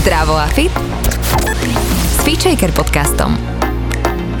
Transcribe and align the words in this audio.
Zdravo 0.00 0.32
a 0.32 0.48
fit 0.48 0.72
s 2.08 2.24
Feature 2.24 2.72
podcastom. 2.72 3.36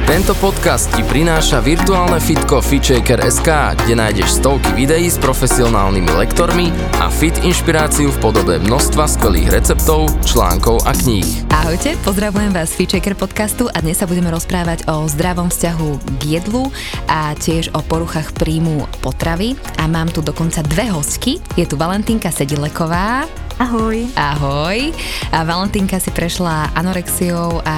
Tento 0.08 0.32
podcast 0.40 0.88
ti 0.96 1.04
prináša 1.04 1.60
virtuálne 1.60 2.16
fitko 2.16 2.64
FitShaker.sk, 2.64 3.76
kde 3.84 3.92
nájdeš 3.92 4.40
stovky 4.40 4.72
videí 4.72 5.12
s 5.12 5.20
profesionálnymi 5.20 6.16
lektormi 6.16 6.72
a 7.04 7.12
fit 7.12 7.36
inšpiráciu 7.44 8.08
v 8.08 8.18
podobe 8.24 8.56
množstva 8.56 9.04
skvelých 9.04 9.52
receptov, 9.52 10.08
článkov 10.24 10.80
a 10.88 10.96
kníh. 10.96 11.28
Ahojte, 11.52 11.92
pozdravujem 12.08 12.56
vás 12.56 12.72
z 12.72 12.80
FitShaker 12.80 13.12
podcastu 13.12 13.68
a 13.68 13.84
dnes 13.84 14.00
sa 14.00 14.08
budeme 14.08 14.32
rozprávať 14.32 14.88
o 14.88 15.04
zdravom 15.12 15.52
vzťahu 15.52 15.90
k 16.24 16.40
jedlu 16.40 16.72
a 17.04 17.36
tiež 17.36 17.76
o 17.76 17.84
poruchách 17.84 18.32
príjmu 18.32 18.88
potravy. 19.04 19.60
A 19.76 19.84
mám 19.84 20.08
tu 20.08 20.24
dokonca 20.24 20.64
dve 20.64 20.88
hostky. 20.88 21.36
Je 21.60 21.68
tu 21.68 21.76
Valentínka 21.76 22.32
Sedileková. 22.32 23.28
Ahoj. 23.60 24.08
Ahoj. 24.16 24.88
A 25.36 25.44
Valentínka 25.44 26.00
si 26.00 26.08
prešla 26.08 26.72
anorexiou 26.72 27.60
a 27.60 27.76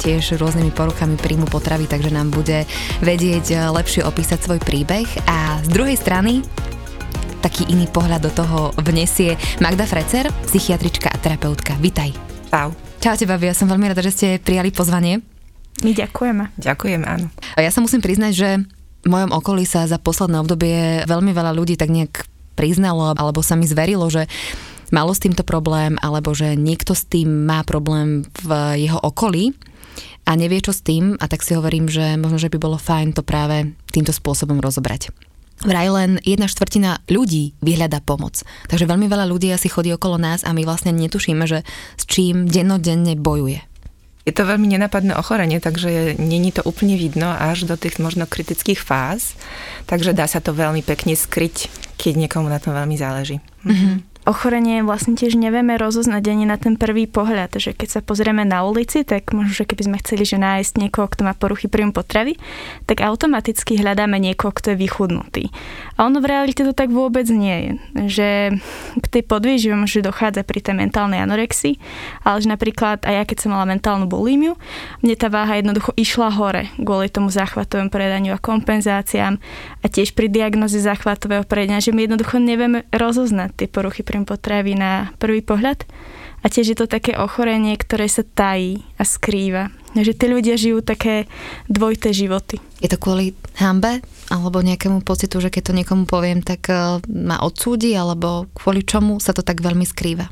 tiež 0.00 0.40
rôznymi 0.40 0.72
poruchami 0.72 1.20
príjmu 1.20 1.44
potravy, 1.52 1.84
takže 1.84 2.08
nám 2.08 2.32
bude 2.32 2.64
vedieť 3.04 3.46
eh, 3.52 3.60
lepšie 3.68 4.08
opísať 4.08 4.48
svoj 4.48 4.56
príbeh. 4.64 5.04
A 5.28 5.60
z 5.60 5.68
druhej 5.68 6.00
strany 6.00 6.40
taký 7.44 7.68
iný 7.68 7.84
pohľad 7.92 8.24
do 8.24 8.32
toho 8.32 8.72
vnesie 8.80 9.36
Magda 9.60 9.84
Frecer, 9.84 10.32
psychiatrička 10.48 11.12
a 11.12 11.20
terapeutka. 11.20 11.76
Vitaj. 11.76 12.16
Čau. 12.48 12.72
Čaute, 12.96 13.28
babi, 13.28 13.52
ja 13.52 13.54
som 13.54 13.68
veľmi 13.68 13.84
rada, 13.92 14.00
že 14.00 14.16
ste 14.16 14.28
prijali 14.40 14.72
pozvanie. 14.72 15.20
My 15.84 15.92
ďakujeme. 15.92 16.56
Ďakujem, 16.56 17.04
áno. 17.04 17.28
A 17.52 17.60
ja 17.60 17.68
sa 17.68 17.84
musím 17.84 18.00
priznať, 18.00 18.32
že 18.32 18.48
v 19.04 19.08
mojom 19.12 19.36
okolí 19.36 19.68
sa 19.68 19.84
za 19.84 20.00
posledné 20.00 20.40
obdobie 20.40 21.04
veľmi 21.04 21.36
veľa 21.36 21.52
ľudí 21.52 21.76
tak 21.76 21.92
nejak 21.92 22.24
priznalo 22.56 23.12
alebo 23.12 23.44
sa 23.44 23.60
mi 23.60 23.68
zverilo, 23.68 24.08
že 24.08 24.24
malo 24.90 25.12
s 25.12 25.22
týmto 25.22 25.44
problém, 25.44 25.96
alebo 26.00 26.32
že 26.32 26.56
niekto 26.56 26.96
s 26.96 27.04
tým 27.04 27.46
má 27.48 27.64
problém 27.64 28.24
v 28.44 28.50
jeho 28.88 28.98
okolí 29.00 29.52
a 30.28 30.36
nevie 30.36 30.60
čo 30.60 30.76
s 30.76 30.84
tým 30.84 31.16
a 31.16 31.24
tak 31.24 31.40
si 31.40 31.56
hovorím, 31.56 31.88
že 31.88 32.20
možno, 32.20 32.36
že 32.36 32.52
by 32.52 32.58
bolo 32.60 32.76
fajn 32.76 33.16
to 33.16 33.24
práve 33.24 33.72
týmto 33.88 34.12
spôsobom 34.12 34.60
rozobrať. 34.60 35.08
Vraj 35.58 35.90
len 35.90 36.10
jedna 36.22 36.46
štvrtina 36.46 37.02
ľudí 37.10 37.58
vyhľadá 37.58 37.98
pomoc. 37.98 38.46
Takže 38.70 38.86
veľmi 38.86 39.10
veľa 39.10 39.26
ľudí 39.26 39.50
asi 39.50 39.66
chodí 39.66 39.90
okolo 39.90 40.14
nás 40.14 40.46
a 40.46 40.54
my 40.54 40.62
vlastne 40.62 40.94
netušíme, 40.94 41.42
že 41.50 41.66
s 41.98 42.04
čím 42.06 42.46
dennodenne 42.46 43.18
bojuje. 43.18 43.66
Je 44.22 44.36
to 44.36 44.44
veľmi 44.44 44.68
nenapadné 44.68 45.16
ochorenie, 45.16 45.58
takže 45.58 46.20
není 46.20 46.52
to 46.52 46.60
úplne 46.62 47.00
vidno 47.00 47.32
až 47.32 47.64
do 47.64 47.80
tých 47.80 47.96
možno 47.96 48.28
kritických 48.28 48.78
fáz, 48.78 49.34
takže 49.88 50.12
dá 50.12 50.28
sa 50.28 50.38
to 50.44 50.52
veľmi 50.52 50.84
pekne 50.84 51.16
skryť, 51.16 51.72
keď 51.96 52.28
niekomu 52.28 52.46
na 52.46 52.60
tom 52.60 52.76
veľmi 52.76 52.94
záleží. 52.94 53.40
Mm-hmm 53.64 54.07
ochorenie 54.28 54.84
vlastne 54.84 55.16
tiež 55.16 55.40
nevieme 55.40 55.80
rozoznať 55.80 56.22
ani 56.28 56.44
na 56.44 56.60
ten 56.60 56.76
prvý 56.76 57.08
pohľad, 57.08 57.56
že 57.56 57.72
keď 57.72 57.88
sa 57.88 58.00
pozrieme 58.04 58.44
na 58.44 58.68
ulici, 58.68 59.00
tak 59.00 59.32
možno, 59.32 59.56
že 59.56 59.64
keby 59.64 59.82
sme 59.88 59.96
chceli 60.04 60.28
že 60.28 60.36
nájsť 60.36 60.72
niekoho, 60.76 61.08
kto 61.08 61.24
má 61.24 61.32
poruchy 61.32 61.72
príjmu 61.72 61.96
potravy, 61.96 62.36
tak 62.84 63.00
automaticky 63.00 63.80
hľadáme 63.80 64.20
niekoho, 64.20 64.52
kto 64.52 64.76
je 64.76 64.84
vychudnutý. 64.84 65.48
A 65.96 66.04
ono 66.04 66.20
v 66.20 66.28
realite 66.28 66.60
to 66.60 66.76
tak 66.76 66.92
vôbec 66.92 67.24
nie 67.32 67.56
je. 67.56 67.72
Že 68.12 68.28
k 69.00 69.06
tej 69.08 69.22
podvýžive 69.24 69.72
môže 69.72 70.04
dochádza 70.04 70.44
pri 70.44 70.60
tej 70.60 70.76
mentálnej 70.76 71.24
anorexii, 71.24 71.80
ale 72.28 72.44
že 72.44 72.52
napríklad 72.52 73.08
aj 73.08 73.14
ja, 73.14 73.24
keď 73.24 73.36
som 73.40 73.56
mala 73.56 73.64
mentálnu 73.64 74.04
bulímiu, 74.04 74.60
mne 75.00 75.14
tá 75.16 75.32
váha 75.32 75.56
jednoducho 75.56 75.96
išla 75.96 76.28
hore 76.36 76.68
kvôli 76.76 77.08
tomu 77.08 77.32
záchvatovému 77.32 77.88
predaniu 77.88 78.36
a 78.36 78.42
kompenzáciám 78.42 79.40
a 79.80 79.86
tiež 79.86 80.12
pri 80.12 80.28
diagnoze 80.28 80.76
záchvatového 80.82 81.46
predania, 81.46 81.80
že 81.80 81.94
my 81.94 82.04
jednoducho 82.04 82.42
nevieme 82.42 82.84
rozoznať 82.90 83.64
tie 83.64 83.68
poruchy 83.70 84.02
príjmu 84.02 84.17
potravy 84.24 84.74
na 84.78 85.12
prvý 85.20 85.44
pohľad. 85.44 85.84
A 86.38 86.46
tiež 86.46 86.70
je 86.70 86.78
to 86.78 86.86
také 86.86 87.18
ochorenie, 87.18 87.74
ktoré 87.74 88.06
sa 88.06 88.22
tají 88.22 88.86
a 88.94 89.02
skrýva. 89.02 89.74
Že 89.98 90.12
tí 90.14 90.26
ľudia 90.30 90.54
žijú 90.54 90.86
také 90.86 91.26
dvojité 91.66 92.14
životy. 92.14 92.62
Je 92.78 92.86
to 92.86 92.94
kvôli 92.94 93.34
hambe? 93.58 93.98
Alebo 94.30 94.62
nejakému 94.62 95.02
pocitu, 95.02 95.42
že 95.42 95.50
keď 95.50 95.62
to 95.66 95.76
niekomu 95.76 96.06
poviem, 96.06 96.38
tak 96.46 96.70
uh, 96.70 97.02
ma 97.10 97.42
odsúdi? 97.42 97.90
Alebo 97.98 98.46
kvôli 98.54 98.86
čomu 98.86 99.18
sa 99.18 99.34
to 99.34 99.42
tak 99.42 99.58
veľmi 99.58 99.82
skrýva? 99.82 100.30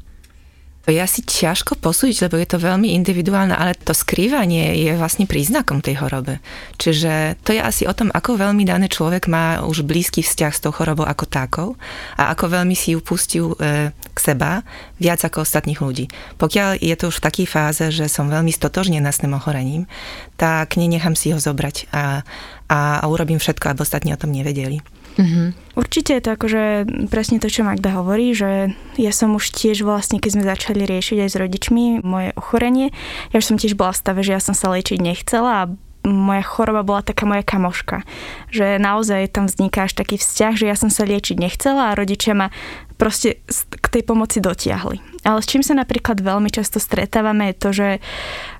To 0.87 0.95
je 0.95 1.03
asi 1.03 1.27
ťažko 1.27 1.83
posúdiť, 1.83 2.31
lebo 2.31 2.39
je 2.39 2.47
to 2.47 2.63
veľmi 2.63 2.95
individuálne, 2.95 3.51
ale 3.51 3.75
to 3.75 3.91
skrývanie 3.91 4.87
je 4.87 4.95
vlastne 4.95 5.27
príznakom 5.27 5.83
tej 5.83 5.99
chorobe. 5.99 6.39
Čiže 6.79 7.43
to 7.43 7.51
je 7.51 7.59
asi 7.59 7.91
o 7.91 7.93
tom, 7.93 8.15
ako 8.15 8.39
veľmi 8.39 8.63
daný 8.63 8.87
človek 8.87 9.27
má 9.27 9.67
už 9.67 9.83
blízky 9.83 10.23
vzťah 10.23 10.53
s 10.55 10.63
tou 10.63 10.71
chorobou 10.71 11.03
ako 11.03 11.27
takou 11.27 11.69
a 12.15 12.31
ako 12.31 12.55
veľmi 12.63 12.79
si 12.79 12.95
ju 12.95 13.03
pustil 13.03 13.59
e, 13.59 13.91
k 13.91 14.19
seba 14.23 14.63
viac 15.03 15.19
ako 15.27 15.43
ostatných 15.43 15.83
ľudí. 15.83 16.07
Pokiaľ 16.39 16.79
je 16.79 16.95
to 16.95 17.11
už 17.11 17.19
v 17.19 17.27
takej 17.35 17.47
fáze, 17.51 17.85
že 17.91 18.07
som 18.07 18.31
veľmi 18.31 18.55
stotožnená 18.55 19.11
s 19.11 19.27
tým 19.27 19.35
ochorením, 19.35 19.91
tak 20.39 20.79
nenechám 20.79 21.19
si 21.19 21.35
ho 21.35 21.43
zobrať 21.43 21.91
a, 21.91 22.23
a, 22.71 22.79
a 23.03 23.05
urobím 23.11 23.43
všetko, 23.43 23.75
aby 23.75 23.83
ostatní 23.83 24.15
o 24.15 24.21
tom 24.23 24.31
nevedeli. 24.31 24.79
Mm-hmm. 25.17 25.49
Určite 25.77 26.17
je 26.17 26.23
to 26.25 26.31
akože 26.37 26.63
presne 27.09 27.41
to, 27.41 27.49
čo 27.49 27.65
Magda 27.65 27.97
hovorí, 27.97 28.37
že 28.37 28.73
ja 29.01 29.13
som 29.13 29.33
už 29.37 29.53
tiež 29.53 29.85
vlastne, 29.85 30.21
keď 30.21 30.31
sme 30.33 30.45
začali 30.45 30.83
riešiť 30.85 31.25
aj 31.25 31.31
s 31.33 31.37
rodičmi 31.41 31.85
moje 32.05 32.37
ochorenie, 32.37 32.93
ja 33.33 33.37
už 33.41 33.49
som 33.49 33.57
tiež 33.57 33.77
bola 33.77 33.93
v 33.93 34.01
stave, 34.01 34.21
že 34.21 34.37
ja 34.37 34.41
som 34.41 34.53
sa 34.53 34.73
liečiť 34.73 35.01
nechcela 35.01 35.53
a 35.65 35.71
moja 36.07 36.45
choroba 36.47 36.87
bola 36.87 37.03
taká 37.03 37.27
moja 37.27 37.43
kamoška. 37.43 38.07
Že 38.55 38.79
naozaj 38.79 39.35
tam 39.35 39.51
vzniká 39.51 39.91
až 39.91 39.99
taký 39.99 40.17
vzťah, 40.23 40.55
že 40.55 40.67
ja 40.71 40.77
som 40.79 40.89
sa 40.89 41.03
liečiť 41.03 41.35
nechcela 41.35 41.91
a 41.91 41.97
rodičia 41.99 42.39
ma 42.39 42.55
proste 42.97 43.41
k 43.71 43.87
tej 43.93 44.03
pomoci 44.03 44.41
dotiahli. 44.41 45.23
Ale 45.23 45.45
s 45.45 45.51
čím 45.51 45.61
sa 45.61 45.77
napríklad 45.77 46.21
veľmi 46.21 46.49
často 46.49 46.81
stretávame 46.81 47.53
je 47.53 47.55
to, 47.57 47.69
že 47.73 47.89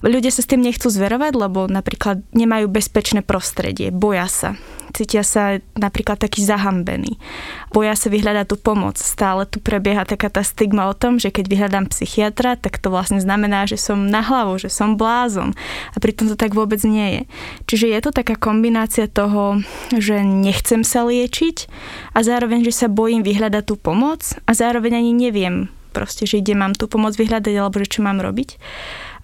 ľudia 0.05 0.33
sa 0.33 0.45
s 0.45 0.51
tým 0.51 0.61
nechcú 0.61 0.93
zverovať, 0.93 1.33
lebo 1.35 1.67
napríklad 1.67 2.23
nemajú 2.37 2.69
bezpečné 2.69 3.25
prostredie, 3.25 3.89
boja 3.89 4.29
sa 4.29 4.51
cítia 4.97 5.21
sa 5.21 5.61
napríklad 5.77 6.17
taký 6.17 6.41
zahambený. 6.41 7.21
Boja 7.69 7.93
sa 7.93 8.09
vyhľadať 8.09 8.49
tú 8.49 8.57
pomoc. 8.57 8.97
Stále 8.97 9.45
tu 9.45 9.61
prebieha 9.61 10.09
taká 10.09 10.33
tá 10.33 10.41
stigma 10.41 10.89
o 10.89 10.97
tom, 10.97 11.21
že 11.21 11.29
keď 11.29 11.45
vyhľadám 11.53 11.93
psychiatra, 11.93 12.57
tak 12.57 12.81
to 12.81 12.89
vlastne 12.89 13.21
znamená, 13.21 13.69
že 13.69 13.77
som 13.77 14.09
na 14.09 14.25
hlavu, 14.25 14.57
že 14.57 14.73
som 14.73 14.97
blázon. 14.97 15.53
A 15.93 15.97
pritom 16.01 16.33
to 16.33 16.37
tak 16.41 16.57
vôbec 16.57 16.81
nie 16.89 17.13
je. 17.13 17.23
Čiže 17.69 17.87
je 17.93 18.01
to 18.01 18.11
taká 18.17 18.41
kombinácia 18.41 19.05
toho, 19.05 19.61
že 19.93 20.25
nechcem 20.25 20.81
sa 20.81 21.05
liečiť 21.05 21.69
a 22.17 22.25
zároveň, 22.25 22.65
že 22.65 22.73
sa 22.73 22.89
bojím 22.89 23.21
vyhľadať 23.21 23.65
tú 23.69 23.77
pomoc 23.77 24.25
a 24.35 24.51
zároveň 24.51 24.99
ani 24.99 25.13
neviem 25.15 25.71
proste, 25.95 26.27
že 26.29 26.43
ide 26.43 26.53
mám 26.53 26.77
tú 26.77 26.91
pomoc 26.91 27.17
vyhľadať 27.17 27.55
alebo 27.57 27.81
že 27.81 27.89
čo 27.89 28.01
mám 28.05 28.21
robiť. 28.21 28.61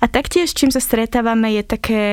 A 0.02 0.10
taktiež, 0.10 0.50
čím 0.50 0.74
sa 0.74 0.82
stretávame, 0.82 1.54
je 1.54 1.62
také, 1.62 2.04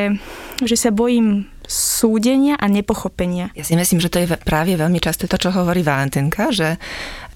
že 0.61 0.77
sa 0.77 0.93
bojím 0.93 1.49
súdenia 1.69 2.57
a 2.57 2.65
nepochopenia. 2.65 3.53
Ja 3.53 3.65
si 3.65 3.77
myslím, 3.77 4.01
že 4.01 4.09
to 4.09 4.21
je 4.21 4.27
práve 4.41 4.73
veľmi 4.73 4.97
často 4.97 5.29
to, 5.29 5.37
čo 5.37 5.53
hovorí 5.53 5.85
Valentinka, 5.85 6.49
že 6.49 6.81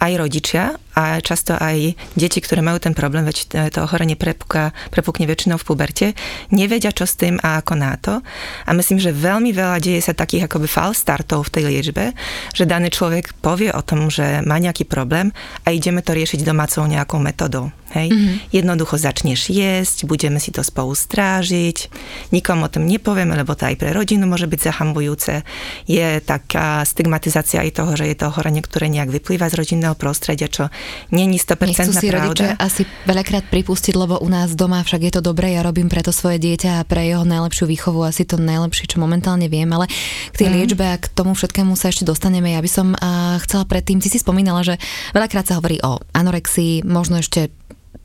aj 0.04 0.12
rodičia 0.20 0.76
a 0.94 1.24
často 1.24 1.56
aj 1.56 1.96
deti, 2.14 2.38
ktoré 2.44 2.60
majú 2.62 2.78
ten 2.78 2.94
problém, 2.94 3.24
veď 3.26 3.72
to 3.74 3.82
ochorenie 3.82 4.14
prepukne, 4.14 4.76
prepukne 4.94 5.26
väčšinou 5.26 5.58
v 5.58 5.66
puberte, 5.66 6.08
nevedia, 6.54 6.94
čo 6.94 7.08
s 7.08 7.18
tým 7.18 7.40
a 7.42 7.64
ako 7.64 7.74
na 7.74 7.96
to. 7.98 8.20
A 8.68 8.72
myslím, 8.76 9.00
že 9.00 9.16
veľmi 9.16 9.56
veľa 9.56 9.82
deje 9.82 10.04
sa 10.04 10.14
takých 10.14 10.46
akoby 10.52 10.68
fal 10.70 10.92
startov 10.94 11.50
v 11.50 11.54
tej 11.56 11.64
liečbe, 11.72 12.14
že 12.54 12.70
daný 12.70 12.94
človek 12.94 13.34
povie 13.42 13.74
o 13.74 13.82
tom, 13.82 14.12
že 14.12 14.44
má 14.46 14.62
nejaký 14.62 14.86
problém 14.86 15.34
a 15.66 15.74
ideme 15.74 16.06
to 16.06 16.14
riešiť 16.14 16.46
domácou 16.46 16.86
nejakou 16.86 17.18
metodou. 17.18 17.74
Hej? 17.94 18.10
Mm-hmm. 18.10 18.36
Jednoducho 18.50 18.98
začneš 18.98 19.54
jesť, 19.54 20.10
budeme 20.10 20.42
si 20.42 20.50
to 20.50 20.66
spolu 20.66 20.98
strážiť, 20.98 21.90
nikomu 22.34 22.66
o 22.66 22.74
tom 22.74 22.90
nepovieme, 22.90 23.38
lebo 23.38 23.54
to 23.54 23.70
aj 23.70 23.78
pre 23.78 23.94
rodinu 23.94 24.26
môže 24.26 24.50
byť 24.50 24.60
zahambujúce. 24.74 25.46
Je 25.86 26.18
taká 26.26 26.82
stigmatizácia 26.90 27.62
aj 27.62 27.72
toho, 27.78 27.94
že 27.94 28.10
je 28.10 28.18
to 28.18 28.34
ochorenie, 28.34 28.66
ktoré 28.66 28.90
nejak 28.90 29.14
vyplýva 29.14 29.46
z 29.50 29.58
rodinného 29.62 29.93
prostredia, 29.96 30.52
čo 30.52 30.70
není 31.10 31.38
100% 31.40 31.64
Nechcú 31.64 31.94
si 31.94 32.08
rodičia 32.10 32.54
asi 32.60 32.84
veľakrát 33.06 33.48
pripustiť, 33.48 33.94
lebo 33.98 34.20
u 34.22 34.30
nás 34.30 34.54
doma 34.54 34.82
však 34.84 35.02
je 35.10 35.14
to 35.20 35.22
dobré, 35.22 35.56
ja 35.56 35.66
robím 35.66 35.88
preto 35.88 36.14
svoje 36.14 36.40
dieťa 36.40 36.84
a 36.84 36.88
pre 36.88 37.08
jeho 37.10 37.24
najlepšiu 37.24 37.66
výchovu 37.68 38.04
asi 38.06 38.24
to 38.28 38.38
najlepšie, 38.38 38.90
čo 38.90 39.02
momentálne 39.02 39.48
viem, 39.48 39.70
ale 39.72 39.90
k 40.34 40.36
tej 40.46 40.48
mm. 40.50 40.56
liečbe 40.56 40.86
a 40.86 41.00
k 41.00 41.10
tomu 41.12 41.34
všetkému 41.34 41.74
sa 41.76 41.90
ešte 41.90 42.08
dostaneme. 42.08 42.54
Ja 42.54 42.62
by 42.62 42.72
som 42.72 42.88
uh, 42.94 43.38
chcela 43.44 43.66
predtým, 43.66 44.00
ty 44.00 44.08
si 44.12 44.22
spomínala, 44.22 44.62
že 44.62 44.80
veľakrát 45.12 45.48
sa 45.50 45.58
hovorí 45.58 45.82
o 45.82 46.02
anorexii, 46.14 46.86
možno 46.86 47.20
ešte 47.20 47.52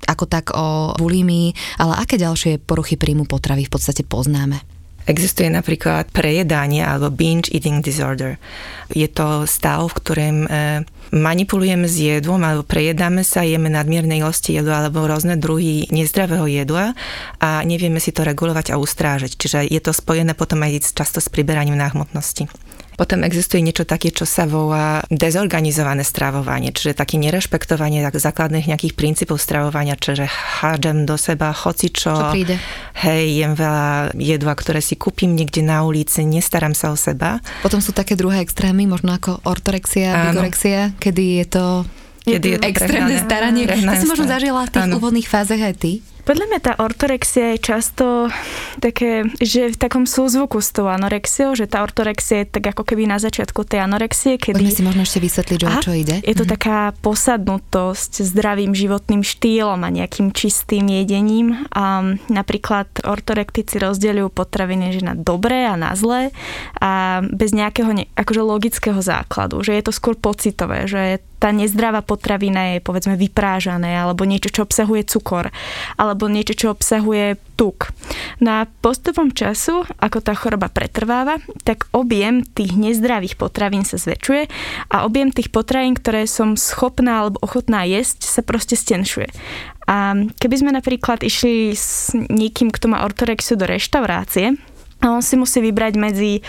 ako 0.07 0.25
tak 0.31 0.55
o 0.55 0.95
bulimii, 0.95 1.81
ale 1.83 1.99
aké 1.99 2.17
ďalšie 2.17 2.63
poruchy 2.63 2.95
príjmu 2.95 3.27
potravy 3.27 3.67
v 3.67 3.73
podstate 3.73 4.07
poznáme? 4.07 4.63
Existuje 5.09 5.49
napríklad 5.49 6.13
prejedanie 6.13 6.85
alebo 6.85 7.09
binge 7.09 7.49
eating 7.49 7.81
disorder. 7.81 8.37
Je 8.93 9.09
to 9.09 9.49
stav, 9.49 9.89
v 9.89 9.97
ktorém 10.05 10.37
e, 10.45 10.49
manipulujeme 11.13 11.89
s 11.89 11.97
jedlom 11.99 12.43
alebo 12.45 12.63
prejedáme 12.65 13.25
sa, 13.25 13.47
jeme 13.47 13.73
nadmierne 13.73 14.19
ilosti 14.21 14.57
jedla 14.57 14.85
alebo 14.85 15.09
rôzne 15.09 15.39
druhy 15.41 15.89
nezdravého 15.89 16.45
jedla 16.49 16.93
a 17.41 17.63
nevieme 17.65 18.01
si 18.01 18.13
to 18.13 18.25
regulovať 18.25 18.75
a 18.75 18.81
ustrážiť. 18.81 19.33
Čiže 19.37 19.59
je 19.69 19.81
to 19.81 19.93
spojené 19.93 20.33
potom 20.37 20.65
aj 20.65 20.93
často 20.93 21.21
s 21.21 21.29
priberaním 21.33 21.79
náhmotnosti. 21.79 22.49
Potom 22.99 23.23
existuje 23.23 23.63
niečo 23.63 23.87
také, 23.87 24.11
čo 24.11 24.27
sa 24.27 24.43
volá 24.43 25.07
dezorganizované 25.07 26.03
stravovanie, 26.03 26.75
čiže 26.75 26.99
také 26.99 27.15
nerešpektovanie 27.23 28.03
základných 28.03 28.67
nejakých 28.67 28.99
princípov 28.99 29.39
stravovania, 29.39 29.95
čiže 29.95 30.27
hádžem 30.27 31.07
do 31.07 31.15
seba 31.15 31.55
hocičo. 31.55 32.11
Čo 32.11 32.35
príde. 32.35 32.59
Hej, 32.99 33.39
jem 33.39 33.55
veľa 33.55 34.19
jedla, 34.19 34.53
ktoré 34.59 34.83
si 34.83 34.99
kúpim 34.99 35.31
niekde 35.31 35.63
na 35.63 35.87
ulici, 35.87 36.27
nestaram 36.27 36.75
sa 36.75 36.91
o 36.91 36.99
seba. 36.99 37.39
Potom 37.63 37.79
sú 37.79 37.95
také 37.95 38.19
druhé 38.19 38.43
extrémy, 38.43 38.91
možno 38.91 39.15
ako 39.15 39.47
ortorexia, 39.47 40.35
bigorexia, 40.35 40.99
kedy 40.99 41.47
je 41.47 41.47
to 41.55 41.65
kedy 42.27 42.47
je 42.51 42.59
to 42.59 42.67
extrémne 42.67 43.17
staranie. 43.23 43.65
To 43.71 43.95
si 43.95 44.07
možno 44.11 44.27
zažila 44.27 44.67
v 44.67 44.71
tých 44.75 44.87
áno. 44.91 44.99
úvodných 44.99 45.29
fázach 45.31 45.63
aj 45.63 45.75
ty? 45.79 45.93
Podľa 46.29 46.45
mňa 46.45 46.61
tá 46.61 46.73
ortorexia 46.77 47.57
je 47.57 47.59
často 47.73 48.29
také, 48.85 49.25
že 49.41 49.73
v 49.73 49.77
takom 49.81 50.05
súzvuku 50.05 50.61
s 50.61 50.77
tou 50.77 50.85
anorexiou, 50.85 51.57
že 51.57 51.65
tá 51.65 51.81
ortorexia 51.81 52.45
je 52.45 52.53
tak 52.53 52.77
ako 52.77 52.85
keby 52.85 53.09
na 53.09 53.17
začiatku 53.17 53.65
tej 53.65 53.89
anorexie, 53.89 54.37
kedy... 54.37 54.61
Poďme 54.61 54.77
si 54.77 54.85
možno 54.85 55.03
ešte 55.09 55.25
vysvetliť, 55.25 55.61
o 55.65 55.69
čo 55.81 55.97
ide. 55.97 56.21
Je 56.21 56.37
to 56.37 56.45
mm-hmm. 56.45 56.53
taká 56.53 56.93
posadnutosť 57.01 58.29
zdravým 58.29 58.77
životným 58.77 59.25
štýlom 59.25 59.81
a 59.81 59.89
nejakým 59.89 60.37
čistým 60.37 60.85
jedením. 60.93 61.65
A 61.73 62.13
napríklad 62.29 63.09
ortorektici 63.09 63.81
rozdeľujú 63.81 64.29
potraviny 64.29 65.01
že 65.01 65.09
na 65.09 65.17
dobré 65.17 65.65
a 65.65 65.81
na 65.81 65.97
zlé 65.97 66.37
a 66.77 67.25
bez 67.25 67.57
nejakého 67.57 67.89
ne, 67.97 68.05
akože 68.13 68.45
logického 68.45 69.01
základu, 69.01 69.65
že 69.65 69.81
je 69.81 69.81
to 69.81 69.97
skôr 69.97 70.13
pocitové, 70.13 70.85
že 70.85 71.25
tá 71.39 71.55
nezdravá 71.55 72.03
potravina 72.03 72.77
je 72.77 72.79
povedzme 72.83 73.15
vyprážané 73.15 73.95
alebo 73.95 74.27
niečo, 74.27 74.51
čo 74.51 74.67
obsahuje 74.67 75.07
cukor 75.07 75.55
alebo 75.95 76.18
niečo, 76.27 76.59
čo 76.59 76.75
obsahuje 76.75 77.39
tuk. 77.55 77.95
Na 78.43 78.67
postupom 78.83 79.31
času, 79.31 79.87
ako 80.03 80.19
tá 80.19 80.35
choroba 80.35 80.67
pretrváva, 80.67 81.39
tak 81.63 81.87
objem 81.95 82.43
tých 82.43 82.75
nezdravých 82.75 83.39
potravín 83.39 83.87
sa 83.87 83.99
zväčšuje 83.99 84.43
a 84.91 85.07
objem 85.07 85.31
tých 85.31 85.55
potravín, 85.55 85.95
ktoré 85.95 86.27
som 86.27 86.59
schopná 86.59 87.23
alebo 87.23 87.39
ochotná 87.43 87.87
jesť, 87.87 88.27
sa 88.27 88.43
proste 88.43 88.75
stenšuje. 88.75 89.31
A 89.89 90.13
keby 90.37 90.55
sme 90.61 90.71
napríklad 90.75 91.25
išli 91.25 91.73
s 91.73 92.13
niekým, 92.13 92.69
kto 92.69 92.93
má 92.93 93.07
ortorexiu 93.09 93.57
do 93.57 93.65
reštaurácie, 93.65 94.59
a 94.99 95.15
on 95.15 95.23
si 95.23 95.39
musí 95.39 95.63
vybrať 95.63 95.95
medzi 95.95 96.43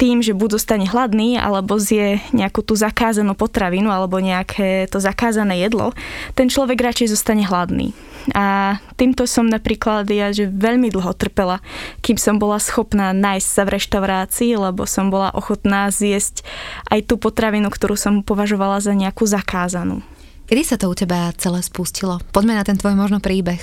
tým, 0.00 0.24
že 0.24 0.32
buď 0.32 0.56
zostane 0.56 0.88
hladný, 0.88 1.36
alebo 1.36 1.76
zje 1.76 2.24
nejakú 2.32 2.64
tú 2.64 2.72
zakázanú 2.72 3.36
potravinu, 3.36 3.92
alebo 3.92 4.16
nejaké 4.16 4.88
to 4.88 5.04
zakázané 5.04 5.60
jedlo. 5.60 5.92
Ten 6.32 6.48
človek 6.48 6.80
radšej 6.80 7.12
zostane 7.12 7.44
hladný. 7.44 7.92
A 8.32 8.76
týmto 8.96 9.24
som 9.28 9.48
napríklad 9.48 10.08
ja, 10.08 10.32
že 10.32 10.48
veľmi 10.48 10.92
dlho 10.92 11.12
trpela, 11.16 11.60
kým 12.00 12.16
som 12.16 12.40
bola 12.40 12.56
schopná 12.56 13.12
nájsť 13.12 13.48
sa 13.48 13.62
v 13.68 13.72
reštaurácii, 13.76 14.52
lebo 14.56 14.88
som 14.88 15.12
bola 15.12 15.32
ochotná 15.36 15.92
zjesť 15.92 16.44
aj 16.88 17.04
tú 17.04 17.20
potravinu, 17.20 17.68
ktorú 17.68 17.96
som 18.00 18.24
považovala 18.24 18.80
za 18.80 18.96
nejakú 18.96 19.28
zakázanú. 19.28 20.00
Kedy 20.48 20.62
sa 20.64 20.76
to 20.80 20.88
u 20.88 20.94
teba 20.96 21.32
celé 21.36 21.60
spustilo? 21.60 22.16
Poďme 22.32 22.56
na 22.56 22.64
ten 22.64 22.80
tvoj 22.80 22.96
možno 22.96 23.20
príbeh. 23.20 23.60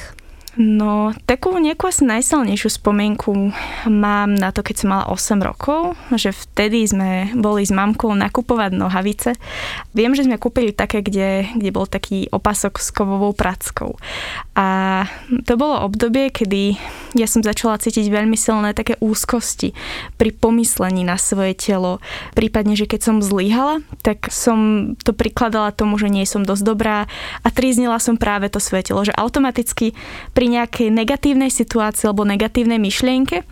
No, 0.57 1.13
takú 1.29 1.53
nejakú 1.53 1.85
asi 1.85 2.01
najsilnejšiu 2.01 2.81
spomienku 2.81 3.53
mám 3.85 4.33
na 4.33 4.49
to, 4.49 4.65
keď 4.65 4.75
som 4.81 4.89
mala 4.89 5.05
8 5.13 5.37
rokov, 5.37 5.93
že 6.17 6.33
vtedy 6.33 6.81
sme 6.81 7.29
boli 7.37 7.61
s 7.61 7.69
mamkou 7.69 8.09
nakupovať 8.17 8.73
nohavice. 8.73 9.37
Viem, 9.93 10.17
že 10.17 10.25
sme 10.25 10.41
kúpili 10.41 10.73
také, 10.73 11.05
kde, 11.05 11.53
kde 11.53 11.69
bol 11.69 11.85
taký 11.85 12.25
opasok 12.33 12.81
s 12.81 12.89
kovovou 12.89 13.37
prackou. 13.37 14.01
A 14.57 15.05
to 15.45 15.61
bolo 15.61 15.85
obdobie, 15.85 16.33
kedy 16.33 16.81
ja 17.13 17.29
som 17.29 17.45
začala 17.45 17.77
cítiť 17.77 18.09
veľmi 18.09 18.33
silné 18.33 18.73
také 18.73 18.97
úzkosti 18.97 19.77
pri 20.17 20.33
pomyslení 20.33 21.05
na 21.05 21.21
svoje 21.21 21.53
telo. 21.53 22.01
Prípadne, 22.33 22.73
že 22.73 22.89
keď 22.89 23.13
som 23.13 23.21
zlyhala, 23.21 23.85
tak 24.01 24.33
som 24.33 24.91
to 25.05 25.13
prikladala 25.13 25.69
tomu, 25.69 26.01
že 26.01 26.09
nie 26.09 26.25
som 26.25 26.41
dosť 26.41 26.63
dobrá 26.65 27.05
a 27.45 27.47
tríznila 27.53 28.01
som 28.01 28.17
práve 28.17 28.49
to 28.49 28.57
svoje 28.57 28.89
telo, 28.89 29.05
že 29.05 29.13
automaticky 29.13 29.93
pri 30.33 30.46
nejakej 30.47 30.87
negatívnej 30.89 31.51
situácii 31.51 32.07
alebo 32.07 32.27
negatívnej 32.27 32.79
myšlienke, 32.79 33.43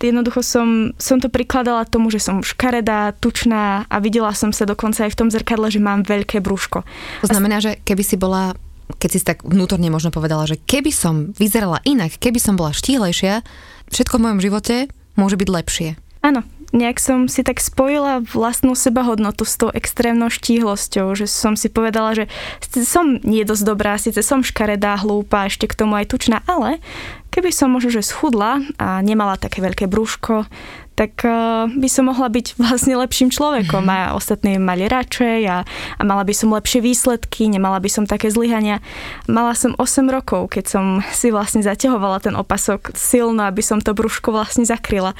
jednoducho 0.00 0.40
som, 0.40 0.96
som 0.96 1.20
to 1.20 1.28
prikladala 1.28 1.84
tomu, 1.84 2.08
že 2.08 2.22
som 2.24 2.40
škaredá, 2.40 3.12
tučná 3.20 3.84
a 3.86 3.96
videla 4.00 4.32
som 4.32 4.54
sa 4.54 4.64
dokonca 4.64 5.04
aj 5.04 5.12
v 5.12 5.18
tom 5.18 5.28
zrkadle, 5.28 5.68
že 5.68 5.82
mám 5.82 6.06
veľké 6.08 6.40
brúško. 6.40 6.86
To 7.20 7.28
znamená, 7.28 7.60
že 7.60 7.76
keby 7.84 8.02
si 8.04 8.16
bola 8.16 8.56
keď 8.90 9.10
si 9.14 9.22
tak 9.22 9.46
vnútorne 9.46 9.86
možno 9.86 10.10
povedala, 10.10 10.50
že 10.50 10.58
keby 10.58 10.90
som 10.90 11.30
vyzerala 11.38 11.78
inak, 11.86 12.18
keby 12.18 12.42
som 12.42 12.58
bola 12.58 12.74
štíhlejšia, 12.74 13.46
všetko 13.86 14.18
v 14.18 14.24
mojom 14.26 14.40
živote 14.42 14.76
môže 15.14 15.38
byť 15.38 15.46
lepšie. 15.46 15.88
Áno, 16.26 16.42
nejak 16.70 17.02
som 17.02 17.26
si 17.26 17.42
tak 17.42 17.58
spojila 17.58 18.22
vlastnú 18.22 18.78
sebahodnotu 18.78 19.42
s 19.42 19.58
tou 19.58 19.70
extrémnou 19.74 20.30
štíhlosťou, 20.30 21.14
že 21.18 21.26
som 21.26 21.58
si 21.58 21.66
povedala, 21.66 22.14
že 22.14 22.24
som 22.86 23.18
nie 23.26 23.42
dosť 23.42 23.64
dobrá, 23.66 23.98
síce 23.98 24.22
som 24.22 24.46
škaredá, 24.46 24.98
hlúpa, 25.02 25.50
ešte 25.50 25.66
k 25.66 25.78
tomu 25.78 25.98
aj 25.98 26.10
tučná, 26.10 26.46
ale 26.46 26.78
keby 27.34 27.50
som 27.50 27.70
možno, 27.70 27.94
že 27.94 28.06
schudla 28.06 28.62
a 28.78 29.02
nemala 29.02 29.38
také 29.38 29.62
veľké 29.62 29.90
brúško, 29.90 30.46
tak 30.98 31.24
uh, 31.24 31.64
by 31.70 31.88
som 31.88 32.12
mohla 32.12 32.28
byť 32.28 32.60
vlastne 32.60 32.92
lepším 32.98 33.32
človekom 33.32 33.84
a 33.88 34.12
ostatní 34.12 34.60
mali 34.60 34.84
radšej 34.84 35.40
a, 35.48 35.64
a 35.96 36.02
mala 36.04 36.22
by 36.28 36.34
som 36.36 36.52
lepšie 36.52 36.84
výsledky, 36.84 37.48
nemala 37.48 37.80
by 37.80 37.88
som 37.88 38.04
také 38.04 38.28
zlyhania. 38.28 38.84
Mala 39.24 39.56
som 39.56 39.72
8 39.78 40.06
rokov, 40.12 40.52
keď 40.52 40.64
som 40.68 40.84
si 41.16 41.32
vlastne 41.32 41.64
zaťahovala 41.64 42.20
ten 42.20 42.36
opasok 42.36 42.92
silno, 42.92 43.48
aby 43.48 43.64
som 43.64 43.80
to 43.80 43.96
brúško 43.96 44.34
vlastne 44.34 44.68
zakryla. 44.68 45.16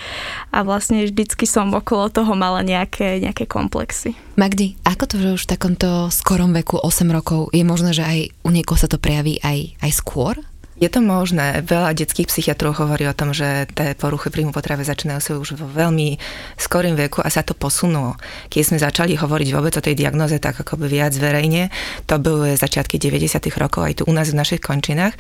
A 0.53 0.63
vlastne 0.67 1.09
vždycky 1.09 1.49
som 1.49 1.73
okolo 1.73 2.13
toho 2.13 2.37
mala 2.37 2.61
nejaké, 2.61 3.23
nejaké 3.23 3.49
komplexy. 3.49 4.13
Magdi, 4.37 4.77
ako 4.85 5.05
to, 5.05 5.17
že 5.21 5.35
už 5.37 5.43
v 5.49 5.53
takomto 5.53 6.09
skorom 6.13 6.53
veku 6.57 6.81
8 6.81 7.09
rokov 7.09 7.53
je 7.53 7.65
možné, 7.65 7.93
že 7.93 8.05
aj 8.05 8.19
u 8.45 8.51
niekoho 8.53 8.77
sa 8.77 8.89
to 8.89 9.01
prejaví 9.01 9.41
aj, 9.41 9.81
aj 9.81 9.91
skôr? 9.93 10.41
Je 10.81 10.88
to 10.88 11.05
možné. 11.05 11.61
Veľa 11.61 11.93
detských 11.93 12.32
psychiatrov 12.32 12.81
hovorí 12.81 13.05
o 13.05 13.12
tom, 13.12 13.37
že 13.37 13.69
tie 13.77 13.93
poruchy 13.93 14.32
príjmu 14.32 14.49
potravy 14.49 14.88
začínajú 14.88 15.21
sa 15.21 15.37
už 15.37 15.61
vo 15.61 15.69
veľmi 15.69 16.17
skorým 16.56 16.97
veku 16.97 17.21
a 17.21 17.29
sa 17.29 17.44
to 17.44 17.53
posunulo. 17.53 18.17
Keď 18.49 18.62
sme 18.65 18.79
začali 18.81 19.12
hovoriť 19.12 19.49
vôbec 19.53 19.77
o 19.77 19.85
tej 19.85 19.93
diagnoze 19.93 20.41
tak 20.41 20.56
ako 20.65 20.81
by 20.81 20.88
viac 20.88 21.12
verejne, 21.12 21.69
to 22.09 22.17
boli 22.17 22.56
začiatky 22.56 22.97
90. 22.97 23.44
rokov 23.61 23.85
aj 23.85 24.00
tu 24.00 24.03
u 24.09 24.12
nás 24.17 24.32
v 24.32 24.41
našich 24.41 24.65
končinách. 24.65 25.12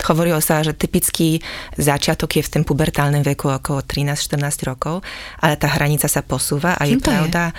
Hovorilo 0.00 0.40
sa, 0.40 0.64
že 0.64 0.72
typický 0.72 1.44
začiatok 1.76 2.40
je 2.40 2.42
v 2.48 2.52
tom 2.58 2.62
pubertálnom 2.64 3.20
veku 3.20 3.52
okolo 3.52 3.84
13-14 3.84 4.64
rokov, 4.64 5.04
ale 5.44 5.60
tá 5.60 5.68
hranica 5.76 6.08
sa 6.08 6.24
posúva 6.24 6.72
a 6.80 6.88
je 6.88 6.96
pravda, 6.96 7.52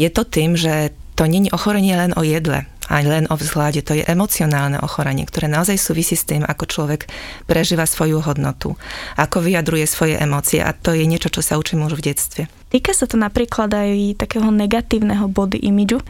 je? 0.00 0.08
je 0.08 0.10
to 0.10 0.24
tým, 0.24 0.56
že 0.56 0.96
to 1.14 1.28
není 1.28 1.52
ochorenie 1.52 1.94
len 1.94 2.16
o 2.16 2.24
jedle 2.24 2.66
aj 2.88 3.02
len 3.04 3.24
o 3.30 3.36
vzhľade. 3.36 3.84
To 3.86 3.96
je 3.96 4.04
emocionálne 4.04 4.80
ochorenie, 4.80 5.24
ktoré 5.28 5.48
naozaj 5.48 5.76
súvisí 5.78 6.16
s 6.16 6.26
tým, 6.28 6.42
ako 6.44 6.64
človek 6.66 7.08
prežíva 7.48 7.88
svoju 7.88 8.20
hodnotu, 8.24 8.76
ako 9.16 9.44
vyjadruje 9.44 9.86
svoje 9.86 10.14
emócie 10.18 10.60
a 10.60 10.72
to 10.74 10.92
je 10.92 11.04
niečo, 11.06 11.30
čo 11.30 11.40
sa 11.44 11.60
učím 11.60 11.86
už 11.86 12.00
v 12.00 12.04
detstve. 12.12 12.42
Týka 12.74 12.90
sa 12.90 13.06
to 13.06 13.14
napríklad 13.14 13.70
aj 13.70 14.18
takého 14.18 14.50
negatívneho 14.50 15.30
body 15.30 15.62
imidžu. 15.62 16.02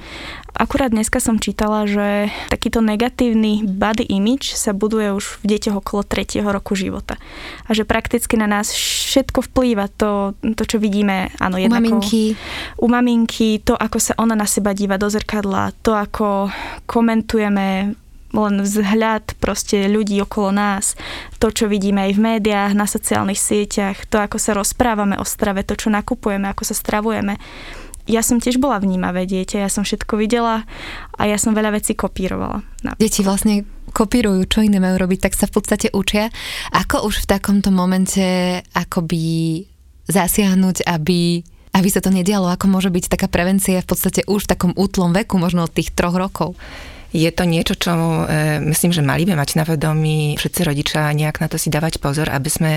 Akurát 0.56 0.88
dneska 0.88 1.20
som 1.20 1.36
čítala, 1.36 1.84
že 1.84 2.32
takýto 2.48 2.80
negatívny 2.80 3.68
body 3.68 4.08
image 4.08 4.56
sa 4.56 4.72
buduje 4.72 5.12
už 5.12 5.44
v 5.44 5.60
deťoch 5.60 5.84
okolo 5.84 6.08
3. 6.08 6.40
roku 6.40 6.72
života. 6.72 7.20
A 7.68 7.76
že 7.76 7.84
prakticky 7.84 8.40
na 8.40 8.48
nás 8.48 8.72
všetko 8.72 9.44
vplýva 9.52 9.92
to, 9.92 10.32
to 10.56 10.64
čo 10.64 10.80
vidíme. 10.80 11.28
Áno, 11.36 11.60
u 11.60 11.68
maminky. 11.68 12.32
U 12.80 12.88
maminky, 12.88 13.60
to, 13.60 13.76
ako 13.76 14.00
sa 14.00 14.16
ona 14.16 14.32
na 14.32 14.48
seba 14.48 14.72
díva 14.72 14.96
do 14.96 15.12
zrkadla, 15.12 15.76
to, 15.84 15.92
ako 15.92 16.48
komentujeme 16.88 17.92
len 18.34 18.60
vzhľad 18.60 19.38
proste 19.38 19.86
ľudí 19.86 20.18
okolo 20.20 20.50
nás, 20.50 20.98
to, 21.38 21.54
čo 21.54 21.70
vidíme 21.70 22.10
aj 22.10 22.12
v 22.18 22.24
médiách, 22.34 22.72
na 22.74 22.84
sociálnych 22.90 23.38
sieťach, 23.38 24.10
to, 24.10 24.18
ako 24.18 24.36
sa 24.36 24.58
rozprávame 24.58 25.14
o 25.16 25.24
strave, 25.24 25.62
to, 25.62 25.78
čo 25.78 25.88
nakupujeme, 25.88 26.50
ako 26.50 26.66
sa 26.66 26.74
stravujeme. 26.74 27.38
Ja 28.04 28.20
som 28.20 28.36
tiež 28.36 28.60
bola 28.60 28.76
vnímavé 28.82 29.24
dieťa, 29.24 29.64
ja 29.64 29.70
som 29.72 29.80
všetko 29.80 30.20
videla 30.20 30.68
a 31.16 31.22
ja 31.24 31.40
som 31.40 31.56
veľa 31.56 31.80
vecí 31.80 31.96
kopírovala. 31.96 32.60
Napríklad. 32.84 33.00
Deti 33.00 33.24
vlastne 33.24 33.64
kopírujú, 33.96 34.44
čo 34.44 34.60
iné 34.60 34.76
majú 34.76 35.00
robiť, 35.00 35.30
tak 35.30 35.38
sa 35.38 35.48
v 35.48 35.56
podstate 35.56 35.88
učia. 35.94 36.28
Ako 36.74 37.08
už 37.08 37.24
v 37.24 37.30
takomto 37.32 37.72
momente 37.72 38.60
akoby 38.76 39.64
zasiahnuť, 40.04 40.84
aby 40.84 41.40
aby 41.74 41.90
sa 41.90 41.98
to 41.98 42.14
nedialo, 42.14 42.46
ako 42.46 42.70
môže 42.70 42.86
byť 42.86 43.10
taká 43.10 43.26
prevencia 43.26 43.82
v 43.82 43.88
podstate 43.90 44.22
už 44.30 44.46
v 44.46 44.50
takom 44.54 44.72
útlom 44.78 45.10
veku, 45.10 45.42
možno 45.42 45.66
od 45.66 45.74
tých 45.74 45.90
troch 45.90 46.14
rokov? 46.14 46.54
Je 47.14 47.30
to 47.30 47.46
niečo, 47.46 47.78
čo 47.78 47.94
e, 47.94 48.58
myslím, 48.74 48.90
že 48.90 49.06
mali 49.06 49.22
by 49.22 49.38
mať 49.38 49.54
na 49.54 49.62
vedomí 49.62 50.34
všetci 50.34 50.60
rodičia 50.66 51.14
nejak 51.14 51.38
na 51.38 51.46
to 51.46 51.62
si 51.62 51.70
dávať 51.70 52.02
pozor, 52.02 52.26
aby 52.26 52.50
sme 52.50 52.72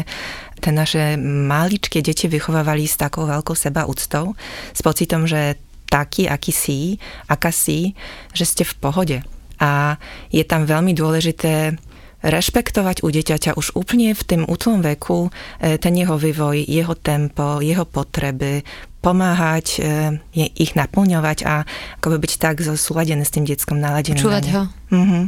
tie 0.62 0.70
naše 0.70 1.18
maličké 1.26 2.06
deti 2.06 2.30
vychovávali 2.30 2.86
s 2.86 3.02
takou 3.02 3.26
veľkou 3.26 3.58
seba 3.58 3.90
úctou, 3.90 4.38
s 4.78 4.86
pocitom, 4.86 5.26
že 5.26 5.58
taký, 5.90 6.30
aký 6.30 6.54
si, 6.54 6.80
aká 7.26 7.50
si, 7.50 7.98
že 8.38 8.46
ste 8.46 8.62
v 8.62 8.78
pohode. 8.78 9.18
A 9.58 9.98
je 10.30 10.46
tam 10.46 10.70
veľmi 10.70 10.94
dôležité 10.94 11.74
rešpektovať 12.22 13.02
u 13.06 13.10
dieťaťa 13.10 13.58
už 13.58 13.74
úplne 13.74 14.14
v 14.14 14.22
tom 14.22 14.42
útlom 14.46 14.86
veku 14.86 15.34
e, 15.62 15.82
ten 15.82 15.98
jeho 15.98 16.14
vývoj, 16.18 16.66
jeho 16.66 16.94
tempo, 16.94 17.58
jeho 17.62 17.86
potreby, 17.90 18.62
pomáhať, 19.08 19.80
je 20.36 20.46
ich 20.60 20.76
naplňovať 20.76 21.48
a 21.48 21.64
ako 22.04 22.16
by 22.16 22.18
byť 22.28 22.34
tak 22.36 22.60
zosúladené 22.60 23.24
s 23.24 23.32
tým 23.32 23.48
detskom 23.48 23.80
naladením. 23.80 24.20
Čúvať 24.20 24.46
ho. 24.52 24.62
Mm-hmm. 24.88 25.24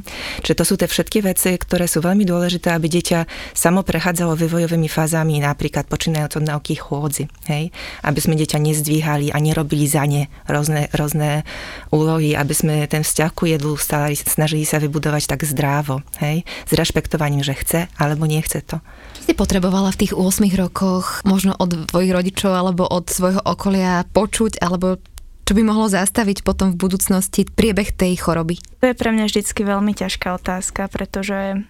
Čiže 0.48 0.56
to 0.56 0.64
sú 0.64 0.74
tie 0.80 0.88
všetky 0.88 1.20
veci, 1.20 1.52
ktoré 1.60 1.84
sú 1.84 2.00
veľmi 2.00 2.24
dôležité, 2.24 2.72
aby 2.72 2.88
dieťa 2.88 3.28
samo 3.52 3.84
prechádzalo 3.84 4.40
vývojovými 4.40 4.88
fázami, 4.88 5.44
napríklad 5.44 5.84
počínajúc 5.92 6.40
od 6.40 6.48
nauky 6.48 6.80
chôdzi. 6.80 7.28
Hej? 7.52 7.76
Aby 8.00 8.20
sme 8.24 8.40
dieťa 8.40 8.56
nezdvíhali 8.56 9.36
a 9.36 9.38
nerobili 9.44 9.84
za 9.84 10.08
ne 10.08 10.32
rôzne, 10.48 10.88
rôzne 10.96 11.44
úlohy, 11.92 12.40
aby 12.40 12.54
sme 12.56 12.76
ten 12.88 13.04
vzťah 13.04 13.32
ku 13.36 13.52
jedlu 13.52 13.76
stále 13.76 14.16
snažili 14.16 14.64
sa 14.64 14.80
vybudovať 14.80 15.28
tak 15.28 15.44
zdrávo. 15.44 16.08
Hej? 16.24 16.48
S 16.64 16.72
rešpektovaním, 16.72 17.44
že 17.44 17.60
chce 17.60 17.80
alebo 18.00 18.24
nechce 18.24 18.64
to. 18.64 18.80
Čo 19.20 19.22
si 19.28 19.34
potrebovala 19.36 19.92
v 19.92 20.08
tých 20.08 20.14
8 20.16 20.48
rokoch 20.56 21.20
možno 21.28 21.52
od 21.60 21.92
tvojich 21.92 22.16
rodičov 22.16 22.56
alebo 22.56 22.88
od 22.88 23.12
svojho 23.12 23.44
okolia 23.44 24.08
počuť 24.08 24.64
alebo 24.64 25.04
čo 25.50 25.58
by 25.58 25.66
mohlo 25.66 25.90
zastaviť 25.90 26.46
potom 26.46 26.70
v 26.70 26.78
budúcnosti 26.78 27.42
priebeh 27.42 27.90
tej 27.90 28.22
choroby? 28.22 28.62
To 28.86 28.86
je 28.86 28.94
pre 28.94 29.10
mňa 29.10 29.26
vždycky 29.26 29.66
veľmi 29.66 29.98
ťažká 29.98 30.38
otázka, 30.38 30.86
pretože 30.94 31.66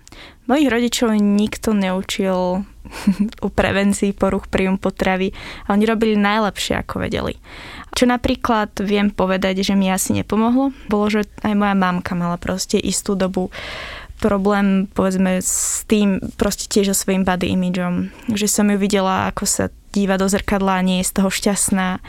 mojich 0.51 0.67
rodičov 0.67 1.15
nikto 1.15 1.71
neučil 1.71 2.67
o 3.45 3.47
prevencii 3.47 4.11
poruch 4.11 4.51
príjmu 4.51 4.83
potravy 4.83 5.31
a 5.63 5.79
oni 5.79 5.87
robili 5.87 6.19
najlepšie, 6.19 6.75
ako 6.75 7.07
vedeli. 7.07 7.39
Čo 7.95 8.11
napríklad 8.11 8.75
viem 8.83 9.15
povedať, 9.15 9.63
že 9.63 9.79
mi 9.79 9.87
asi 9.87 10.11
nepomohlo, 10.11 10.75
bolo, 10.91 11.07
že 11.07 11.23
aj 11.47 11.55
moja 11.55 11.71
mamka 11.71 12.19
mala 12.19 12.35
proste 12.35 12.75
istú 12.75 13.15
dobu 13.15 13.47
problém, 14.19 14.91
povedzme, 14.91 15.39
s 15.39 15.87
tým 15.87 16.19
proste 16.35 16.67
tiež 16.67 16.91
so 16.91 17.07
svojím 17.07 17.23
body 17.23 17.55
imageom. 17.55 18.11
Že 18.27 18.47
som 18.51 18.67
ju 18.67 18.75
videla, 18.75 19.31
ako 19.31 19.47
sa 19.47 19.71
díva 19.95 20.19
do 20.19 20.27
zrkadla 20.27 20.83
a 20.83 20.85
nie 20.85 20.99
je 20.99 21.07
z 21.07 21.15
toho 21.15 21.31
šťastná 21.31 22.03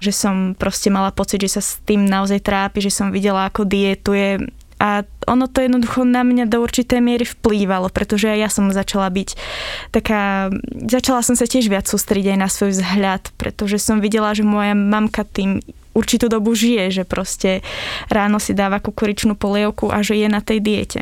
že 0.00 0.10
som 0.10 0.56
proste 0.56 0.88
mala 0.88 1.12
pocit, 1.12 1.44
že 1.44 1.60
sa 1.60 1.62
s 1.62 1.78
tým 1.84 2.08
naozaj 2.08 2.40
trápi, 2.40 2.80
že 2.80 2.90
som 2.90 3.12
videla, 3.12 3.46
ako 3.46 3.68
dietuje 3.68 4.40
a 4.80 5.04
ono 5.28 5.44
to 5.44 5.60
jednoducho 5.60 6.08
na 6.08 6.24
mňa 6.24 6.48
do 6.48 6.64
určitej 6.64 7.04
miery 7.04 7.28
vplývalo, 7.28 7.92
pretože 7.92 8.32
ja 8.32 8.48
som 8.48 8.72
začala 8.72 9.12
byť 9.12 9.36
taká, 9.92 10.48
začala 10.88 11.20
som 11.20 11.36
sa 11.36 11.44
tiež 11.44 11.68
viac 11.68 11.84
sústrediť 11.84 12.32
aj 12.32 12.38
na 12.40 12.48
svoj 12.48 12.80
vzhľad, 12.80 13.28
pretože 13.36 13.76
som 13.76 14.00
videla, 14.00 14.32
že 14.32 14.40
moja 14.40 14.72
mamka 14.72 15.28
tým 15.28 15.60
určitú 15.92 16.32
dobu 16.32 16.56
žije, 16.56 16.96
že 16.96 17.04
proste 17.04 17.60
ráno 18.08 18.40
si 18.40 18.56
dáva 18.56 18.80
kukuričnú 18.80 19.36
polievku 19.36 19.92
a 19.92 20.00
že 20.00 20.16
je 20.16 20.28
na 20.32 20.40
tej 20.40 20.64
diete. 20.64 21.00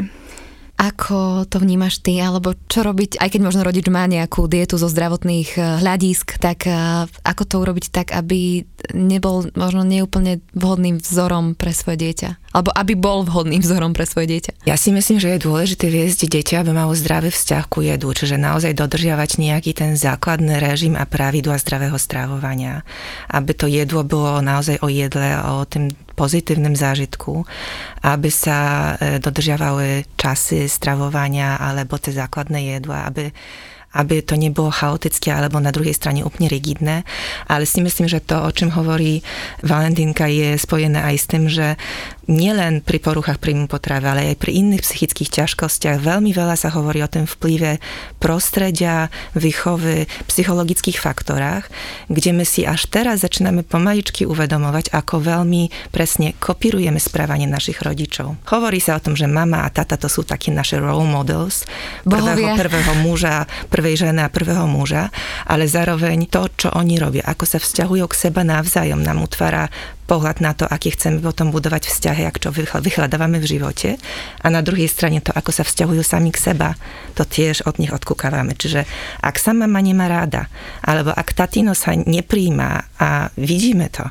Ako 0.79 1.43
to 1.51 1.59
vnímaš 1.59 1.99
ty, 1.99 2.23
alebo 2.23 2.55
čo 2.71 2.87
robiť, 2.87 3.19
aj 3.19 3.35
keď 3.35 3.41
možno 3.43 3.67
rodič 3.67 3.91
má 3.91 4.07
nejakú 4.07 4.47
dietu 4.47 4.79
zo 4.79 4.87
zdravotných 4.87 5.51
eh, 5.59 5.83
hľadisk, 5.83 6.39
tak 6.39 6.71
eh, 6.71 7.11
ako 7.27 7.43
to 7.43 7.55
urobiť 7.59 7.91
tak, 7.91 8.15
aby 8.15 8.63
nebol 8.95 9.51
možno 9.59 9.83
neúplne 9.83 10.39
vhodným 10.55 11.03
vzorom 11.03 11.59
pre 11.59 11.75
svoje 11.75 11.99
dieťa? 11.99 12.55
Alebo 12.55 12.71
aby 12.79 12.95
bol 12.95 13.27
vhodným 13.27 13.59
vzorom 13.59 13.91
pre 13.91 14.07
svoje 14.07 14.31
dieťa? 14.31 14.71
Ja 14.71 14.79
si 14.79 14.95
myslím, 14.95 15.19
že 15.19 15.35
je 15.35 15.45
dôležité 15.51 15.91
viesť 15.91 16.31
dieťa, 16.31 16.63
aby 16.63 16.71
malo 16.71 16.95
zdravý 16.95 17.35
vzťah 17.35 17.65
ku 17.67 17.83
jedu, 17.83 18.15
čiže 18.15 18.39
naozaj 18.39 18.79
dodržiavať 18.79 19.43
nejaký 19.43 19.75
ten 19.75 19.99
základný 19.99 20.63
režim 20.63 20.95
a 20.95 21.11
pravidla 21.11 21.59
zdravého 21.59 21.99
strávovania. 21.99 22.87
Aby 23.27 23.51
to 23.53 23.67
jedlo 23.67 24.07
bolo 24.07 24.39
naozaj 24.39 24.79
o 24.79 24.87
jedle, 24.87 25.43
o 25.43 25.67
tým 25.67 25.91
pozitívnym 26.19 26.75
zážitku, 26.75 27.47
aby 28.03 28.27
sa 28.27 28.59
e, 28.99 29.23
dodržiavali 29.23 30.19
časy 30.19 30.67
stravovania 30.67 31.63
alebo 31.63 31.95
tie 31.95 32.11
základné 32.11 32.75
jedla, 32.75 33.07
aby 33.07 33.31
aby 33.89 34.21
to 34.21 34.37
nebolo 34.37 34.69
chaotické 34.69 35.33
alebo 35.33 35.57
na 35.65 35.73
druhej 35.73 35.97
strane 35.97 36.21
úplne 36.21 36.53
rigidné. 36.53 37.09
Ale 37.49 37.65
si 37.65 37.81
myslím, 37.81 38.05
že 38.05 38.21
to, 38.21 38.37
o 38.37 38.51
čom 38.53 38.69
hovorí 38.77 39.25
Valentínka, 39.65 40.29
je 40.29 40.61
spojené 40.61 41.01
aj 41.01 41.17
s 41.17 41.25
tým, 41.25 41.45
že 41.49 41.81
nielen 42.29 42.85
pri 42.85 43.01
poruchách 43.01 43.41
príjmu 43.41 43.67
potravy, 43.67 44.05
ale 44.05 44.23
aj 44.33 44.37
pri 44.37 44.61
iných 44.61 44.85
psychických 44.85 45.43
ťažkostiach. 45.43 46.05
Veľmi 46.05 46.37
veľa 46.37 46.61
sa 46.61 46.69
hovorí 46.77 47.01
o 47.01 47.09
tom 47.09 47.25
vplyve 47.25 47.81
prostredia, 48.21 49.09
výchovy, 49.33 50.05
psychologických 50.29 51.01
faktorách, 51.01 51.73
kde 52.13 52.31
my 52.37 52.45
si 52.45 52.69
až 52.69 52.85
teraz 52.93 53.25
začíname 53.25 53.65
pomaličky 53.65 54.29
uvedomovať, 54.29 54.93
ako 54.93 55.25
veľmi 55.25 55.73
presne 55.89 56.37
kopírujeme 56.37 57.01
správanie 57.01 57.49
našich 57.49 57.81
rodičov. 57.81 58.37
Hovorí 58.53 58.79
sa 58.79 59.01
o 59.01 59.03
tom, 59.03 59.17
že 59.17 59.25
mama 59.25 59.65
a 59.65 59.73
tata 59.73 59.97
to 59.97 60.13
sú 60.13 60.23
takí 60.23 60.53
naše 60.53 60.77
role 60.77 61.09
models, 61.09 61.65
prvého, 62.05 62.55
prvého 62.55 62.93
muža, 63.01 63.49
prvej 63.73 64.05
ženy 64.05 64.29
a 64.29 64.33
prvého 64.33 64.69
muža, 64.69 65.09
ale 65.49 65.65
zároveň 65.65 66.29
to, 66.29 66.45
čo 66.53 66.69
oni 66.77 67.01
robia, 67.01 67.25
ako 67.25 67.49
sa 67.49 67.57
vzťahujú 67.57 68.05
k 68.05 68.19
seba 68.29 68.45
navzájom, 68.45 69.01
nám 69.01 69.25
utvára 69.25 69.73
pohľad 70.09 70.41
na 70.41 70.57
to, 70.57 70.65
aký 70.65 70.97
chceme 70.97 71.21
potom 71.21 71.53
budovať 71.53 71.93
vzťahy, 71.93 72.25
ak 72.25 72.41
čo 72.41 72.49
vyhľadávame 72.57 73.37
v 73.37 73.47
živote. 73.47 74.01
A 74.41 74.47
na 74.49 74.65
druhej 74.65 74.89
strane 74.89 75.21
to, 75.21 75.37
ako 75.37 75.53
sa 75.53 75.69
vzťahujú 75.69 76.01
sami 76.01 76.33
k 76.33 76.41
seba, 76.41 76.73
to 77.13 77.29
tiež 77.29 77.69
od 77.69 77.77
nich 77.77 77.93
odkúkavame. 77.93 78.57
Čiže 78.57 78.89
ak 79.21 79.37
sa 79.37 79.53
mama 79.53 79.85
nemá 79.85 80.09
ráda, 80.09 80.49
alebo 80.81 81.13
ak 81.13 81.37
tatino 81.37 81.77
sa 81.77 81.93
nepríjma 81.93 82.97
a 82.97 83.29
vidíme 83.37 83.93
to, 83.93 84.09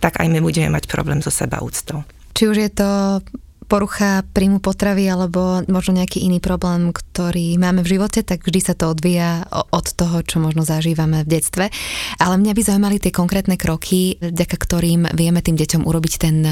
tak 0.00 0.16
aj 0.16 0.32
my 0.32 0.40
budeme 0.40 0.72
mať 0.72 0.88
problém 0.88 1.20
so 1.20 1.28
seba 1.28 1.60
úctou. 1.60 2.08
Či 2.32 2.42
už 2.48 2.56
je 2.56 2.70
to 2.72 2.88
porucha 3.66 4.22
príjmu 4.36 4.60
potravy 4.60 5.08
alebo 5.08 5.64
možno 5.66 5.98
nejaký 5.98 6.22
iný 6.22 6.38
problém, 6.38 6.92
ktorý 6.92 7.56
máme 7.56 7.80
v 7.82 7.96
živote, 7.98 8.20
tak 8.22 8.44
vždy 8.44 8.60
sa 8.60 8.74
to 8.76 8.92
odvíja 8.92 9.48
od 9.50 9.86
toho, 9.96 10.20
čo 10.22 10.38
možno 10.38 10.62
zažívame 10.62 11.24
v 11.24 11.32
detstve. 11.40 11.64
Ale 12.20 12.38
mňa 12.38 12.52
by 12.52 12.62
zaujímali 12.62 12.96
tie 13.00 13.12
konkrétne 13.12 13.56
kroky, 13.56 14.20
vďaka 14.20 14.56
ktorým 14.56 15.10
vieme 15.16 15.40
tým 15.40 15.56
deťom 15.56 15.82
urobiť 15.88 16.14
ten 16.20 16.44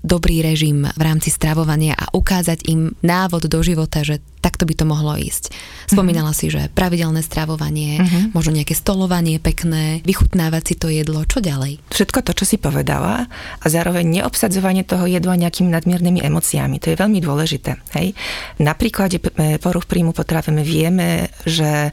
dobrý 0.00 0.40
režim 0.40 0.88
v 0.88 1.02
rámci 1.02 1.28
stravovania 1.28 1.94
a 1.94 2.10
ukázať 2.12 2.66
im 2.68 2.96
návod 3.04 3.46
do 3.48 3.60
života, 3.60 4.00
že 4.04 4.20
takto 4.44 4.68
by 4.68 4.76
to 4.76 4.84
mohlo 4.84 5.16
ísť. 5.16 5.56
Spomínala 5.88 6.36
uh-huh. 6.36 6.44
si, 6.44 6.52
že 6.52 6.68
pravidelné 6.76 7.24
stravovanie, 7.24 7.96
uh-huh. 7.96 8.36
možno 8.36 8.52
nejaké 8.60 8.76
stolovanie 8.76 9.40
pekné, 9.40 10.04
vychutnávať 10.04 10.62
si 10.68 10.74
to 10.76 10.92
jedlo, 10.92 11.24
čo 11.24 11.40
ďalej? 11.40 11.80
Všetko 11.88 12.20
to, 12.20 12.36
čo 12.36 12.44
si 12.44 12.56
povedala 12.60 13.32
a 13.32 13.66
zároveň 13.72 14.20
neobsadzovanie 14.20 14.84
toho 14.84 15.08
jedla 15.08 15.40
nejakými 15.40 15.72
nadmiernymi 15.72 16.20
emóciami, 16.20 16.53
to 16.78 16.92
je 16.92 17.00
veľmi 17.00 17.18
dôležité. 17.18 17.76
Hej? 17.98 18.14
Na 18.62 18.74
príklade 18.78 19.18
poruch 19.58 19.86
príjmu 19.90 20.14
potravy 20.14 20.54
my 20.54 20.64
vieme, 20.64 21.08
že 21.44 21.90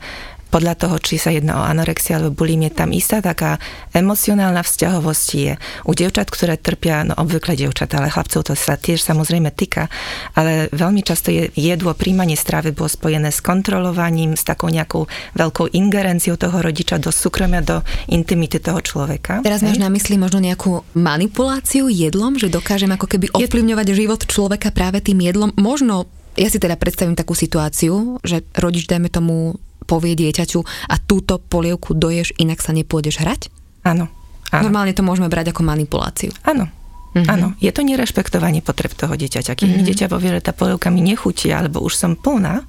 podľa 0.51 0.75
toho, 0.75 0.99
či 0.99 1.15
sa 1.15 1.31
jedná 1.31 1.63
o 1.63 1.65
anorexia 1.65 2.19
alebo 2.19 2.43
bulimie, 2.43 2.67
tam 2.67 2.91
istá 2.91 3.23
taká 3.23 3.55
emocionálna 3.95 4.59
vzťahovosť 4.59 5.27
je. 5.31 5.53
U 5.87 5.91
dievčat, 5.95 6.27
ktoré 6.27 6.59
trpia, 6.59 7.07
no 7.07 7.15
obvykle 7.15 7.55
dievčat, 7.55 7.95
ale 7.95 8.11
chlapcov 8.11 8.43
to 8.43 8.53
sa 8.53 8.75
tiež 8.75 8.99
samozrejme 8.99 9.47
týka, 9.55 9.87
ale 10.35 10.67
veľmi 10.75 11.01
často 11.01 11.31
je 11.31 11.47
jedlo, 11.55 11.95
príjmanie 11.95 12.35
stravy 12.35 12.75
bolo 12.75 12.91
spojené 12.91 13.31
s 13.31 13.39
kontrolovaním, 13.39 14.35
s 14.35 14.43
takou 14.43 14.67
nejakou 14.67 15.07
veľkou 15.39 15.71
ingerenciou 15.71 16.35
toho 16.35 16.59
rodiča 16.59 16.99
do 16.99 17.15
súkromia, 17.15 17.63
do 17.63 17.79
intimity 18.11 18.59
toho 18.59 18.83
človeka. 18.83 19.39
Teraz 19.47 19.63
máš 19.63 19.79
na 19.79 19.87
mysli 19.87 20.19
možno 20.19 20.43
nejakú 20.43 20.83
manipuláciu 20.91 21.87
jedlom, 21.87 22.35
že 22.35 22.51
dokážem 22.51 22.91
ako 22.91 23.07
keby 23.07 23.31
ovplyvňovať 23.31 23.87
život 23.95 24.21
človeka 24.27 24.75
práve 24.75 24.99
tým 24.99 25.23
jedlom. 25.23 25.55
Možno 25.55 26.11
ja 26.39 26.47
si 26.47 26.63
teda 26.63 26.79
predstavím 26.79 27.19
takú 27.19 27.35
situáciu, 27.35 28.19
že 28.23 28.43
rodič, 28.55 28.87
dajme 28.87 29.11
tomu, 29.11 29.59
povie 29.91 30.15
dieťaťu 30.15 30.63
a 30.87 30.95
túto 31.03 31.35
polievku 31.43 31.91
doješ, 31.91 32.31
inak 32.39 32.63
sa 32.63 32.71
nepôjdeš 32.71 33.19
hrať? 33.19 33.41
Áno. 33.83 34.07
áno. 34.55 34.63
Normálne 34.71 34.95
to 34.95 35.03
môžeme 35.03 35.27
brať 35.27 35.51
ako 35.51 35.67
manipuláciu. 35.67 36.31
Áno. 36.47 36.71
Mm-hmm. 37.11 37.27
Áno, 37.27 37.51
je 37.59 37.67
to 37.75 37.83
nerešpektovanie 37.83 38.63
potreb 38.63 38.95
toho 38.95 39.11
dieťaťa. 39.19 39.51
Keď 39.51 39.67
mm-hmm. 39.67 39.83
mi 39.83 39.87
dieťa 39.91 40.07
povie, 40.07 40.31
že 40.31 40.47
tá 40.47 40.55
polievka 40.55 40.87
mi 40.87 41.03
nechutí, 41.03 41.51
alebo 41.51 41.83
už 41.83 41.99
som 41.99 42.15
plná, 42.15 42.63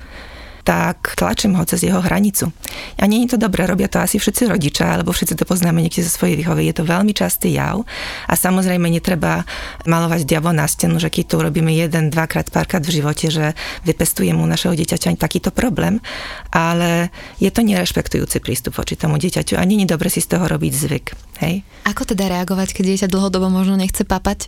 tak 0.62 1.18
tlačím 1.18 1.58
ho 1.58 1.66
cez 1.66 1.82
jeho 1.82 1.98
hranicu. 1.98 2.54
A 2.98 3.10
nie 3.10 3.26
je 3.26 3.34
to 3.34 3.38
dobré, 3.38 3.66
robia 3.66 3.90
to 3.90 3.98
asi 3.98 4.22
všetci 4.22 4.46
rodičia, 4.46 4.94
alebo 4.94 5.10
všetci 5.10 5.34
to 5.34 5.44
poznáme 5.44 5.82
niekde 5.82 6.06
zo 6.06 6.14
svojej 6.14 6.38
výchovy. 6.38 6.70
Je 6.70 6.74
to 6.78 6.86
veľmi 6.86 7.10
častý 7.10 7.58
jav 7.58 7.82
a 8.30 8.34
samozrejme 8.38 8.86
netreba 8.86 9.42
malovať 9.84 10.22
diablo 10.22 10.54
na 10.54 10.70
stenu, 10.70 11.02
že 11.02 11.10
keď 11.10 11.24
to 11.26 11.34
urobíme 11.42 11.74
jeden, 11.74 12.14
dvakrát, 12.14 12.48
párkrát 12.54 12.82
v 12.82 13.02
živote, 13.02 13.26
že 13.28 13.58
vypestujeme 13.82 14.38
u 14.38 14.46
našeho 14.46 14.78
dieťaťa 14.78 15.18
takýto 15.18 15.50
problém, 15.50 15.98
ale 16.54 17.10
je 17.42 17.50
to 17.50 17.66
nerešpektujúci 17.66 18.38
prístup 18.38 18.78
voči 18.78 18.94
tomu 18.94 19.18
dieťaťu 19.18 19.58
a 19.58 19.62
nie 19.66 19.82
je 19.82 19.90
dobre 19.90 20.08
si 20.10 20.22
z 20.22 20.38
toho 20.38 20.46
robiť 20.46 20.72
zvyk. 20.72 21.06
Hej? 21.42 21.66
Ako 21.82 22.06
teda 22.06 22.30
reagovať, 22.30 22.70
keď 22.70 22.84
dieťa 22.94 23.08
dlhodobo 23.10 23.50
možno 23.50 23.74
nechce 23.74 24.06
papať? 24.06 24.46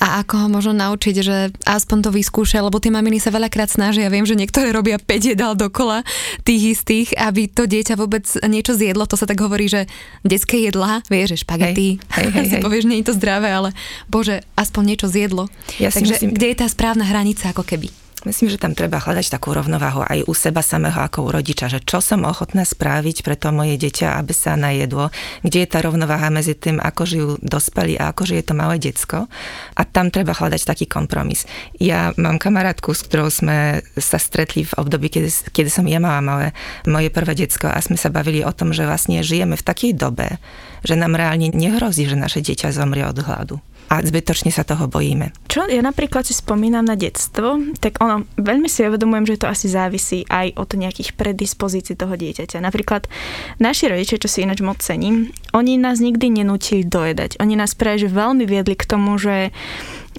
A 0.00 0.24
ako 0.24 0.34
ho 0.40 0.48
možno 0.48 0.72
naučiť, 0.72 1.14
že 1.20 1.36
aspoň 1.68 2.08
to 2.08 2.10
vyskúša, 2.16 2.64
lebo 2.64 2.80
tie 2.80 2.88
maminy 2.88 3.20
sa 3.20 3.28
veľakrát 3.28 3.68
snažia. 3.68 4.08
Ja 4.08 4.14
viem, 4.14 4.24
že 4.24 4.32
niektoré 4.32 4.72
robia 4.72 4.96
5 4.96 5.36
jedál 5.36 5.52
dokola 5.52 6.00
tých 6.48 6.80
istých, 6.80 7.12
aby 7.20 7.52
to 7.52 7.68
dieťa 7.68 8.00
vôbec 8.00 8.24
niečo 8.48 8.72
zjedlo. 8.72 9.04
To 9.04 9.20
sa 9.20 9.28
tak 9.28 9.36
hovorí, 9.44 9.68
že 9.68 9.84
detské 10.24 10.64
jedlá, 10.64 11.04
vieš, 11.12 11.36
že 11.36 11.44
špagety. 11.44 12.00
Hej, 12.00 12.28
hej, 12.32 12.46
hej, 12.56 12.62
povieš, 12.64 12.88
nie 12.88 13.04
je 13.04 13.12
to 13.12 13.14
zdravé, 13.20 13.52
ale 13.52 13.76
bože, 14.08 14.40
aspoň 14.56 14.96
niečo 14.96 15.06
zjedlo. 15.12 15.52
Ja 15.76 15.92
Takže 15.92 16.16
myslím... 16.16 16.32
kde 16.32 16.46
je 16.48 16.56
tá 16.64 16.66
správna 16.72 17.04
hranica 17.04 17.52
ako 17.52 17.68
keby? 17.68 17.99
Myslím, 18.28 18.52
že 18.52 18.60
tam 18.60 18.76
treba 18.76 19.00
hľadať 19.00 19.32
takú 19.32 19.56
rovnováhu 19.56 20.04
aj 20.04 20.28
u 20.28 20.36
seba 20.36 20.60
samého 20.60 21.00
ako 21.00 21.24
u 21.24 21.28
rodiča, 21.32 21.72
že 21.72 21.80
čo 21.80 22.04
som 22.04 22.28
ochotná 22.28 22.68
spraviť 22.68 23.24
pre 23.24 23.32
to 23.32 23.48
moje 23.48 23.80
dieťa, 23.80 24.20
aby 24.20 24.36
sa 24.36 24.60
najedlo, 24.60 25.08
kde 25.40 25.64
je 25.64 25.68
tá 25.68 25.80
rovnováha 25.80 26.28
medzi 26.28 26.52
tým, 26.52 26.76
ako 26.84 27.02
žijú 27.08 27.30
dospelí 27.40 27.96
a 27.96 28.12
ako 28.12 28.28
žije 28.28 28.52
to 28.52 28.52
malé 28.52 28.76
decko. 28.76 29.24
A 29.72 29.82
tam 29.88 30.12
treba 30.12 30.36
hľadať 30.36 30.68
taký 30.68 30.84
kompromis. 30.84 31.48
Ja 31.80 32.12
mám 32.20 32.36
kamarátku, 32.36 32.92
s 32.92 33.08
ktorou 33.08 33.32
sme 33.32 33.80
sa 33.96 34.20
stretli 34.20 34.68
v 34.68 34.76
období, 34.76 35.08
kedy, 35.08 35.56
kedy 35.56 35.70
som 35.72 35.88
ja 35.88 35.96
mala 35.96 36.20
malé, 36.20 36.46
moje 36.84 37.08
prvé 37.08 37.32
decko 37.32 37.72
a 37.72 37.80
sme 37.80 37.96
sa 37.96 38.12
bavili 38.12 38.44
o 38.44 38.52
tom, 38.52 38.76
že 38.76 38.84
vlastne 38.84 39.24
žijeme 39.24 39.56
v 39.56 39.64
takej 39.64 39.96
dobe, 39.96 40.36
že 40.84 40.92
nám 40.92 41.16
reálne 41.16 41.48
nehrozí, 41.56 42.04
že 42.04 42.20
naše 42.20 42.44
dieťa 42.44 42.68
zomrie 42.68 43.08
od 43.08 43.16
hladu 43.16 43.64
a 43.90 43.98
zbytočne 43.98 44.54
sa 44.54 44.62
toho 44.62 44.86
bojíme. 44.86 45.34
Čo 45.50 45.66
ja 45.66 45.82
napríklad 45.82 46.22
si 46.22 46.30
spomínam 46.30 46.86
na 46.86 46.94
detstvo, 46.94 47.58
tak 47.82 47.98
ono, 47.98 48.22
veľmi 48.38 48.70
si 48.70 48.86
uvedomujem, 48.86 49.34
že 49.34 49.42
to 49.42 49.50
asi 49.50 49.66
závisí 49.66 50.22
aj 50.30 50.54
od 50.54 50.70
nejakých 50.78 51.18
predispozícií 51.18 51.98
toho 51.98 52.14
dieťaťa. 52.14 52.62
Napríklad 52.62 53.10
naši 53.58 53.90
rodičia, 53.90 54.22
čo 54.22 54.30
si 54.30 54.46
ináč 54.46 54.62
moc 54.62 54.78
cením, 54.78 55.34
oni 55.50 55.74
nás 55.74 55.98
nikdy 55.98 56.30
nenútili 56.30 56.86
dojedať. 56.86 57.42
Oni 57.42 57.58
nás 57.58 57.74
práve 57.74 58.06
veľmi 58.06 58.46
viedli 58.46 58.78
k 58.78 58.86
tomu, 58.86 59.18
že 59.18 59.50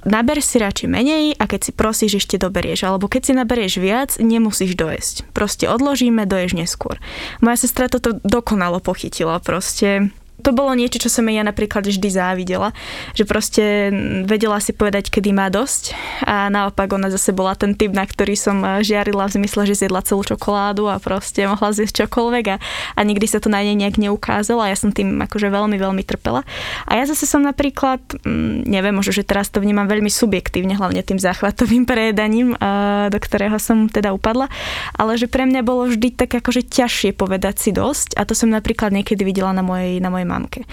naber 0.03 0.43
si 0.43 0.59
radšej 0.59 0.89
menej 0.91 1.23
a 1.39 1.47
keď 1.47 1.59
si 1.63 1.71
prosíš, 1.71 2.13
ešte 2.19 2.35
doberieš. 2.41 2.83
Alebo 2.83 3.07
keď 3.07 3.21
si 3.23 3.33
naberieš 3.37 3.73
viac, 3.79 4.09
nemusíš 4.19 4.75
dojesť. 4.75 5.31
Proste 5.31 5.71
odložíme, 5.71 6.27
doješ 6.27 6.59
neskôr. 6.59 6.99
Moja 7.39 7.55
sestra 7.63 7.87
toto 7.87 8.19
dokonalo 8.25 8.83
pochytila. 8.83 9.39
Proste 9.39 10.11
to 10.41 10.51
bolo 10.51 10.73
niečo, 10.73 10.97
čo 10.97 11.09
som 11.13 11.29
ja 11.29 11.45
napríklad 11.45 11.85
vždy 11.85 12.09
závidela, 12.09 12.73
že 13.13 13.23
proste 13.23 13.93
vedela 14.25 14.57
si 14.57 14.73
povedať, 14.73 15.13
kedy 15.13 15.31
má 15.31 15.47
dosť 15.53 15.93
a 16.25 16.49
naopak 16.49 16.89
ona 16.91 17.07
zase 17.13 17.31
bola 17.31 17.53
ten 17.53 17.77
typ, 17.77 17.93
na 17.93 18.03
ktorý 18.03 18.33
som 18.33 18.59
eh, 18.65 18.81
žiarila 18.81 19.29
v 19.29 19.41
zmysle, 19.41 19.69
že 19.69 19.85
zjedla 19.85 20.01
celú 20.01 20.25
čokoládu 20.25 20.89
a 20.89 20.97
proste 20.97 21.45
mohla 21.45 21.69
zjesť 21.71 22.05
čokoľvek 22.05 22.45
a, 22.51 22.57
a 22.97 23.01
nikdy 23.05 23.25
sa 23.29 23.37
to 23.37 23.47
na 23.47 23.61
nej 23.61 23.77
nejak 23.77 24.01
neukázalo 24.01 24.65
a 24.65 24.71
ja 24.73 24.77
som 24.77 24.89
tým 24.89 25.21
akože 25.21 25.53
veľmi, 25.53 25.77
veľmi 25.77 26.03
trpela. 26.03 26.41
A 26.89 26.97
ja 26.97 27.05
zase 27.05 27.29
som 27.29 27.45
napríklad, 27.45 28.01
mm, 28.25 28.65
neviem, 28.65 28.95
možno, 28.95 29.13
že 29.13 29.27
teraz 29.27 29.53
to 29.53 29.61
vnímam 29.61 29.85
veľmi 29.85 30.09
subjektívne, 30.09 30.73
hlavne 30.75 31.05
tým 31.05 31.21
záchvatovým 31.21 31.85
prejedaním, 31.91 32.57
eh, 32.57 33.13
do 33.13 33.19
ktorého 33.21 33.61
som 33.61 33.85
teda 33.85 34.11
upadla, 34.15 34.49
ale 34.97 35.15
že 35.19 35.29
pre 35.29 35.45
mňa 35.45 35.61
bolo 35.61 35.85
vždy 35.91 36.17
tak 36.17 36.33
akože 36.41 36.65
ťažšie 36.65 37.13
povedať 37.13 37.61
si 37.61 37.69
dosť 37.75 38.17
a 38.17 38.25
to 38.25 38.33
som 38.33 38.49
napríklad 38.49 38.89
niekedy 38.89 39.21
videla 39.21 39.51
na 39.51 39.61
mojej, 39.61 39.99
na 39.99 40.09
mojej 40.09 40.27
mamke. 40.31 40.63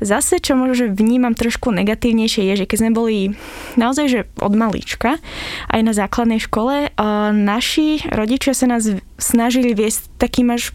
Zase, 0.00 0.40
čo 0.40 0.56
možno, 0.56 0.72
že 0.72 0.86
vnímam 0.88 1.36
trošku 1.36 1.68
negatívnejšie, 1.68 2.48
je, 2.48 2.64
že 2.64 2.68
keď 2.68 2.78
sme 2.80 2.96
boli 2.96 3.16
naozaj, 3.76 4.06
že 4.08 4.20
od 4.40 4.56
malička, 4.56 5.20
aj 5.68 5.80
na 5.84 5.92
základnej 5.92 6.40
škole, 6.40 6.88
naši 7.36 8.00
rodičia 8.08 8.56
sa 8.56 8.64
nás 8.72 8.88
snažili 9.20 9.76
viesť 9.76 10.08
takým 10.16 10.50
až, 10.54 10.72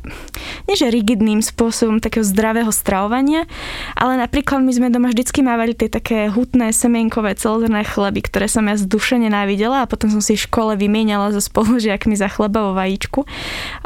nie 0.70 0.78
rigidným 0.78 1.40
spôsobom 1.40 1.98
takého 2.04 2.24
zdravého 2.24 2.70
stravovania, 2.70 3.48
ale 3.96 4.20
napríklad 4.20 4.60
my 4.60 4.72
sme 4.72 4.88
doma 4.92 5.10
vždycky 5.12 5.40
mávali 5.40 5.72
tie 5.72 5.88
také 5.88 6.28
hutné 6.28 6.76
semienkové 6.76 7.36
celozrné 7.40 7.88
chleby, 7.88 8.28
ktoré 8.28 8.52
som 8.52 8.68
ja 8.68 8.76
z 8.76 8.84
duše 8.84 9.16
nenávidela 9.16 9.84
a 9.84 9.90
potom 9.90 10.12
som 10.12 10.20
si 10.20 10.36
v 10.36 10.44
škole 10.44 10.76
vymieniala 10.76 11.32
so 11.32 11.40
spolužiakmi 11.40 12.20
za 12.20 12.28
chleba 12.28 12.68
vo 12.68 12.76
vajíčku. 12.76 13.24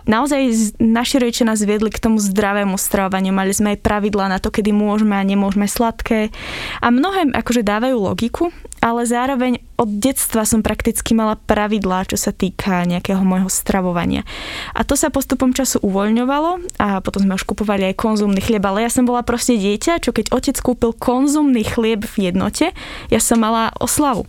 Naozaj 0.10 0.74
naši 0.82 1.22
rodičia 1.22 1.46
nás 1.46 1.62
viedli 1.62 1.94
k 1.94 2.02
tomu 2.02 2.18
zdravému 2.18 2.74
stravovaniu. 2.74 3.30
Mali 3.30 3.54
sme 3.54 3.78
aj 3.78 3.86
pravidlá 3.86 4.34
na 4.34 4.41
to, 4.42 4.50
kedy 4.50 4.74
môžeme 4.74 5.14
a 5.14 5.22
nemôžeme 5.22 5.70
sladké. 5.70 6.34
A 6.82 6.90
mnohé 6.90 7.30
akože 7.32 7.62
dávajú 7.62 7.96
logiku, 8.02 8.50
ale 8.82 9.06
zároveň 9.06 9.62
od 9.78 10.02
detstva 10.02 10.42
som 10.42 10.66
prakticky 10.66 11.14
mala 11.14 11.38
pravidlá, 11.38 12.10
čo 12.10 12.18
sa 12.18 12.34
týka 12.34 12.82
nejakého 12.90 13.22
môjho 13.22 13.48
stravovania. 13.48 14.26
A 14.74 14.82
to 14.82 14.98
sa 14.98 15.14
postupom 15.14 15.54
času 15.54 15.78
uvoľňovalo 15.86 16.82
a 16.82 16.98
potom 17.06 17.22
sme 17.22 17.38
už 17.38 17.46
kupovali 17.46 17.94
aj 17.94 18.02
konzumný 18.02 18.42
chlieb, 18.42 18.66
ale 18.66 18.82
ja 18.82 18.90
som 18.90 19.06
bola 19.06 19.22
proste 19.22 19.54
dieťa, 19.54 20.02
čo 20.02 20.10
keď 20.10 20.34
otec 20.34 20.58
kúpil 20.58 20.98
konzumný 20.98 21.62
chlieb 21.62 22.10
v 22.10 22.34
jednote, 22.34 22.74
ja 23.14 23.20
som 23.22 23.38
mala 23.38 23.70
oslavu. 23.78 24.26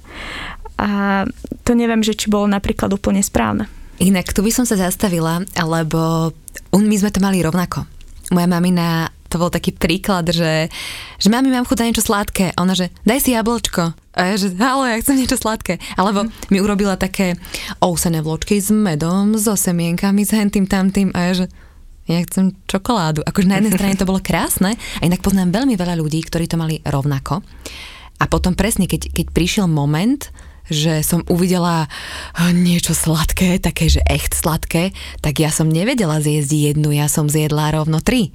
A 0.76 1.24
to 1.64 1.72
neviem, 1.72 2.04
že 2.04 2.12
či 2.12 2.28
bolo 2.28 2.44
napríklad 2.44 2.92
úplne 2.92 3.24
správne. 3.24 3.68
Inak 4.02 4.34
tu 4.34 4.42
by 4.42 4.50
som 4.50 4.66
sa 4.66 4.74
zastavila, 4.74 5.46
lebo 5.54 6.32
my 6.74 6.96
sme 6.98 7.12
to 7.12 7.22
mali 7.22 7.38
rovnako. 7.38 7.86
Moja 8.34 8.48
mamina 8.48 9.12
to 9.32 9.40
bol 9.40 9.48
taký 9.48 9.72
príklad, 9.72 10.28
že, 10.28 10.68
že 11.16 11.28
mami, 11.32 11.48
mám 11.48 11.64
chuť 11.64 11.78
na 11.80 11.88
niečo 11.88 12.04
sladké. 12.04 12.52
A 12.52 12.60
ona, 12.60 12.76
že 12.76 12.92
daj 13.08 13.24
si 13.24 13.32
jablčko. 13.32 13.96
A 14.12 14.20
ja, 14.28 14.34
že 14.36 14.52
halo, 14.60 14.84
ja 14.84 15.00
chcem 15.00 15.16
niečo 15.16 15.40
sladké. 15.40 15.80
Alebo 15.96 16.28
mi 16.52 16.60
urobila 16.60 17.00
také 17.00 17.40
ousené 17.80 18.20
vločky 18.20 18.60
s 18.60 18.68
medom, 18.68 19.32
so 19.40 19.56
semienkami, 19.56 20.28
s 20.28 20.36
hentým 20.36 20.68
tamtým. 20.68 21.08
A 21.16 21.32
ja, 21.32 21.44
že 21.44 21.46
ja 22.10 22.20
chcem 22.28 22.52
čokoládu. 22.68 23.24
Akože 23.24 23.48
na 23.48 23.56
jednej 23.56 23.72
strane 23.72 23.96
to 23.96 24.04
bolo 24.04 24.20
krásne, 24.20 24.76
a 24.76 25.02
inak 25.06 25.24
poznám 25.24 25.54
veľmi 25.54 25.78
veľa 25.78 25.96
ľudí, 25.96 26.20
ktorí 26.26 26.50
to 26.50 26.60
mali 26.60 26.82
rovnako. 26.84 27.40
A 28.20 28.24
potom 28.28 28.52
presne, 28.52 28.84
keď, 28.84 29.08
keď 29.10 29.26
prišiel 29.32 29.66
moment, 29.66 30.28
že 30.70 31.02
som 31.02 31.26
uvidela 31.26 31.90
niečo 32.54 32.94
sladké, 32.94 33.58
také, 33.58 33.90
že 33.90 34.02
echt 34.06 34.34
sladké, 34.34 34.94
tak 35.18 35.42
ja 35.42 35.50
som 35.50 35.66
nevedela 35.66 36.22
zjesť 36.22 36.74
jednu, 36.74 36.94
ja 36.94 37.10
som 37.10 37.26
zjedla 37.26 37.74
rovno 37.74 37.98
tri. 37.98 38.30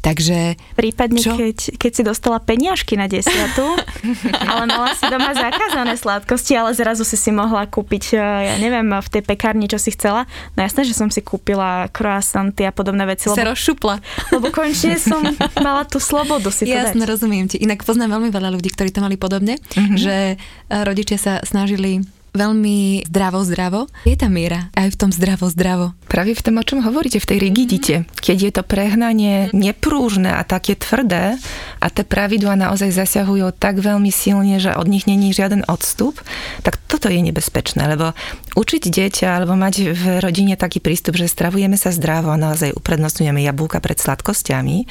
Takže... 0.00 0.56
Prípadne, 0.78 1.20
keď, 1.20 1.76
keď 1.76 1.92
si 1.92 2.02
dostala 2.06 2.38
peniažky 2.40 2.96
na 2.96 3.10
desiatu, 3.10 3.76
ale 4.50 4.64
mala 4.70 4.96
si 4.96 5.04
doma 5.10 5.36
zakázané 5.36 5.94
sladkosti, 6.00 6.56
ale 6.56 6.72
zrazu 6.72 7.04
si 7.04 7.20
si 7.20 7.30
mohla 7.34 7.68
kúpiť, 7.68 8.04
eh, 8.16 8.20
ja 8.48 8.54
neviem, 8.56 8.88
v 8.88 9.08
tej 9.12 9.22
pekárni, 9.26 9.68
čo 9.68 9.76
si 9.76 9.92
chcela. 9.92 10.24
No 10.56 10.64
jasné, 10.64 10.88
že 10.88 10.96
som 10.96 11.12
si 11.12 11.20
kúpila 11.20 11.90
croissanty 11.92 12.64
a 12.64 12.72
podobné 12.72 13.04
veci. 13.04 13.28
Lebo, 13.28 13.36
sa 13.36 13.48
rozšupla. 13.52 13.94
Lebo 14.32 14.48
konečne 14.48 14.96
som 14.96 15.20
mala 15.60 15.84
tú 15.84 16.00
slobodu 16.00 16.48
si 16.48 16.64
to 16.64 16.72
Jasne, 16.72 17.04
rozumiem 17.04 17.50
ti. 17.50 17.60
Inak 17.60 17.84
poznám 17.84 18.16
veľmi 18.16 18.30
veľa 18.32 18.48
ľudí, 18.54 18.72
ktorí 18.72 18.94
to 18.94 19.04
mali 19.04 19.20
podobne, 19.20 19.60
mm-hmm. 19.60 19.98
že 19.98 20.16
eh, 20.34 20.82
rodičia 20.86 21.20
sa 21.20 21.42
snažili 21.44 22.00
veľmi 22.32 23.06
zdravo, 23.08 23.44
zdravo. 23.44 23.80
Je 24.08 24.16
tam 24.16 24.32
miera 24.32 24.72
aj 24.72 24.96
v 24.96 24.98
tom 24.98 25.10
zdravo, 25.12 25.48
zdravo. 25.52 25.86
Práve 26.08 26.32
v 26.32 26.44
tom, 26.44 26.56
o 26.60 26.64
čom 26.64 26.80
hovoríte, 26.80 27.20
v 27.20 27.28
tej 27.28 27.38
rigidite. 27.40 27.94
Keď 28.20 28.38
je 28.40 28.52
to 28.52 28.62
prehnanie 28.64 29.52
neprúžne 29.52 30.32
a 30.32 30.42
také 30.44 30.76
tvrdé 30.76 31.36
a 31.80 31.86
tie 31.92 32.04
pravidla 32.04 32.56
naozaj 32.56 32.92
zasahujú 32.92 33.52
tak 33.56 33.80
veľmi 33.80 34.08
silne, 34.08 34.56
že 34.56 34.72
od 34.72 34.88
nich 34.88 35.04
není 35.04 35.32
žiaden 35.36 35.68
odstup, 35.68 36.20
tak 36.64 36.80
toto 36.88 37.12
je 37.12 37.20
nebezpečné, 37.20 37.84
lebo 37.84 38.16
učiť 38.56 38.82
dieťa 38.88 39.28
alebo 39.28 39.56
mať 39.56 39.92
v 39.92 40.04
rodine 40.20 40.56
taký 40.56 40.80
prístup, 40.80 41.16
že 41.20 41.28
stravujeme 41.28 41.76
sa 41.76 41.92
zdravo 41.92 42.32
a 42.32 42.40
naozaj 42.40 42.76
uprednostňujeme 42.76 43.44
jablka 43.44 43.80
pred 43.84 44.00
sladkosťami, 44.00 44.88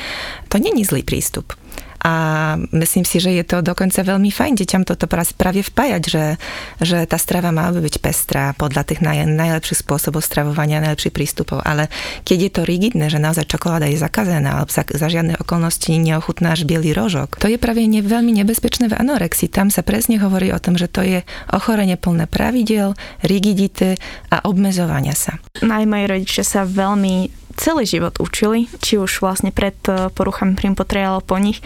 to 0.50 0.56
není 0.62 0.86
zlý 0.86 1.02
prístup 1.02 1.58
a 2.02 2.14
myslím 2.74 3.06
si, 3.06 3.22
že 3.22 3.30
je 3.30 3.46
to 3.46 3.62
dokonca 3.62 4.02
veľmi 4.02 4.34
fajn 4.34 4.58
deťam 4.58 4.84
toto 4.90 5.06
práve 5.06 5.62
vpájať, 5.62 6.04
že, 6.10 6.26
že 6.82 6.98
tá 7.06 7.22
strava 7.22 7.54
má 7.54 7.70
byť 7.70 8.02
pestrá 8.02 8.58
podľa 8.58 8.90
tých 8.90 9.06
naj, 9.06 9.30
najlepších 9.30 9.86
spôsobov 9.86 10.26
stravovania, 10.26 10.82
najlepších 10.82 11.14
prístupov, 11.14 11.62
ale 11.62 11.94
keď 12.26 12.38
je 12.42 12.52
to 12.52 12.62
rigidné, 12.66 13.06
že 13.14 13.22
naozaj 13.22 13.46
čokoláda 13.46 13.86
je 13.86 14.02
zakázaná, 14.02 14.58
alebo 14.58 14.74
za, 14.74 14.82
za 14.90 15.08
žiadne 15.08 15.38
okolnosti 15.38 15.94
neochutnáš 15.94 16.66
biely 16.66 16.90
rožok, 16.98 17.38
to 17.38 17.46
je 17.46 17.62
práve 17.62 17.86
ne, 17.86 18.02
veľmi 18.02 18.34
nebezpečné 18.42 18.90
v 18.90 18.98
anorexii. 18.98 19.54
Tam 19.54 19.70
sa 19.70 19.86
presne 19.86 20.18
hovorí 20.18 20.50
o 20.50 20.60
tom, 20.60 20.82
že 20.82 20.90
to 20.90 21.06
je 21.06 21.22
ochorenie 21.54 22.02
plné 22.02 22.26
pravidel, 22.26 22.98
rigidity 23.22 24.02
a 24.34 24.42
obmezovania 24.50 25.14
sa. 25.14 25.38
Aj 25.62 25.86
moji 25.86 26.06
rodičia 26.10 26.42
sa 26.42 26.66
veľmi 26.66 27.41
celý 27.58 27.84
život 27.88 28.20
učili, 28.20 28.68
či 28.80 29.00
už 29.00 29.24
vlastne 29.24 29.50
pred 29.50 29.78
eh, 29.88 30.12
poruchami 30.12 30.56
príjmu 30.56 30.78
potreby 30.78 31.08
alebo 31.08 31.24
po 31.24 31.38
nich. 31.40 31.60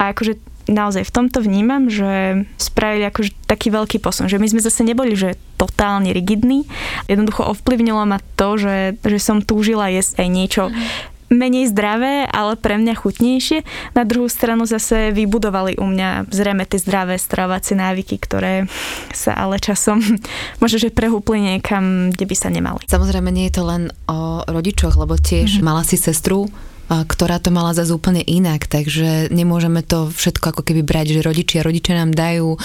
A 0.00 0.14
akože 0.14 0.38
naozaj 0.68 1.08
v 1.08 1.14
tomto 1.14 1.40
vnímam, 1.40 1.88
že 1.88 2.44
spravili 2.60 3.08
akože 3.08 3.32
taký 3.48 3.72
veľký 3.72 4.04
posun, 4.04 4.28
že 4.28 4.36
my 4.36 4.52
sme 4.52 4.60
zase 4.60 4.84
neboli, 4.84 5.16
že 5.16 5.40
totálne 5.56 6.12
rigidní. 6.12 6.68
Jednoducho 7.08 7.48
ovplyvnilo 7.56 8.04
ma 8.04 8.20
to, 8.36 8.60
že, 8.60 9.00
že 9.00 9.18
som 9.18 9.40
túžila 9.40 9.88
jesť 9.88 10.20
aj 10.22 10.28
niečo 10.28 10.64
mm 10.68 11.16
menej 11.28 11.70
zdravé, 11.72 12.24
ale 12.28 12.56
pre 12.56 12.80
mňa 12.80 12.94
chutnejšie. 12.96 13.64
Na 13.92 14.04
druhú 14.04 14.28
stranu 14.28 14.64
zase 14.64 15.12
vybudovali 15.12 15.76
u 15.76 15.86
mňa 15.86 16.28
zrejme 16.32 16.64
tie 16.64 16.80
zdravé 16.80 17.20
stravovacie 17.20 17.76
návyky, 17.76 18.16
ktoré 18.20 18.64
sa 19.12 19.36
ale 19.36 19.60
časom 19.60 20.00
možno, 20.62 20.76
že 20.80 20.94
prehúpli 20.94 21.40
niekam, 21.40 22.10
kde 22.12 22.24
by 22.24 22.36
sa 22.36 22.48
nemali. 22.48 22.82
Samozrejme 22.88 23.28
nie 23.32 23.48
je 23.52 23.60
to 23.60 23.64
len 23.68 23.92
o 24.08 24.42
rodičoch, 24.48 24.96
lebo 24.96 25.16
tiež 25.16 25.60
mm-hmm. 25.60 25.66
mala 25.66 25.84
si 25.84 26.00
sestru, 26.00 26.48
ktorá 26.88 27.36
to 27.38 27.52
mala 27.52 27.76
zase 27.76 27.92
úplne 27.92 28.24
inak, 28.24 28.64
takže 28.64 29.28
nemôžeme 29.28 29.84
to 29.84 30.08
všetko 30.08 30.56
ako 30.56 30.62
keby 30.64 30.82
brať, 30.84 31.16
že 31.16 31.20
rodičia, 31.20 31.60
rodičia 31.60 32.00
nám 32.00 32.16
dajú 32.16 32.56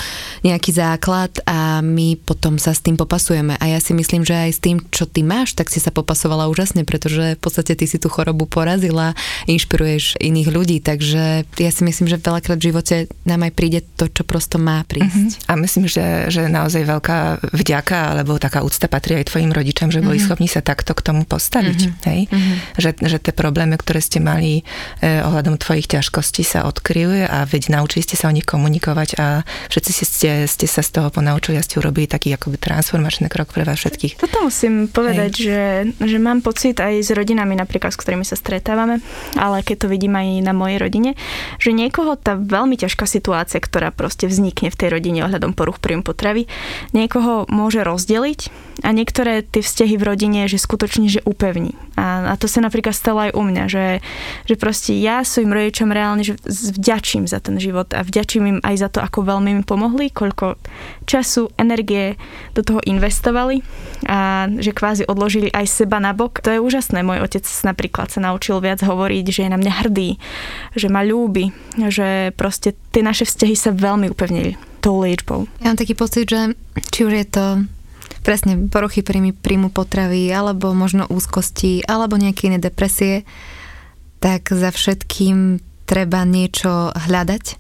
nejaký 0.48 0.72
základ 0.72 1.44
a 1.44 1.84
my 1.84 2.16
potom 2.20 2.56
sa 2.56 2.72
s 2.72 2.80
tým 2.80 2.96
popasujeme. 2.96 3.60
A 3.60 3.66
ja 3.68 3.80
si 3.84 3.92
myslím, 3.92 4.24
že 4.24 4.36
aj 4.36 4.52
s 4.52 4.60
tým, 4.64 4.78
čo 4.92 5.08
ty 5.08 5.24
máš, 5.24 5.56
tak 5.56 5.68
si 5.68 5.84
sa 5.84 5.92
popasovala 5.92 6.48
úžasne, 6.48 6.88
pretože 6.88 7.36
v 7.36 7.42
podstate 7.42 7.76
ty 7.76 7.86
si 7.88 8.00
tú 8.00 8.08
chorobu 8.08 8.48
porazila, 8.48 9.16
inšpiruješ 9.48 10.20
iných 10.20 10.50
ľudí, 10.50 10.78
takže 10.80 11.48
ja 11.60 11.72
si 11.72 11.82
myslím, 11.84 12.08
že 12.08 12.20
veľakrát 12.20 12.60
v 12.60 12.68
živote 12.72 12.96
nám 13.28 13.48
aj 13.48 13.52
príde 13.56 13.80
to, 13.96 14.08
čo 14.08 14.24
prosto 14.28 14.60
má 14.60 14.84
prísť. 14.88 15.40
Uh-huh. 15.44 15.52
A 15.52 15.60
myslím, 15.60 15.86
že, 15.88 16.32
že 16.32 16.48
naozaj 16.48 16.84
veľká 16.88 17.20
vďaka 17.52 18.16
alebo 18.16 18.40
taká 18.40 18.64
úcta 18.64 18.88
patrí 18.88 19.20
aj 19.20 19.32
tvojim 19.32 19.52
rodičom, 19.52 19.92
že 19.92 20.00
boli 20.04 20.20
uh-huh. 20.20 20.28
schopní 20.32 20.48
sa 20.48 20.64
takto 20.64 20.94
k 20.94 21.02
tomu 21.02 21.24
postaviť. 21.24 21.80
Uh-huh. 21.88 22.08
Hej? 22.08 22.22
Uh-huh. 22.30 22.56
Že, 22.80 22.90
že 23.08 23.18
tie 23.20 23.34
problémy, 23.34 23.76
ktoré 23.80 24.00
ste 24.04 24.13
mali 24.20 24.66
eh, 25.02 25.22
ohľadom 25.24 25.58
tvojich 25.58 25.88
ťažkostí 25.88 26.42
sa 26.46 26.66
odkryjú 26.68 27.26
a 27.30 27.46
veď 27.46 27.78
naučili 27.80 28.04
ste 28.04 28.18
sa 28.18 28.30
o 28.30 28.36
nich 28.36 28.46
komunikovať 28.46 29.10
a 29.22 29.46
všetci 29.70 29.92
ste, 30.04 30.32
ste 30.50 30.66
sa 30.66 30.82
z 30.82 30.90
toho 31.00 31.10
ponaučili 31.14 31.58
a 31.58 31.66
ste 31.66 31.80
urobili 31.80 32.10
taký 32.10 32.34
akoby 32.36 32.58
transformačný 32.58 33.30
krok 33.30 33.54
pre 33.54 33.64
vás 33.64 33.80
všetkých. 33.80 34.20
Toto 34.20 34.46
musím 34.46 34.90
povedať, 34.90 35.32
že, 35.34 35.62
že 36.02 36.18
mám 36.20 36.42
pocit 36.42 36.78
aj 36.82 37.06
s 37.06 37.10
rodinami 37.14 37.56
napríklad, 37.56 37.94
s 37.94 38.00
ktorými 38.02 38.26
sa 38.28 38.36
stretávame, 38.36 39.00
ale 39.38 39.62
keď 39.62 39.86
to 39.86 39.88
vidím 39.88 40.18
aj 40.18 40.28
na 40.44 40.54
mojej 40.54 40.78
rodine, 40.82 41.16
že 41.62 41.72
niekoho 41.72 42.20
tá 42.20 42.36
veľmi 42.36 42.76
ťažká 42.76 43.08
situácia, 43.08 43.62
ktorá 43.62 43.94
proste 43.94 44.28
vznikne 44.28 44.74
v 44.74 44.80
tej 44.80 44.90
rodine 44.92 45.24
ohľadom 45.24 45.56
poruch 45.56 45.80
príjmu 45.80 46.04
potravy, 46.04 46.50
niekoho 46.92 47.48
môže 47.48 47.82
rozdeliť 47.86 48.52
a 48.84 48.90
niektoré 48.92 49.46
tie 49.46 49.62
vzťahy 49.62 49.96
v 49.96 50.04
rodine, 50.04 50.42
že 50.50 50.58
skutočne, 50.60 51.08
že 51.08 51.22
upevní. 51.24 51.78
A, 51.94 52.34
a 52.34 52.40
to 52.42 52.50
sa 52.50 52.60
napríklad 52.60 52.98
stalo 52.98 53.30
aj 53.30 53.32
u 53.38 53.42
mňa, 53.46 53.64
že, 53.70 53.86
že 54.46 54.56
proste 54.56 54.96
ja 54.98 55.24
svojim 55.24 55.52
rodičom 55.52 55.90
reálne 55.92 56.24
že 56.24 56.40
vďačím 56.48 57.28
za 57.28 57.44
ten 57.44 57.60
život 57.60 57.92
a 57.92 58.04
vďačím 58.04 58.44
im 58.48 58.60
aj 58.64 58.76
za 58.80 58.90
to, 58.90 59.00
ako 59.02 59.26
veľmi 59.26 59.60
mi 59.60 59.64
pomohli, 59.64 60.10
koľko 60.12 60.56
času, 61.06 61.52
energie 61.60 62.16
do 62.56 62.64
toho 62.64 62.80
investovali 62.84 63.64
a 64.08 64.48
že 64.60 64.76
kvázi 64.76 65.04
odložili 65.08 65.52
aj 65.52 65.68
seba 65.68 66.00
na 66.00 66.12
bok. 66.16 66.40
To 66.44 66.52
je 66.52 66.60
úžasné. 66.60 67.04
Môj 67.04 67.24
otec 67.24 67.44
napríklad 67.64 68.12
sa 68.12 68.20
naučil 68.24 68.60
viac 68.60 68.84
hovoriť, 68.84 69.26
že 69.28 69.42
je 69.48 69.54
na 69.54 69.60
mňa 69.60 69.74
hrdý, 69.84 70.10
že 70.76 70.88
ma 70.92 71.04
ľúbi, 71.04 71.52
že 71.92 72.32
proste 72.36 72.76
tie 72.92 73.04
naše 73.04 73.28
vzťahy 73.28 73.56
sa 73.56 73.72
veľmi 73.72 74.12
upevnili 74.12 74.56
tou 74.84 75.00
liečbou. 75.00 75.48
Ja 75.64 75.72
mám 75.72 75.80
taký 75.80 75.96
pocit, 75.96 76.28
že 76.28 76.60
či 76.92 77.08
už 77.08 77.14
je 77.16 77.28
to 77.28 77.46
presne 78.24 78.72
poruchy 78.72 79.04
príjmu 79.04 79.70
potravy, 79.70 80.32
alebo 80.32 80.72
možno 80.72 81.08
úzkosti, 81.12 81.84
alebo 81.84 82.16
nejaké 82.16 82.48
iné 82.48 82.60
depresie, 82.60 83.28
tak 84.24 84.56
za 84.56 84.72
všetkým 84.72 85.60
treba 85.84 86.24
niečo 86.24 86.96
hľadať 86.96 87.60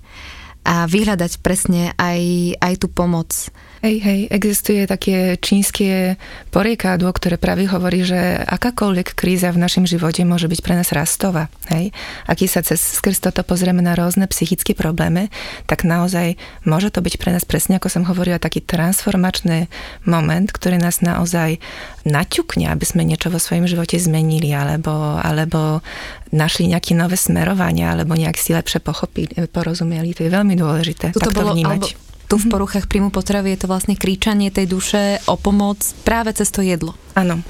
a 0.63 0.88
vyhľadať 0.88 1.43
presne 1.43 1.91
aj, 1.99 2.56
aj 2.56 2.73
tú 2.80 2.88
pomoc. 2.88 3.52
Hej, 3.84 4.00
hej, 4.00 4.22
existuje 4.32 4.88
také 4.88 5.36
čínske 5.43 6.15
poriekadlo, 6.56 7.12
ktoré 7.12 7.36
práve 7.36 7.67
hovorí, 7.67 8.08
že 8.08 8.39
akákoľvek 8.48 9.12
kríza 9.12 9.52
v 9.52 9.60
našom 9.60 9.84
živote 9.84 10.24
môže 10.24 10.48
byť 10.48 10.60
pre 10.63 10.80
nás 10.80 10.96
rastová. 10.96 11.52
Hej. 11.67 11.91
Aký 12.24 12.48
sa 12.48 12.63
cez 12.63 12.80
skrz 12.80 13.19
toto 13.19 13.43
pozrieme 13.43 13.84
na 13.84 13.91
rôzne 14.00 14.24
psychické 14.32 14.72
problémy, 14.72 15.28
tak 15.67 15.84
naozaj 15.84 16.39
môže 16.63 16.96
to 16.96 17.04
byť 17.04 17.19
pre 17.19 17.36
nás 17.36 17.43
presne, 17.43 17.76
ako 17.76 17.91
som 17.91 18.08
hovorila, 18.08 18.39
taký 18.39 18.63
transformačný 18.63 19.67
moment, 20.08 20.48
ktorý 20.48 20.80
nás 20.80 21.04
naozaj 21.04 21.60
naťukne, 22.08 22.72
aby 22.72 22.88
sme 22.88 23.04
niečo 23.04 23.28
vo 23.36 23.39
svojom 23.43 23.67
živote 23.67 24.00
zmenili, 24.00 24.56
alebo, 24.56 25.19
alebo 25.19 25.84
našli 26.32 26.72
nejaké 26.72 26.96
nové 26.96 27.19
smerovania, 27.19 27.91
alebo 27.91 28.15
nejak 28.15 28.39
si 28.39 28.56
lepšie 28.56 28.80
pochopili, 28.80 29.36
porozumeli. 29.52 30.15
To 30.15 30.24
je 30.24 30.32
veľmi 30.32 30.56
dôležité. 30.56 31.12
Tuto 31.12 31.36
bolo, 31.36 31.52
vnímať. 31.52 31.84
Alebo 31.84 32.12
tu 32.34 32.41
v 32.41 32.50
mhm. 32.50 32.54
poruchách 32.58 32.89
príjmu 32.89 33.13
potravy 33.13 33.54
je 33.54 33.62
to 33.62 33.67
vlastne 33.69 33.93
kričanie 33.93 34.50
tej 34.50 34.65
duše 34.65 35.22
o 35.30 35.38
pomoc 35.38 35.78
práve 36.02 36.34
cez 36.34 36.50
to 36.50 36.65
jedlo. 36.65 36.98
Áno. 37.13 37.46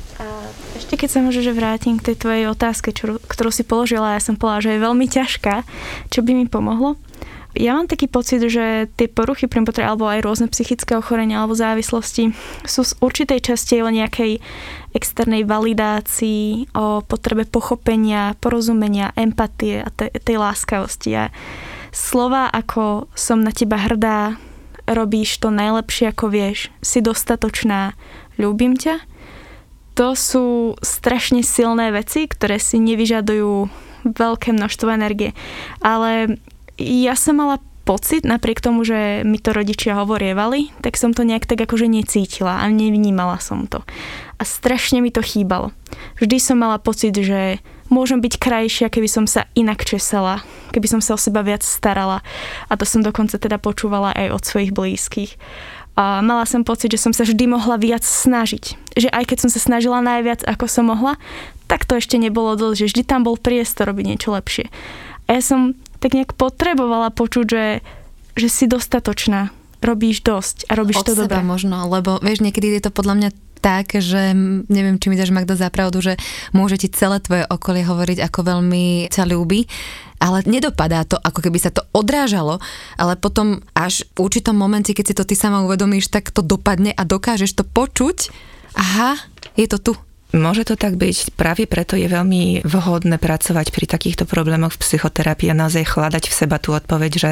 Ešte 0.76 1.00
keď 1.00 1.08
sa 1.08 1.19
môžeš 1.24 1.56
vrátim 1.56 1.96
k 1.96 2.12
tej 2.12 2.15
tvojej 2.19 2.46
otázke, 2.52 2.91
čo, 2.91 3.15
ktorú 3.15 3.48
si 3.48 3.63
položila, 3.63 4.19
ja 4.19 4.22
som 4.22 4.36
povedala, 4.36 4.60
že 4.60 4.76
je 4.76 4.84
veľmi 4.84 5.08
ťažká, 5.08 5.63
čo 6.12 6.19
by 6.19 6.36
mi 6.36 6.52
pomohlo. 6.52 7.00
Ja 7.56 7.78
mám 7.78 7.88
taký 7.88 8.12
pocit, 8.12 8.43
že 8.43 8.91
tie 8.98 9.08
poruchy 9.08 9.48
príjmu 9.48 9.72
potravy 9.72 9.88
alebo 9.88 10.10
aj 10.10 10.26
rôzne 10.26 10.48
psychické 10.52 11.00
ochorenia 11.00 11.39
alebo 11.39 11.56
závislosti 11.56 12.36
sú 12.67 12.82
z 12.84 12.98
určitej 13.00 13.39
časti 13.39 13.80
o 13.80 13.88
nejakej 13.88 14.43
externej 14.91 15.48
validácii, 15.48 16.76
o 16.76 17.00
potrebe 17.06 17.48
pochopenia, 17.48 18.36
porozumenia, 18.41 19.15
empatie 19.15 19.86
a 19.86 19.89
tej, 19.93 20.12
tej 20.19 20.36
láskavosti. 20.41 21.13
A 21.15 21.32
slova 21.93 22.52
ako 22.52 23.08
som 23.13 23.39
na 23.46 23.54
teba 23.54 23.80
hrdá, 23.80 24.36
robíš 24.89 25.39
to 25.39 25.54
najlepšie 25.54 26.12
ako 26.12 26.32
vieš, 26.32 26.69
si 26.84 27.00
dostatočná, 27.00 27.96
ľúbim 28.36 28.76
ťa. 28.76 29.00
To 29.93 30.17
sú 30.17 30.74
strašne 30.82 31.46
silné 31.46 31.93
veci, 31.93 32.26
ktoré 32.26 32.58
si 32.58 32.82
nevyžadujú 32.82 33.69
veľké 34.10 34.52
množstvo 34.52 34.89
energie. 34.89 35.38
Ale 35.80 36.41
ja 36.82 37.13
som 37.13 37.38
mala 37.38 37.62
pocit, 37.84 38.24
napriek 38.24 38.63
tomu, 38.63 38.88
že 38.88 39.22
mi 39.28 39.38
to 39.38 39.52
rodičia 39.52 40.00
hovorievali, 40.00 40.72
tak 40.80 40.96
som 40.96 41.12
to 41.12 41.28
nejak 41.28 41.46
tak 41.46 41.62
akože 41.62 41.86
necítila 41.86 42.63
a 42.63 42.65
nevnímala 42.72 43.38
som 43.43 43.67
to. 43.67 43.84
A 44.39 44.43
strašne 44.48 45.04
mi 45.04 45.12
to 45.12 45.19
chýbalo. 45.19 45.76
Vždy 46.17 46.38
som 46.39 46.58
mala 46.58 46.80
pocit, 46.80 47.13
že 47.13 47.60
môžem 47.94 48.18
byť 48.18 48.42
krajšia, 48.42 48.90
keby 48.90 49.06
som 49.06 49.26
sa 49.30 49.46
inak 49.54 49.86
česala, 49.86 50.42
keby 50.74 50.90
som 50.90 51.02
sa 51.06 51.14
o 51.14 51.20
seba 51.22 51.46
viac 51.46 51.62
starala. 51.62 52.26
A 52.68 52.74
to 52.74 52.84
som 52.84 53.06
dokonca 53.06 53.38
teda 53.38 53.62
počúvala 53.62 54.12
aj 54.18 54.34
od 54.34 54.42
svojich 54.42 54.74
blízkych. 54.74 55.38
A 55.94 56.26
mala 56.26 56.50
som 56.50 56.66
pocit, 56.66 56.90
že 56.90 56.98
som 56.98 57.14
sa 57.14 57.22
vždy 57.22 57.46
mohla 57.46 57.78
viac 57.78 58.02
snažiť. 58.02 58.98
Že 58.98 59.14
aj 59.14 59.24
keď 59.30 59.38
som 59.46 59.50
sa 59.54 59.62
snažila 59.62 60.02
najviac, 60.02 60.42
ako 60.42 60.66
som 60.66 60.90
mohla, 60.90 61.22
tak 61.70 61.86
to 61.86 62.02
ešte 62.02 62.18
nebolo 62.18 62.58
dosť, 62.58 62.78
že 62.82 62.90
vždy 62.90 63.04
tam 63.06 63.22
bol 63.22 63.38
priestor 63.38 63.94
robiť 63.94 64.06
niečo 64.10 64.34
lepšie. 64.34 64.74
A 65.30 65.38
ja 65.38 65.42
som 65.46 65.78
tak 66.02 66.18
nejak 66.18 66.34
potrebovala 66.34 67.14
počuť, 67.14 67.46
že, 67.46 67.66
že 68.36 68.48
si 68.50 68.66
dostatočná, 68.66 69.54
robíš 69.86 70.26
dosť 70.26 70.68
a 70.68 70.76
robíš 70.76 71.06
Od 71.06 71.06
to 71.08 71.14
dobre. 71.16 71.46
možno, 71.46 71.86
lebo 71.88 72.18
vieš, 72.20 72.42
niekedy 72.42 72.74
je 72.76 72.90
to 72.90 72.92
podľa 72.92 73.16
mňa 73.22 73.30
tak, 73.63 73.95
že 73.95 74.36
neviem, 74.67 74.99
či 74.99 75.08
mi 75.08 75.15
dáš 75.15 75.32
Magda 75.32 75.56
za 75.56 75.71
pravdu, 75.71 76.04
že 76.04 76.19
môže 76.52 76.76
ti 76.76 76.91
celé 76.91 77.23
tvoje 77.23 77.47
okolie 77.47 77.88
hovoriť, 77.88 78.19
ako 78.19 78.39
veľmi 78.43 79.08
ťa 79.08 79.23
ľúbi, 79.23 79.63
ale 80.19 80.43
nedopadá 80.43 81.08
to, 81.08 81.15
ako 81.15 81.39
keby 81.39 81.63
sa 81.63 81.71
to 81.71 81.88
odrážalo, 81.95 82.60
ale 82.99 83.15
potom 83.15 83.63
až 83.71 84.04
v 84.19 84.28
určitom 84.28 84.60
momente, 84.60 84.91
keď 84.91 85.06
si 85.08 85.15
to 85.15 85.23
ty 85.23 85.39
sama 85.39 85.63
uvedomíš, 85.63 86.12
tak 86.12 86.36
to 86.36 86.43
dopadne 86.43 86.91
a 86.91 87.04
dokážeš 87.08 87.56
to 87.56 87.63
počuť. 87.63 88.36
Aha, 88.76 89.15
je 89.56 89.67
to 89.71 89.80
tu. 89.80 89.93
Môže 90.34 90.65
to 90.65 90.73
tak 90.73 90.97
byť, 90.97 91.38
práve 91.38 91.69
preto 91.69 91.93
je 91.93 92.10
veľmi 92.10 92.65
vhodné 92.65 93.21
pracovať 93.21 93.69
pri 93.69 93.86
takýchto 93.86 94.26
problémoch 94.26 94.73
v 94.73 94.82
psychoterapii 94.82 95.54
a 95.54 95.60
naozaj 95.62 95.93
hľadať 95.93 96.26
v 96.26 96.34
seba 96.34 96.58
tú 96.58 96.73
odpoveď, 96.73 97.12
že 97.13 97.32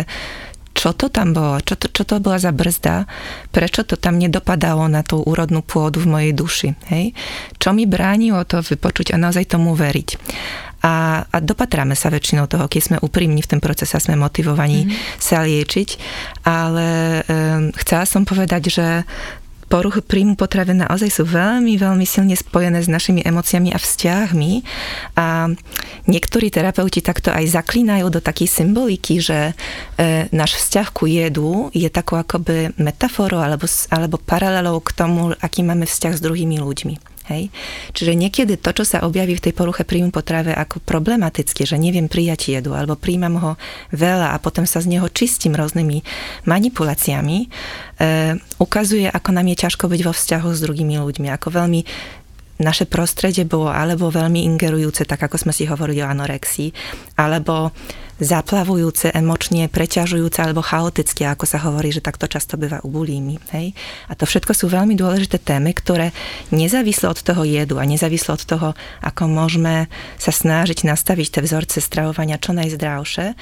čo 0.72 0.96
to 0.96 1.12
tam 1.12 1.36
bolo, 1.36 1.60
čo 1.62 1.76
to, 1.76 1.92
čo 1.92 2.04
to 2.08 2.24
bola 2.24 2.40
za 2.40 2.50
brzda, 2.56 3.06
prečo 3.52 3.84
to 3.84 4.00
tam 4.00 4.18
nedopadalo 4.18 4.88
na 4.88 5.04
tú 5.04 5.22
úrodnú 5.22 5.62
pôdu 5.62 6.02
v 6.02 6.12
mojej 6.12 6.32
duši. 6.34 6.70
Hej? 6.90 7.14
Čo 7.60 7.76
mi 7.76 7.86
bránilo 7.86 8.42
to 8.48 8.64
vypočuť 8.64 9.14
a 9.14 9.22
naozaj 9.22 9.52
tomu 9.52 9.76
veriť. 9.76 10.10
A, 10.82 11.22
a 11.30 11.38
dopatráme 11.38 11.94
sa 11.94 12.10
väčšinou 12.10 12.50
toho, 12.50 12.66
keď 12.66 12.82
sme 12.82 12.98
úprimní 13.06 13.46
v 13.46 13.52
tom 13.54 13.62
procese 13.62 13.94
a 13.94 14.02
sme 14.02 14.18
motivovaní 14.18 14.90
mm-hmm. 14.90 15.22
sa 15.22 15.46
liečiť. 15.46 15.90
Ale 16.42 17.22
um, 17.22 17.70
chcela 17.78 18.10
som 18.10 18.26
povedať, 18.26 18.74
že 18.74 18.88
poruchy 19.72 20.04
príjmu 20.04 20.36
potravy 20.36 20.76
naozaj 20.76 21.08
sú 21.08 21.24
veľmi, 21.24 21.80
veľmi 21.80 22.04
silne 22.04 22.36
spojené 22.36 22.84
s 22.84 22.92
našimi 22.92 23.24
emóciami 23.24 23.72
a 23.72 23.80
vzťahmi. 23.80 24.52
A 25.16 25.48
niektorí 26.12 26.52
terapeuti 26.52 27.00
takto 27.00 27.32
aj 27.32 27.56
zaklínajú 27.56 28.12
do 28.12 28.20
takej 28.20 28.52
symboliky, 28.52 29.24
že 29.24 29.56
e, 29.96 30.28
náš 30.36 30.60
vzťah 30.60 30.88
ku 30.92 31.08
jedu 31.08 31.72
je 31.72 31.88
takou 31.88 32.20
akoby 32.20 32.76
metaforou 32.76 33.40
alebo, 33.40 33.64
alebo 33.88 34.20
paralelou 34.20 34.84
k 34.84 34.92
tomu, 34.92 35.32
aký 35.40 35.64
máme 35.64 35.88
vzťah 35.88 36.20
s 36.20 36.22
druhými 36.22 36.60
ľuďmi. 36.60 37.11
Hej? 37.30 37.54
Čiže 37.94 38.18
niekedy 38.18 38.58
to, 38.58 38.74
čo 38.74 38.84
sa 38.88 39.06
objaví 39.06 39.38
v 39.38 39.46
tej 39.50 39.54
poruche 39.54 39.86
príjmu 39.86 40.10
potrave 40.10 40.56
ako 40.56 40.82
problematické, 40.82 41.68
že 41.70 41.78
neviem 41.78 42.10
prijať 42.10 42.58
jedu, 42.58 42.74
alebo 42.74 42.98
príjmam 42.98 43.38
ho 43.38 43.52
veľa 43.94 44.34
a 44.34 44.42
potom 44.42 44.66
sa 44.66 44.82
z 44.82 44.98
neho 44.98 45.06
čistím 45.12 45.54
rôznymi 45.54 46.02
manipuláciami, 46.50 47.38
e, 47.46 47.48
ukazuje, 48.58 49.06
ako 49.06 49.30
nám 49.38 49.48
je 49.54 49.62
ťažko 49.68 49.86
byť 49.86 50.02
vo 50.02 50.14
vzťahu 50.14 50.50
s 50.50 50.64
druhými 50.66 50.96
ľuďmi, 50.98 51.28
ako 51.30 51.48
veľmi 51.54 51.82
naše 52.62 52.86
prostredie 52.86 53.44
bolo 53.44 53.74
alebo 53.74 54.14
veľmi 54.14 54.46
ingerujúce, 54.46 55.04
tak 55.10 55.26
ako 55.26 55.50
sme 55.50 55.54
si 55.54 55.66
hovorili 55.66 56.06
o 56.06 56.08
anorexii, 56.08 56.70
alebo 57.18 57.74
zaplavujúce, 58.22 59.10
emočne 59.12 59.66
preťažujúce 59.66 60.38
alebo 60.46 60.62
chaotické, 60.62 61.26
ako 61.26 61.50
sa 61.50 61.58
hovorí, 61.66 61.90
že 61.90 62.06
takto 62.06 62.30
často 62.30 62.54
býva 62.54 62.78
u 62.86 62.94
bulími. 62.94 63.42
Hej? 63.58 63.74
A 64.08 64.14
to 64.14 64.30
všetko 64.30 64.54
sú 64.54 64.70
veľmi 64.70 64.94
dôležité 64.94 65.42
témy, 65.42 65.74
ktoré 65.74 66.14
nezávisle 66.54 67.10
od 67.10 67.18
toho 67.18 67.42
jedu 67.42 67.82
a 67.82 67.90
nezávisle 67.90 68.38
od 68.38 68.46
toho, 68.46 68.78
ako 69.02 69.26
môžeme 69.26 69.90
sa 70.22 70.30
snažiť 70.30 70.86
nastaviť 70.86 71.28
tie 71.34 71.42
vzorce 71.42 71.82
stravovania 71.82 72.38
čo 72.38 72.54
najzdravšie, 72.54 73.34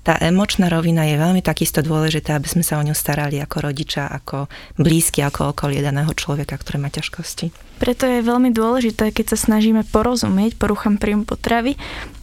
tá 0.00 0.16
emočná 0.16 0.72
rovina 0.72 1.04
je 1.04 1.20
veľmi 1.20 1.44
takisto 1.44 1.84
dôležitá, 1.84 2.40
aby 2.40 2.48
sme 2.48 2.64
sa 2.64 2.80
o 2.80 2.84
ňu 2.84 2.96
starali 2.96 3.36
ako 3.36 3.68
rodiča, 3.68 4.08
ako 4.08 4.48
blízky, 4.80 5.20
ako 5.20 5.52
okolie 5.52 5.84
daného 5.84 6.08
človeka, 6.16 6.56
ktorý 6.56 6.80
má 6.80 6.88
ťažkosti. 6.88 7.52
Preto 7.76 8.08
je 8.08 8.24
veľmi 8.24 8.48
dôležité, 8.48 9.12
keď 9.12 9.36
sa 9.36 9.38
snažíme 9.52 9.84
porozumieť 9.92 10.56
poruchám 10.56 10.96
príjmu 10.96 11.28
potravy, 11.28 11.76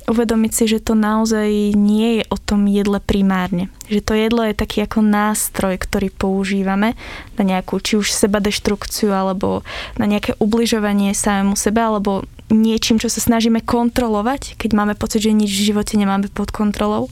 uvedomiť 0.08 0.52
si, 0.56 0.64
že 0.72 0.80
to 0.80 0.96
naozaj 0.96 1.76
nie 1.76 2.20
je 2.20 2.24
o 2.32 2.40
tom 2.40 2.66
jedle 2.66 3.04
primárne. 3.04 3.68
Že 3.92 4.02
to 4.02 4.14
jedlo 4.16 4.42
je 4.48 4.56
taký 4.56 4.88
ako 4.88 5.04
nástroj, 5.04 5.76
ktorý 5.76 6.08
používame 6.16 6.96
na 7.36 7.44
nejakú 7.44 7.84
či 7.84 8.00
už 8.00 8.16
seba 8.16 8.40
deštrukciu, 8.40 9.12
alebo 9.12 9.68
na 10.00 10.08
nejaké 10.08 10.40
ubližovanie 10.40 11.12
samému 11.12 11.60
sebe, 11.60 11.84
alebo 11.84 12.24
niečím, 12.48 12.96
čo 12.96 13.12
sa 13.12 13.20
snažíme 13.20 13.60
kontrolovať, 13.60 14.56
keď 14.56 14.72
máme 14.72 14.94
pocit, 14.96 15.20
že 15.20 15.36
nič 15.36 15.52
v 15.52 15.74
živote 15.74 16.00
nemáme 16.00 16.32
pod 16.32 16.56
kontrolou, 16.56 17.12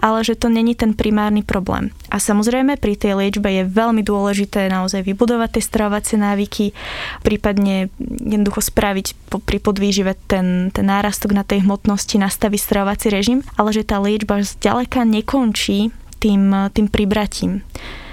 ale 0.00 0.24
že 0.24 0.32
to 0.32 0.48
není 0.48 0.72
ten 0.72 0.96
primárny 0.96 1.44
problém. 1.44 1.92
A 2.08 2.16
samozrejme 2.16 2.80
pri 2.80 2.96
tej 2.96 3.12
liečbe 3.20 3.52
je 3.52 3.68
veľmi 3.68 4.00
dôležité 4.00 4.72
naozaj 4.72 5.04
vybudovať 5.04 5.60
tie 5.60 5.62
stravovacie 5.62 6.16
návyky, 6.16 6.72
prípadne 7.20 7.92
jednoducho 8.00 8.64
spraviť 8.64 9.36
pri 9.44 9.58
podvýžive 9.60 10.16
ten, 10.24 10.72
ten 10.72 10.86
nárastok 10.88 11.36
na 11.36 11.44
tej 11.44 11.68
hmotnosti, 11.68 12.16
nastaviť 12.16 12.60
stravovací 12.60 13.12
režim, 13.12 13.44
ale 13.60 13.76
že 13.76 13.84
tá 13.84 14.00
liečba 14.00 14.40
zďaleka 14.40 15.04
nekončí 15.04 15.92
tým, 16.16 16.72
tým 16.72 16.86
pribratím. 16.88 17.60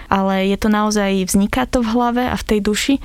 Ale 0.09 0.49
je 0.49 0.57
to 0.57 0.73
naozaj, 0.73 1.29
vzniká 1.29 1.69
to 1.69 1.85
v 1.85 1.93
hlave 1.93 2.23
a 2.25 2.33
v 2.33 2.47
tej 2.49 2.59
duši 2.65 2.95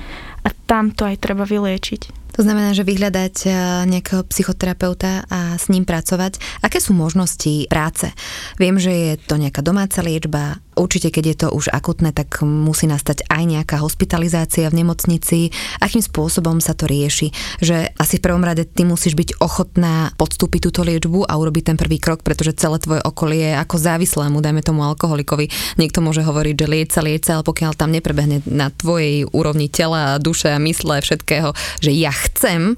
a 0.41 0.49
tam 0.65 0.89
to 0.89 1.05
aj 1.05 1.21
treba 1.21 1.45
vyliečiť. 1.45 2.24
To 2.35 2.43
znamená, 2.43 2.75
že 2.75 2.83
vyhľadať 2.83 3.35
e, 3.47 3.49
nejakého 3.87 4.27
psychoterapeuta 4.27 5.23
a 5.31 5.55
s 5.55 5.71
ním 5.71 5.87
pracovať. 5.87 6.37
Aké 6.59 6.83
sú 6.83 6.91
možnosti 6.91 7.71
práce? 7.71 8.11
Viem, 8.59 8.75
že 8.75 8.91
je 8.91 9.13
to 9.15 9.39
nejaká 9.39 9.63
domáca 9.63 10.03
liečba, 10.03 10.59
Určite, 10.75 11.07
keď 11.09 11.23
je 11.25 11.37
to 11.39 11.47
už 11.55 11.71
akutné, 11.71 12.11
tak 12.11 12.43
musí 12.43 12.85
nastať 12.85 13.31
aj 13.31 13.43
nejaká 13.47 13.79
hospitalizácia 13.79 14.67
v 14.67 14.83
nemocnici. 14.83 15.49
Akým 15.79 16.03
spôsobom 16.03 16.59
sa 16.59 16.75
to 16.75 16.83
rieši? 16.83 17.31
Že 17.63 17.95
asi 17.95 18.19
v 18.19 18.25
prvom 18.27 18.43
rade 18.43 18.67
ty 18.67 18.83
musíš 18.83 19.15
byť 19.15 19.39
ochotná 19.39 20.11
podstúpiť 20.19 20.67
túto 20.67 20.83
liečbu 20.83 21.23
a 21.23 21.33
urobiť 21.39 21.71
ten 21.71 21.77
prvý 21.79 21.97
krok, 21.97 22.27
pretože 22.27 22.59
celé 22.59 22.77
tvoje 22.83 23.01
okolie 23.07 23.55
je 23.55 23.61
ako 23.61 23.75
závislému, 23.79 24.43
dajme 24.43 24.59
tomu 24.59 24.83
alkoholikovi. 24.83 25.47
Niekto 25.79 26.03
môže 26.03 26.23
hovoriť, 26.27 26.55
že 26.59 26.67
lieca, 26.67 26.99
lieca, 26.99 27.31
ale 27.39 27.47
pokiaľ 27.47 27.71
tam 27.79 27.95
neprebehne 27.95 28.43
na 28.49 28.67
tvojej 28.73 29.23
úrovni 29.31 29.71
tela, 29.71 30.19
duše 30.19 30.51
a 30.51 30.59
mysle, 30.59 30.99
všetkého, 30.99 31.55
že 31.79 31.91
ja 31.95 32.11
chcem, 32.11 32.75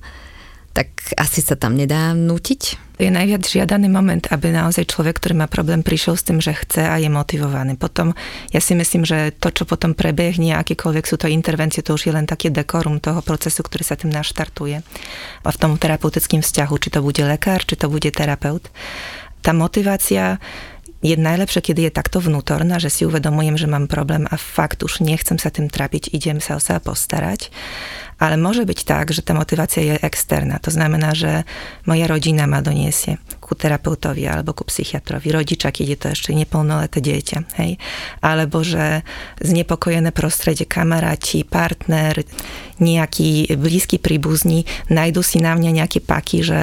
tak 0.77 0.93
asi 1.17 1.41
sa 1.41 1.57
tam 1.57 1.73
nedá 1.73 2.13
nutiť? 2.13 2.85
Je 3.01 3.09
najviac 3.09 3.41
žiadaný 3.41 3.89
moment, 3.89 4.21
aby 4.29 4.53
naozaj 4.53 4.93
človek, 4.93 5.17
ktorý 5.17 5.41
má 5.41 5.49
problém, 5.49 5.81
prišiel 5.81 6.13
s 6.13 6.25
tým, 6.25 6.37
že 6.37 6.53
chce 6.53 6.85
a 6.85 7.01
je 7.01 7.09
motivovaný. 7.09 7.81
Potom 7.81 8.13
ja 8.53 8.61
si 8.61 8.77
myslím, 8.77 9.01
že 9.01 9.33
to, 9.41 9.49
čo 9.49 9.65
potom 9.65 9.97
prebehne, 9.97 10.53
akýkoľvek 10.53 11.05
sú 11.09 11.17
to 11.17 11.25
intervencie, 11.33 11.81
to 11.81 11.97
už 11.97 12.09
je 12.09 12.13
len 12.13 12.29
taký 12.29 12.53
dekorum 12.53 13.01
toho 13.01 13.25
procesu, 13.25 13.65
ktorý 13.65 13.81
sa 13.81 13.97
tým 13.97 14.13
naštartuje. 14.13 14.85
A 15.41 15.49
v 15.49 15.57
tom 15.57 15.81
terapeutickým 15.81 16.45
vzťahu, 16.45 16.73
či 16.77 16.89
to 16.93 17.01
bude 17.01 17.21
lekár, 17.25 17.65
či 17.65 17.73
to 17.73 17.89
bude 17.89 18.09
terapeut. 18.13 18.69
Tá 19.41 19.57
motivácia 19.57 20.37
je 21.01 21.13
najlepšie, 21.13 21.61
keď 21.61 21.75
je 21.77 21.91
takto 21.93 22.17
vnútorná, 22.17 22.81
že 22.81 22.89
si 22.89 23.05
uvedomujem, 23.05 23.57
že 23.57 23.69
mám 23.69 23.85
problém 23.85 24.25
a 24.29 24.35
fakt 24.37 24.81
už 24.81 25.05
nechcem 25.05 25.37
sa 25.37 25.53
tým 25.53 25.69
trapiť, 25.69 26.09
idem 26.13 26.41
sa 26.41 26.57
o 26.57 26.61
seba 26.61 26.81
postarať. 26.81 27.53
Ale 28.17 28.35
môže 28.35 28.65
byť 28.65 28.79
tak, 28.81 29.13
že 29.13 29.21
tá 29.21 29.37
motivácia 29.37 29.93
je 29.93 29.95
externá. 30.01 30.57
To 30.65 30.73
znamená, 30.73 31.13
že 31.13 31.45
moja 31.85 32.09
rodina 32.09 32.49
ma 32.49 32.65
doniesie 32.65 33.21
ku 33.37 33.55
terapeutovi 33.55 34.27
alebo 34.27 34.51
ku 34.51 34.67
psychiatrovi, 34.67 35.31
rodiča, 35.31 35.71
keď 35.71 35.85
je 35.87 35.97
to 35.97 36.07
ešte 36.11 36.29
neplnoleté 36.35 36.99
dieťa. 36.99 37.37
Hej? 37.61 37.79
Alebo 38.19 38.65
že 38.65 39.07
znepokojené 39.39 40.11
prostredie, 40.11 40.67
kamaráti, 40.67 41.47
partner, 41.47 42.25
nejaký 42.77 43.53
blízky 43.57 43.97
príbuzní 43.97 44.67
nájdu 44.89 45.21
si 45.21 45.37
na 45.39 45.55
mňa 45.55 45.85
nejaké 45.85 46.01
paky, 46.01 46.43
že 46.43 46.59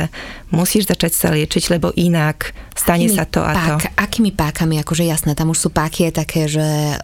musíš 0.50 0.90
začať 0.90 1.12
sa 1.14 1.28
liečiť, 1.34 1.64
lebo 1.74 1.90
inak 1.94 2.54
stane 2.74 3.06
akými 3.08 3.16
sa 3.16 3.24
to 3.26 3.40
a 3.42 3.52
to. 3.54 3.74
Pák, 3.78 3.98
akými 3.98 4.30
pákami, 4.34 4.78
akože 4.82 5.04
jasné, 5.06 5.32
tam 5.34 5.50
už 5.50 5.58
sú 5.58 5.68
páky 5.70 6.10
také, 6.14 6.46
že 6.46 6.98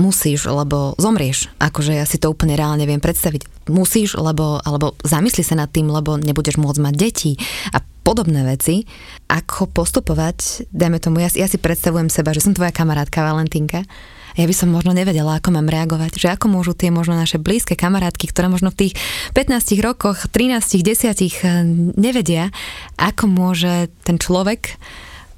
musíš, 0.00 0.48
lebo 0.48 0.96
zomrieš. 0.96 1.52
Akože 1.60 1.92
ja 1.94 2.08
si 2.08 2.16
to 2.16 2.32
úplne 2.32 2.56
reálne 2.56 2.88
viem 2.88 2.98
predstaviť. 2.98 3.68
Musíš, 3.68 4.16
lebo, 4.16 4.58
alebo 4.64 4.96
zamysli 5.04 5.44
sa 5.44 5.54
nad 5.54 5.70
tým, 5.70 5.92
lebo 5.92 6.16
nebudeš 6.16 6.56
môcť 6.56 6.80
mať 6.80 6.94
deti 6.96 7.32
a 7.70 7.84
podobné 8.02 8.42
veci. 8.48 8.88
Ako 9.28 9.68
postupovať, 9.70 10.66
dajme 10.72 10.98
tomu, 10.98 11.20
ja, 11.22 11.28
ja 11.30 11.46
si 11.46 11.60
predstavujem 11.60 12.08
seba, 12.08 12.32
že 12.32 12.42
som 12.42 12.56
tvoja 12.56 12.72
kamarátka 12.72 13.22
Valentinka 13.22 13.84
ja 14.38 14.46
by 14.46 14.54
som 14.54 14.70
možno 14.70 14.94
nevedela, 14.94 15.38
ako 15.38 15.50
mám 15.50 15.66
reagovať, 15.66 16.14
že 16.14 16.28
ako 16.30 16.46
môžu 16.54 16.72
tie 16.76 16.94
možno 16.94 17.18
naše 17.18 17.42
blízke 17.42 17.74
kamarátky, 17.74 18.30
ktoré 18.30 18.46
možno 18.46 18.70
v 18.70 18.86
tých 18.86 18.94
15 19.34 19.74
rokoch, 19.82 20.30
13, 20.30 20.86
10 20.86 20.86
eh, 20.86 21.30
nevedia, 21.98 22.54
ako 22.94 23.26
môže 23.26 23.90
ten 24.06 24.20
človek 24.20 24.78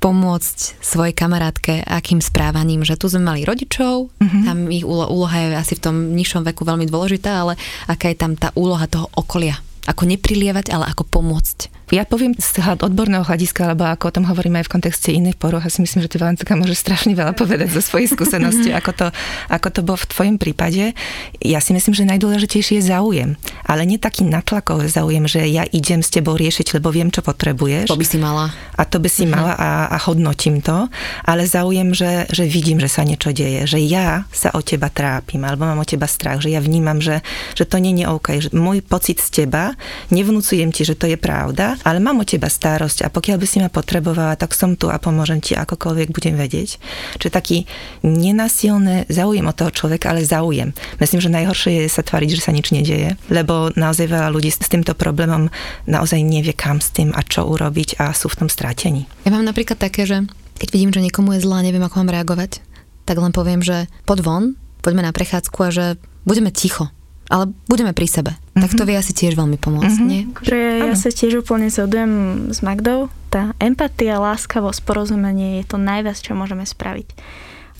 pomôcť 0.02 0.82
svojej 0.82 1.14
kamarátke 1.14 1.86
akým 1.86 2.18
správaním, 2.18 2.82
že 2.82 2.98
tu 2.98 3.06
sme 3.06 3.22
mali 3.22 3.46
rodičov, 3.46 4.10
mm-hmm. 4.18 4.42
tam 4.42 4.58
ich 4.66 4.82
úloha 4.82 5.36
je 5.38 5.48
asi 5.54 5.78
v 5.78 5.84
tom 5.86 5.96
nižšom 6.18 6.42
veku 6.50 6.66
veľmi 6.66 6.90
dôležitá, 6.90 7.46
ale 7.46 7.54
aká 7.86 8.10
je 8.10 8.18
tam 8.18 8.34
tá 8.34 8.50
úloha 8.58 8.90
toho 8.90 9.06
okolia. 9.14 9.54
Ako 9.86 10.06
neprilievať, 10.06 10.74
ale 10.74 10.90
ako 10.90 11.06
pomôcť. 11.06 11.81
Ja 11.92 12.08
poviem 12.08 12.32
z 12.32 12.56
odborného 12.80 13.20
hľadiska, 13.20 13.68
alebo 13.68 13.84
ako 13.84 14.08
o 14.08 14.14
tom 14.16 14.24
hovoríme 14.24 14.56
aj 14.56 14.64
v 14.64 14.72
kontexte 14.80 15.12
iných 15.12 15.36
poruch, 15.36 15.60
a 15.60 15.68
si 15.68 15.84
myslím, 15.84 16.00
že 16.00 16.08
ty 16.08 16.16
Valentika 16.16 16.56
môže 16.56 16.72
strašne 16.72 17.12
veľa 17.12 17.36
povedať 17.36 17.68
zo 17.68 17.84
svojej 17.84 18.08
skúsenosti, 18.08 18.72
ako 18.80 18.96
to, 18.96 19.06
ako 19.52 19.68
to 19.68 19.80
bolo 19.84 20.00
v 20.00 20.08
tvojom 20.08 20.36
prípade. 20.40 20.96
Ja 21.44 21.60
si 21.60 21.76
myslím, 21.76 21.92
že 21.92 22.08
najdôležitejší 22.08 22.80
je 22.80 22.88
záujem, 22.96 23.36
ale 23.68 23.84
nie 23.84 24.00
taký 24.00 24.24
natlakový 24.24 24.88
záujem, 24.88 25.28
že 25.28 25.44
ja 25.52 25.68
idem 25.68 26.00
s 26.00 26.08
tebou 26.08 26.32
riešiť, 26.32 26.80
lebo 26.80 26.88
viem, 26.88 27.12
čo 27.12 27.20
potrebuješ. 27.20 27.92
To 27.92 28.00
by 28.00 28.08
si 28.08 28.16
mala. 28.16 28.56
A 28.80 28.88
to 28.88 28.96
by 28.96 29.12
si 29.12 29.28
uh-huh. 29.28 29.36
mala 29.36 29.52
a, 29.52 29.92
a 29.92 29.96
hodnotím 30.08 30.64
to, 30.64 30.88
ale 31.28 31.44
záujem, 31.44 31.92
že, 31.92 32.24
že 32.32 32.48
vidím, 32.48 32.80
že 32.80 32.88
sa 32.88 33.04
niečo 33.04 33.36
deje, 33.36 33.68
že 33.68 33.76
ja 33.84 34.24
sa 34.32 34.48
o 34.56 34.64
teba 34.64 34.88
trápim, 34.88 35.44
alebo 35.44 35.68
mám 35.68 35.84
o 35.84 35.84
teba 35.84 36.08
strach, 36.08 36.40
že 36.40 36.56
ja 36.56 36.64
vnímam, 36.64 37.04
že, 37.04 37.20
že 37.52 37.68
to 37.68 37.76
nie 37.76 37.92
je 38.00 38.08
OK, 38.08 38.28
že 38.40 38.48
môj 38.56 38.80
pocit 38.80 39.20
z 39.20 39.44
teba, 39.44 39.76
nevnúcujem 40.08 40.72
ti, 40.72 40.88
že 40.88 40.96
to 40.96 41.04
je 41.04 41.20
pravda, 41.20 41.81
ale 41.82 41.98
mám 41.98 42.22
o 42.22 42.26
teba 42.26 42.46
starosť 42.48 43.06
a 43.06 43.12
pokiaľ 43.12 43.36
by 43.38 43.46
si 43.46 43.58
ma 43.58 43.68
potrebovala, 43.70 44.38
tak 44.38 44.54
som 44.54 44.74
tu 44.74 44.88
a 44.88 44.98
pomôžem 44.98 45.42
ti 45.42 45.58
akokoľvek 45.58 46.08
budem 46.14 46.34
vedieť. 46.38 46.78
Čiže 47.18 47.30
taký 47.30 47.68
nenasilné 48.06 49.06
záujem 49.10 49.46
od 49.46 49.56
toho 49.56 49.70
človeka, 49.70 50.14
ale 50.14 50.26
záujem. 50.26 50.74
Myslím, 51.02 51.20
že 51.20 51.34
najhoršie 51.34 51.84
je 51.84 51.90
sa 51.90 52.06
tvariť, 52.06 52.30
že 52.38 52.44
sa 52.44 52.54
nič 52.54 52.70
nedieje, 52.70 53.18
lebo 53.28 53.74
naozaj 53.74 54.08
veľa 54.08 54.32
ľudí 54.32 54.50
s 54.50 54.70
týmto 54.70 54.94
problémom 54.94 55.50
naozaj 55.86 56.22
nevie 56.22 56.54
kam 56.54 56.78
s 56.78 56.94
tým 56.94 57.10
a 57.12 57.20
čo 57.26 57.44
urobiť 57.46 57.98
a 57.98 58.14
sú 58.14 58.30
v 58.30 58.46
tom 58.46 58.48
strátení. 58.48 59.04
Ja 59.26 59.34
mám 59.34 59.44
napríklad 59.44 59.78
také, 59.78 60.06
že 60.06 60.24
keď 60.58 60.68
vidím, 60.70 60.90
že 60.94 61.02
niekomu 61.02 61.34
je 61.34 61.42
zlá, 61.42 61.64
neviem, 61.64 61.82
ako 61.82 62.02
mám 62.04 62.14
reagovať, 62.14 62.62
tak 63.02 63.18
len 63.18 63.34
poviem, 63.34 63.60
že 63.60 63.90
pod 64.06 64.22
von, 64.22 64.54
poďme 64.80 65.02
na 65.02 65.12
prechádzku 65.12 65.58
a 65.58 65.74
že 65.74 65.84
budeme 66.22 66.54
ticho 66.54 66.90
ale 67.32 67.48
budeme 67.64 67.96
pri 67.96 68.04
sebe. 68.04 68.36
Mm-hmm. 68.36 68.60
Tak 68.60 68.70
to 68.76 68.84
mhm. 68.84 68.88
vie 68.92 68.96
asi 69.00 69.12
tiež 69.16 69.32
veľmi 69.40 69.56
pomôcť, 69.56 69.96
mm-hmm. 69.96 70.12
nie? 70.12 70.22
Že 70.44 70.58
ja 70.92 70.96
sa 71.00 71.08
tiež 71.08 71.40
úplne 71.40 71.72
zhodujem 71.72 72.12
s 72.52 72.60
Magdou. 72.60 73.08
Tá 73.32 73.56
empatia, 73.56 74.20
láskavosť, 74.20 74.84
porozumenie 74.84 75.64
je 75.64 75.72
to 75.72 75.80
najviac, 75.80 76.20
čo 76.20 76.36
môžeme 76.36 76.68
spraviť. 76.68 77.08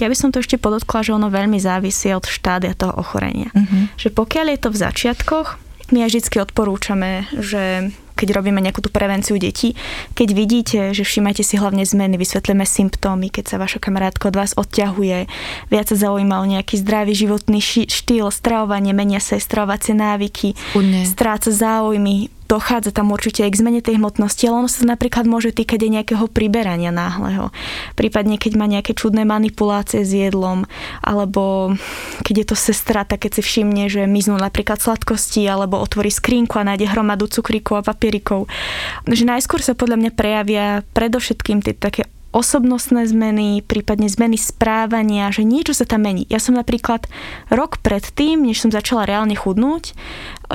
Ja 0.00 0.08
by 0.08 0.16
som 0.16 0.32
to 0.32 0.40
ešte 0.40 0.56
podotkla, 0.56 1.04
že 1.04 1.12
ono 1.12 1.28
veľmi 1.28 1.60
závisí 1.60 2.08
od 2.16 2.24
štádia 2.24 2.72
toho 2.72 2.96
ochorenia. 2.96 3.52
Mm-hmm. 3.52 4.00
Že 4.00 4.08
pokiaľ 4.16 4.46
je 4.56 4.58
to 4.58 4.68
v 4.72 4.80
začiatkoch, 4.80 5.48
my 5.92 6.08
aj 6.08 6.10
vždy 6.16 6.40
odporúčame, 6.40 7.28
že 7.36 7.92
keď 8.14 8.38
robíme 8.38 8.61
nejakú 8.61 8.85
tú 8.85 8.90
prevenciu 8.92 9.37
detí. 9.40 9.75
Keď 10.12 10.29
vidíte, 10.33 10.79
že 10.92 11.03
všímate 11.03 11.42
si 11.42 11.57
hlavne 11.57 11.83
zmeny, 11.83 12.16
vysvetlíme 12.16 12.64
symptómy, 12.64 13.29
keď 13.29 13.55
sa 13.55 13.57
vaša 13.57 13.79
kamarátka 13.81 14.29
od 14.29 14.37
vás 14.37 14.53
odťahuje, 14.57 15.27
viac 15.68 15.87
sa 15.88 15.96
zaujíma 15.96 16.40
o 16.40 16.46
nejaký 16.46 16.81
zdravý 16.81 17.12
životný 17.16 17.61
štýl, 17.62 18.29
stravovanie, 18.29 18.92
menia 18.92 19.18
sa 19.18 19.40
stravovacie 19.40 19.96
návyky, 19.96 20.55
Udne. 20.77 21.05
stráca 21.09 21.51
záujmy, 21.51 22.31
dochádza 22.52 22.92
tam 22.92 23.08
určite 23.16 23.48
aj 23.48 23.56
k 23.56 23.60
zmene 23.64 23.80
tej 23.80 23.96
hmotnosti, 23.96 24.44
ale 24.44 24.60
ono 24.60 24.68
sa 24.68 24.84
napríklad 24.84 25.24
môže 25.24 25.56
týkať 25.56 25.88
aj 25.88 25.90
nejakého 25.96 26.24
priberania 26.28 26.92
náhleho. 26.92 27.48
Prípadne, 27.96 28.36
keď 28.36 28.52
má 28.60 28.68
nejaké 28.68 28.92
čudné 28.92 29.24
manipulácie 29.24 30.04
s 30.04 30.12
jedlom, 30.12 30.68
alebo 31.00 31.72
keď 32.20 32.44
je 32.44 32.46
to 32.52 32.56
sestra, 32.60 33.08
tak 33.08 33.24
keď 33.24 33.40
si 33.40 33.42
všimne, 33.42 33.88
že 33.88 34.04
miznú 34.04 34.36
napríklad 34.36 34.76
sladkosti, 34.76 35.48
alebo 35.48 35.80
otvorí 35.80 36.12
skrinku 36.12 36.60
a 36.60 36.68
nájde 36.68 36.92
hromadu 36.92 37.24
cukríkov 37.24 37.80
a 37.80 37.86
papierikov. 37.88 38.44
Že 39.08 39.24
najskôr 39.32 39.64
sa 39.64 39.72
podľa 39.72 39.96
mňa 39.96 40.10
prejavia 40.12 40.84
predovšetkým 40.92 41.64
tie 41.64 41.72
také 41.72 42.04
osobnostné 42.32 43.04
zmeny, 43.04 43.60
prípadne 43.60 44.08
zmeny 44.08 44.40
správania, 44.40 45.28
že 45.28 45.44
niečo 45.44 45.76
sa 45.76 45.84
tam 45.84 46.08
mení. 46.08 46.24
Ja 46.32 46.40
som 46.40 46.56
napríklad 46.56 47.04
rok 47.52 47.78
predtým, 47.84 48.40
než 48.40 48.64
som 48.64 48.72
začala 48.72 49.04
reálne 49.04 49.36
chudnúť, 49.36 49.92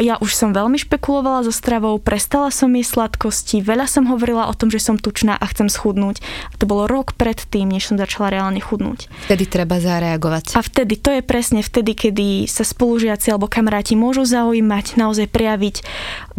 ja 0.01 0.17
už 0.17 0.33
som 0.33 0.55
veľmi 0.55 0.77
špekulovala 0.81 1.45
so 1.45 1.53
stravou, 1.53 1.97
prestala 2.01 2.49
som 2.49 2.73
jesť 2.73 2.97
sladkosti, 2.97 3.61
veľa 3.61 3.85
som 3.85 4.09
hovorila 4.09 4.49
o 4.49 4.53
tom, 4.57 4.73
že 4.73 4.81
som 4.81 4.97
tučná 4.97 5.37
a 5.37 5.45
chcem 5.53 5.69
schudnúť. 5.69 6.23
A 6.51 6.55
to 6.57 6.65
bolo 6.65 6.89
rok 6.89 7.13
predtým, 7.13 7.69
než 7.69 7.93
som 7.93 8.01
začala 8.01 8.33
reálne 8.33 8.57
chudnúť. 8.57 9.05
Vtedy 9.29 9.45
treba 9.45 9.77
zareagovať. 9.77 10.57
A 10.57 10.61
vtedy, 10.65 10.97
to 10.97 11.13
je 11.13 11.21
presne 11.21 11.61
vtedy, 11.61 11.93
kedy 11.93 12.49
sa 12.49 12.65
spolužiaci 12.65 13.29
alebo 13.29 13.45
kamaráti 13.45 13.93
môžu 13.93 14.25
zaujímať, 14.25 14.97
naozaj 14.97 15.29
prejaviť, 15.29 15.85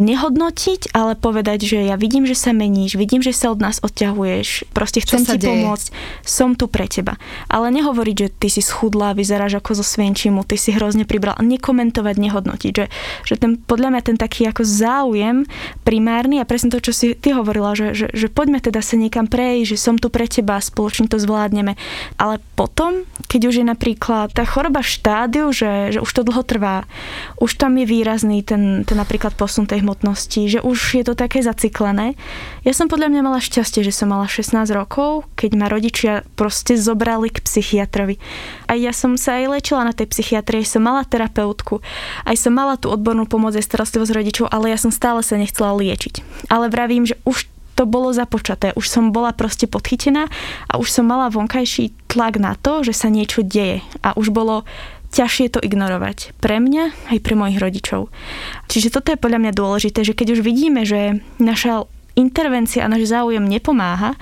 nehodnotiť, 0.01 0.91
ale 0.91 1.15
povedať, 1.15 1.63
že 1.63 1.87
ja 1.87 1.95
vidím, 1.95 2.27
že 2.27 2.35
sa 2.35 2.51
meníš, 2.51 2.99
vidím, 2.99 3.23
že 3.23 3.31
sa 3.31 3.55
od 3.55 3.63
nás 3.63 3.79
odťahuješ, 3.79 4.69
proste 4.75 4.99
chcem 4.99 5.23
ti 5.23 5.37
deje? 5.39 5.47
pomôcť, 5.47 5.87
som 6.27 6.59
tu 6.59 6.67
pre 6.67 6.91
teba. 6.91 7.15
Ale 7.47 7.71
nehovoriť, 7.71 8.15
že 8.19 8.27
ty 8.35 8.47
si 8.51 8.61
schudla, 8.61 9.15
vyzeráš 9.15 9.63
ako 9.63 9.79
zo 9.79 9.85
svienčimu, 9.85 10.43
ty 10.43 10.59
si 10.59 10.75
hrozne 10.75 11.07
pribral, 11.07 11.39
nekomentovať, 11.39 12.15
nehodnotiť, 12.19 12.71
že, 12.75 12.85
že 13.25 13.35
ten 13.39 13.48
ten, 13.49 13.57
podľa 13.65 13.89
mňa 13.97 14.01
ten 14.05 14.17
taký 14.19 14.45
ako 14.45 14.61
záujem 14.61 15.49
primárny 15.81 16.37
a 16.37 16.45
presne 16.45 16.69
to, 16.69 16.77
čo 16.77 16.93
si 16.93 17.17
ty 17.17 17.33
hovorila, 17.33 17.73
že, 17.73 17.97
že, 17.97 18.13
že 18.13 18.29
poďme 18.29 18.61
teda 18.61 18.85
sa 18.85 18.93
niekam 18.93 19.25
prejsť, 19.25 19.73
že 19.73 19.77
som 19.81 19.95
tu 19.97 20.13
pre 20.13 20.29
teba, 20.29 20.61
spoločne 20.61 21.09
to 21.09 21.17
zvládneme. 21.17 21.73
Ale 22.21 22.37
potom, 22.53 23.09
keď 23.25 23.41
už 23.49 23.55
je 23.63 23.65
napríklad 23.65 24.29
tá 24.29 24.45
choroba 24.45 24.85
štádiu, 24.85 25.49
že, 25.49 25.97
že 25.97 25.99
už 26.03 26.11
to 26.13 26.21
dlho 26.21 26.43
trvá, 26.45 26.85
už 27.41 27.57
tam 27.57 27.79
je 27.81 27.89
výrazný 27.89 28.45
ten, 28.45 28.85
ten 28.85 28.97
napríklad 28.99 29.33
posun 29.33 29.65
tej 29.65 29.81
hmotnosti, 29.81 30.45
že 30.45 30.59
už 30.61 31.01
je 31.01 31.03
to 31.07 31.17
také 31.17 31.41
zaciklené. 31.41 32.13
Ja 32.61 32.75
som 32.75 32.91
podľa 32.91 33.09
mňa 33.09 33.21
mala 33.25 33.41
šťastie, 33.41 33.81
že 33.81 33.95
som 33.95 34.11
mala 34.13 34.29
16 34.29 34.69
rokov, 34.75 35.25
keď 35.33 35.51
ma 35.57 35.71
rodičia 35.71 36.21
proste 36.37 36.77
zobrali 36.77 37.33
k 37.33 37.41
psychiatrovi. 37.41 38.21
A 38.69 38.77
ja 38.77 38.93
som 38.93 39.17
sa 39.17 39.41
aj 39.41 39.57
lečila 39.57 39.87
na 39.87 39.95
tej 39.95 40.11
psychiatrii, 40.11 40.61
som 40.67 40.83
mala 40.83 41.07
terapeutku, 41.07 41.81
aj 42.27 42.35
som 42.35 42.53
mala 42.53 42.75
tú 42.75 42.91
odbornú 42.91 43.28
pomoc 43.29 43.53
aj 43.53 43.63
starostlivosť 43.63 44.11
rodičov, 44.11 44.45
ale 44.49 44.73
ja 44.73 44.77
som 44.81 44.89
stále 44.89 45.21
sa 45.21 45.37
nechcela 45.37 45.77
liečiť. 45.77 46.49
Ale 46.49 46.73
vravím, 46.73 47.05
že 47.05 47.15
už 47.23 47.45
to 47.79 47.87
bolo 47.87 48.11
započaté. 48.11 48.75
Už 48.75 48.91
som 48.91 49.15
bola 49.15 49.31
proste 49.31 49.63
podchytená 49.63 50.27
a 50.67 50.73
už 50.75 50.91
som 50.91 51.07
mala 51.07 51.31
vonkajší 51.31 52.11
tlak 52.11 52.35
na 52.35 52.59
to, 52.59 52.83
že 52.83 52.91
sa 52.91 53.07
niečo 53.07 53.39
deje. 53.39 53.79
A 54.03 54.11
už 54.19 54.35
bolo 54.35 54.67
ťažšie 55.15 55.55
to 55.55 55.59
ignorovať. 55.63 56.35
Pre 56.43 56.59
mňa 56.59 57.15
aj 57.15 57.19
pre 57.23 57.39
mojich 57.39 57.55
rodičov. 57.55 58.11
Čiže 58.67 58.91
toto 58.91 59.15
je 59.15 59.21
podľa 59.21 59.47
mňa 59.47 59.51
dôležité, 59.55 60.03
že 60.03 60.11
keď 60.11 60.35
už 60.35 60.41
vidíme, 60.43 60.83
že 60.83 61.23
naša 61.39 61.87
intervencia 62.19 62.83
a 62.83 62.91
náš 62.91 63.07
záujem 63.07 63.47
nepomáha, 63.47 64.19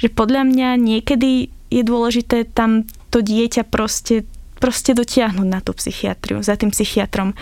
že 0.00 0.08
podľa 0.08 0.48
mňa 0.48 0.68
niekedy 0.80 1.52
je 1.68 1.82
dôležité 1.84 2.48
tam 2.50 2.88
to 3.12 3.20
dieťa 3.20 3.68
proste 3.68 4.26
proste 4.56 4.94
dotiahnuť 4.94 5.48
na 5.48 5.60
tú 5.60 5.74
psychiatriu, 5.76 6.40
za 6.40 6.54
tým 6.56 6.70
psychiatrom. 6.70 7.34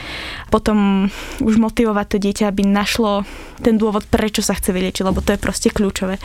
Potom 0.48 1.08
už 1.38 1.54
motivovať 1.60 2.06
to 2.08 2.18
dieťa, 2.18 2.44
aby 2.50 2.66
našlo 2.66 3.22
ten 3.62 3.78
dôvod, 3.78 4.08
prečo 4.08 4.42
sa 4.42 4.56
chce 4.56 4.74
vyliečiť, 4.74 5.06
lebo 5.06 5.22
to 5.22 5.36
je 5.36 5.40
proste 5.40 5.68
kľúčové. 5.70 6.18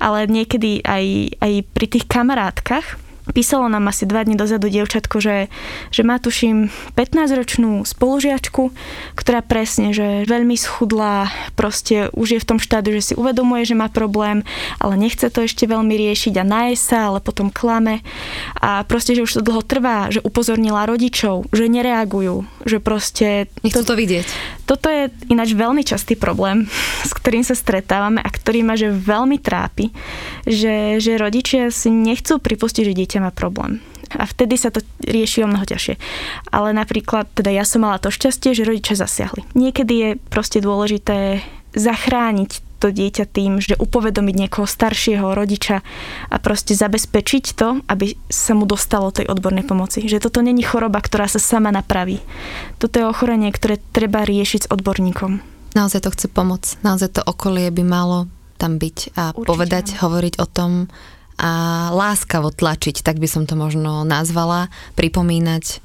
Ale 0.00 0.30
niekedy 0.30 0.80
aj, 0.86 1.36
aj 1.42 1.52
pri 1.74 1.86
tých 1.90 2.04
kamarátkach, 2.08 3.09
Písalo 3.30 3.68
nám 3.68 3.92
asi 3.92 4.08
dva 4.08 4.24
dní 4.24 4.34
dozadu 4.34 4.72
dievčatko, 4.72 5.20
že, 5.20 5.52
že 5.92 6.02
má 6.02 6.16
tuším 6.16 6.72
15-ročnú 6.96 7.84
spolužiačku, 7.84 8.72
ktorá 9.14 9.44
presne, 9.44 9.92
že 9.92 10.24
veľmi 10.24 10.56
schudla, 10.56 11.28
proste 11.52 12.08
už 12.16 12.36
je 12.36 12.42
v 12.42 12.48
tom 12.48 12.58
štádiu, 12.58 12.96
že 12.96 13.12
si 13.12 13.14
uvedomuje, 13.14 13.68
že 13.68 13.76
má 13.76 13.92
problém, 13.92 14.42
ale 14.80 14.96
nechce 14.96 15.28
to 15.28 15.44
ešte 15.44 15.68
veľmi 15.68 15.92
riešiť 15.92 16.40
a 16.40 16.44
naje 16.44 16.80
sa, 16.80 17.12
ale 17.12 17.20
potom 17.20 17.52
klame. 17.52 18.00
A 18.56 18.82
proste, 18.88 19.12
že 19.12 19.24
už 19.24 19.40
to 19.40 19.46
dlho 19.46 19.62
trvá, 19.62 20.08
že 20.08 20.24
upozornila 20.24 20.88
rodičov, 20.88 21.50
že 21.52 21.68
nereagujú, 21.68 22.48
že 22.64 22.80
proste... 22.80 23.52
Nechcú 23.60 23.84
to, 23.84 23.94
to 23.94 24.00
vidieť. 24.00 24.26
Toto 24.64 24.86
je 24.86 25.10
ináč 25.26 25.58
veľmi 25.58 25.82
častý 25.82 26.14
problém, 26.14 26.70
s 27.08 27.12
ktorým 27.12 27.42
sa 27.42 27.58
stretávame 27.58 28.22
a 28.22 28.28
ktorý 28.30 28.62
ma 28.62 28.78
že 28.78 28.88
veľmi 28.88 29.42
trápi, 29.42 29.90
že, 30.46 31.02
že 31.02 31.18
rodičia 31.18 31.74
si 31.74 31.90
nechcú 31.90 32.38
pripustiť, 32.38 32.82
že 32.86 32.94
dieťa 32.94 33.09
má 33.18 33.34
problém. 33.34 33.82
A 34.14 34.26
vtedy 34.26 34.58
sa 34.58 34.70
to 34.70 34.82
rieši 35.02 35.46
o 35.46 35.50
mnoho 35.50 35.66
ťažšie. 35.66 35.94
Ale 36.50 36.74
napríklad, 36.74 37.30
teda 37.34 37.50
ja 37.50 37.62
som 37.62 37.86
mala 37.86 38.02
to 38.02 38.10
šťastie, 38.10 38.54
že 38.54 38.66
rodičia 38.66 38.98
zasiahli. 38.98 39.46
Niekedy 39.54 39.94
je 39.94 40.10
proste 40.30 40.58
dôležité 40.58 41.42
zachrániť 41.74 42.70
to 42.80 42.88
dieťa 42.88 43.28
tým, 43.28 43.60
že 43.60 43.76
upovedomiť 43.76 44.34
niekoho 44.34 44.64
staršieho 44.64 45.36
rodiča 45.36 45.84
a 46.32 46.36
proste 46.40 46.72
zabezpečiť 46.72 47.44
to, 47.52 47.84
aby 47.86 48.16
sa 48.32 48.56
mu 48.56 48.64
dostalo 48.64 49.12
tej 49.12 49.28
odbornej 49.28 49.68
pomoci. 49.68 50.08
Že 50.08 50.26
toto 50.26 50.40
není 50.40 50.64
choroba, 50.64 50.98
ktorá 51.04 51.28
sa 51.28 51.36
sama 51.36 51.68
napraví. 51.68 52.24
Toto 52.80 52.96
je 52.96 53.04
ochorenie, 53.04 53.52
ktoré 53.52 53.76
treba 53.92 54.24
riešiť 54.24 54.60
s 54.66 54.70
odborníkom. 54.72 55.44
Naozaj 55.76 56.08
to 56.08 56.10
chce 56.16 56.26
pomoc. 56.32 56.80
Naozaj 56.82 57.20
to 57.20 57.22
okolie 57.22 57.68
by 57.70 57.84
malo 57.84 58.26
tam 58.56 58.80
byť 58.80 58.98
a 59.14 59.36
Určite, 59.36 59.48
povedať, 59.48 59.86
áno. 59.94 59.98
hovoriť 60.08 60.34
o 60.40 60.46
tom, 60.48 60.70
a 61.40 61.50
láskavo 61.96 62.52
tlačiť, 62.52 63.00
tak 63.00 63.16
by 63.16 63.24
som 63.24 63.48
to 63.48 63.56
možno 63.56 64.04
nazvala, 64.04 64.68
pripomínať 64.92 65.80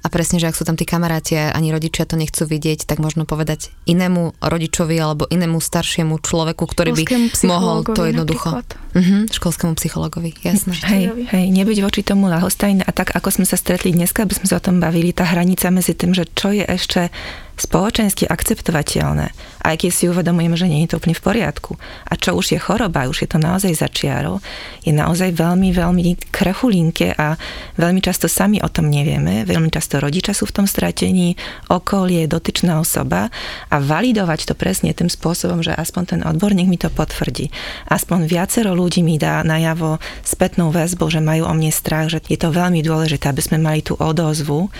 a 0.00 0.08
presne, 0.08 0.40
že 0.40 0.48
ak 0.48 0.56
sú 0.56 0.64
tam 0.64 0.80
tí 0.80 0.88
kamaráti 0.88 1.36
a 1.36 1.52
ani 1.52 1.76
rodičia 1.76 2.08
to 2.08 2.16
nechcú 2.16 2.48
vidieť, 2.48 2.88
tak 2.88 3.04
možno 3.04 3.28
povedať 3.28 3.68
inému 3.84 4.40
rodičovi 4.40 4.96
alebo 4.96 5.28
inému 5.28 5.60
staršiemu 5.60 6.16
človeku, 6.24 6.64
ktorý 6.64 6.96
by 6.96 7.04
mohol 7.44 7.84
to 7.84 8.08
jednoducho. 8.08 8.64
Uh-huh, 8.64 9.28
školskému 9.28 9.76
psychologovi, 9.76 10.32
jasné. 10.40 10.72
Hej, 10.88 11.28
hej, 11.28 11.46
nebyť 11.52 11.78
voči 11.84 12.00
tomu 12.00 12.32
lahostajné 12.32 12.80
a 12.80 12.92
tak, 12.96 13.12
ako 13.12 13.28
sme 13.28 13.44
sa 13.44 13.60
stretli 13.60 13.92
dneska, 13.92 14.24
aby 14.24 14.32
sme 14.32 14.48
sa 14.48 14.56
o 14.56 14.64
tom 14.64 14.80
bavili, 14.80 15.12
tá 15.12 15.28
hranica 15.28 15.68
medzi 15.68 15.92
tým, 15.92 16.16
že 16.16 16.24
čo 16.32 16.48
je 16.48 16.64
ešte 16.64 17.12
spoločensky 17.58 18.28
akceptovateľné, 18.28 19.32
aj 19.66 19.74
keď 19.76 19.90
si 19.92 20.08
uvedomujeme, 20.08 20.56
že 20.56 20.70
nie 20.70 20.84
je 20.84 20.94
to 20.94 20.98
úplne 21.02 21.16
v 21.16 21.24
poriadku. 21.24 21.76
A 22.08 22.16
čo 22.16 22.34
už 22.36 22.56
je 22.56 22.60
choroba, 22.60 23.10
už 23.10 23.26
je 23.26 23.28
to 23.30 23.38
naozaj 23.38 23.72
začiarov, 23.76 24.40
je 24.84 24.92
naozaj 24.94 25.36
veľmi, 25.36 25.74
veľmi 25.74 26.32
krechulinké 26.32 27.16
a 27.18 27.36
veľmi 27.76 28.00
často 28.00 28.30
sami 28.30 28.62
o 28.64 28.68
tom 28.72 28.88
nevieme, 28.88 29.44
veľmi 29.44 29.68
často 29.68 30.00
rodičia 30.00 30.32
sú 30.32 30.48
v 30.48 30.62
tom 30.62 30.66
stratení, 30.66 31.36
okolie, 31.68 32.24
dotyčná 32.30 32.80
osoba 32.80 33.28
a 33.68 33.76
validovať 33.76 34.48
to 34.48 34.54
presne 34.56 34.92
tým 34.96 35.12
spôsobom, 35.12 35.60
že 35.60 35.76
aspoň 35.76 36.02
ten 36.16 36.20
odborník 36.24 36.68
mi 36.68 36.80
to 36.80 36.88
potvrdí. 36.88 37.52
Aspoň 37.92 38.26
viacero 38.26 38.72
ľudí 38.72 39.04
mi 39.04 39.20
dá 39.20 39.44
najavo 39.44 40.00
spätnú 40.24 40.72
väzbu, 40.72 41.06
že 41.12 41.20
majú 41.20 41.44
o 41.46 41.52
mne 41.52 41.70
strach, 41.70 42.08
že 42.08 42.24
je 42.24 42.38
to 42.40 42.48
veľmi 42.50 42.80
dôležité, 42.80 43.28
aby 43.28 43.42
sme 43.44 43.58
mali 43.60 43.84
tú 43.84 43.96
odozvu, 44.00 44.72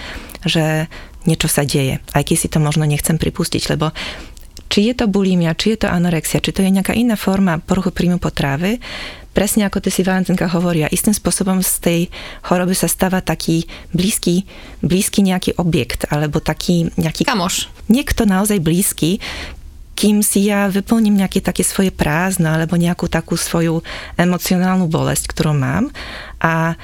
že 0.45 0.89
niečo 1.25 1.49
sa 1.51 1.67
deje. 1.67 2.01
Aj 2.13 2.23
keď 2.25 2.37
si 2.37 2.49
to 2.49 2.63
možno 2.63 2.85
nechcem 2.89 3.21
pripustiť, 3.21 3.77
lebo 3.77 3.93
či 4.71 4.87
je 4.87 4.95
to 4.95 5.11
bulimia, 5.11 5.59
či 5.59 5.75
je 5.75 5.83
to 5.83 5.89
anorexia, 5.91 6.39
či 6.39 6.55
to 6.55 6.63
je 6.63 6.71
nejaká 6.71 6.95
iná 6.95 7.19
forma 7.19 7.59
poruchy 7.59 7.91
príjmu 7.91 8.23
potravy, 8.23 8.79
presne 9.35 9.67
ako 9.67 9.83
ty 9.83 9.91
si 9.91 10.07
Valentinka 10.07 10.47
hovoria, 10.47 10.91
istým 10.91 11.11
spôsobom 11.11 11.59
z 11.59 11.73
tej 11.83 12.01
choroby 12.47 12.79
sa 12.79 12.87
stáva 12.87 13.19
taký 13.19 13.67
blízky, 13.91 14.47
blízky 14.79 15.27
nejaký 15.27 15.59
objekt, 15.59 16.07
alebo 16.11 16.39
taký 16.39 16.87
nejaký... 16.95 17.27
Kamoš. 17.27 17.67
Niekto 17.91 18.31
naozaj 18.31 18.63
blízky, 18.63 19.19
kým 19.99 20.23
si 20.25 20.49
ja 20.49 20.71
vyplním 20.71 21.19
nejaké 21.19 21.43
také 21.43 21.67
svoje 21.67 21.91
prázdno, 21.91 22.55
alebo 22.55 22.79
nejakú 22.79 23.11
takú 23.11 23.35
svoju 23.35 23.83
emocionálnu 24.17 24.87
bolesť, 24.87 25.35
ktorú 25.35 25.53
mám. 25.53 25.91
A 26.41 26.79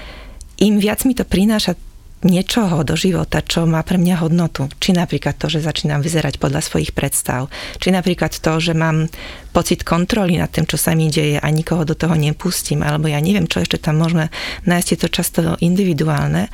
im 0.61 0.77
viac 0.83 1.07
mi 1.07 1.15
to 1.17 1.25
prináša 1.25 1.79
niečoho 2.25 2.81
do 2.81 2.97
života, 2.97 3.45
čo 3.45 3.69
má 3.69 3.85
pre 3.85 4.01
mňa 4.01 4.25
hodnotu. 4.25 4.73
Či 4.81 4.97
napríklad 4.97 5.37
to, 5.37 5.53
že 5.53 5.61
začínam 5.61 6.01
vyzerať 6.01 6.41
podľa 6.41 6.65
svojich 6.65 6.97
predstav. 6.97 7.53
Či 7.77 7.93
napríklad 7.93 8.33
to, 8.41 8.53
že 8.57 8.73
mám 8.73 9.13
pocit 9.57 9.89
kontroly 9.89 10.37
nad 10.37 10.53
tým, 10.53 10.69
čo 10.69 10.77
sa 10.77 10.93
mi 10.93 11.09
deje 11.09 11.41
a 11.41 11.49
nikoho 11.49 11.89
do 11.89 11.97
toho 11.97 12.13
nepustím, 12.13 12.85
alebo 12.85 13.09
ja 13.09 13.17
neviem, 13.25 13.49
čo 13.49 13.65
ešte 13.65 13.81
tam 13.81 13.97
môžeme 13.97 14.29
nájsť, 14.69 14.89
je 14.93 14.99
to 15.01 15.09
často 15.09 15.41
individuálne, 15.65 16.53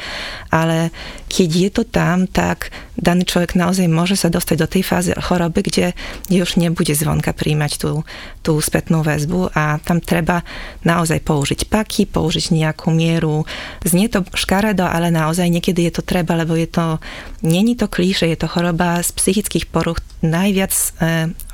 ale 0.55 0.94
keď 1.27 1.51
je 1.51 1.70
to 1.75 1.83
tam, 1.83 2.31
tak 2.31 2.70
daný 2.94 3.27
človek 3.27 3.59
naozaj 3.59 3.90
môže 3.90 4.14
sa 4.14 4.31
dostať 4.31 4.57
do 4.62 4.70
tej 4.70 4.83
fázy 4.87 5.11
choroby, 5.18 5.66
kde, 5.66 5.87
kde 6.31 6.38
už 6.46 6.62
nebude 6.62 6.94
zvonka 6.94 7.35
príjmať 7.35 7.72
tú, 7.83 8.07
tú 8.46 8.62
spätnú 8.62 9.03
väzbu 9.03 9.51
a 9.51 9.83
tam 9.83 9.98
treba 9.98 10.46
naozaj 10.87 11.27
použiť 11.27 11.66
paky, 11.66 12.07
použiť 12.07 12.55
nejakú 12.55 12.94
mieru. 12.94 13.42
Znie 13.83 14.07
to 14.07 14.22
škaredo, 14.31 14.87
ale 14.87 15.11
naozaj 15.11 15.51
niekedy 15.53 15.85
je 15.85 16.01
to 16.01 16.03
treba, 16.03 16.33
lebo 16.41 16.57
je 16.57 16.65
to, 16.65 16.97
není 17.45 17.77
to 17.77 17.93
klíše, 17.93 18.25
je 18.25 18.41
to 18.41 18.49
choroba 18.49 19.05
z 19.05 19.12
psychických 19.12 19.69
poruch 19.69 20.01
najviac 20.23 20.73
e, 20.73 20.88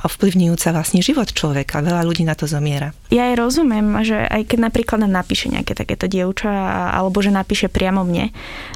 ovplyvňujúca 0.04 0.68
vlastne 0.76 1.00
život 1.00 1.32
človeka. 1.32 1.80
Veľa 1.82 2.04
ľudí 2.04 2.22
na 2.22 2.36
to 2.36 2.44
zomiera. 2.44 2.92
Ja 3.08 3.32
aj 3.32 3.40
rozumiem, 3.40 3.88
že 4.04 4.28
aj 4.28 4.52
keď 4.52 4.58
napríklad 4.68 4.98
nám 5.08 5.24
napíše 5.24 5.48
nejaké 5.48 5.72
takéto 5.72 6.06
dievča, 6.06 6.52
alebo 6.92 7.24
že 7.24 7.32
napíše 7.32 7.72
priamo 7.72 8.04
mne. 8.04 8.30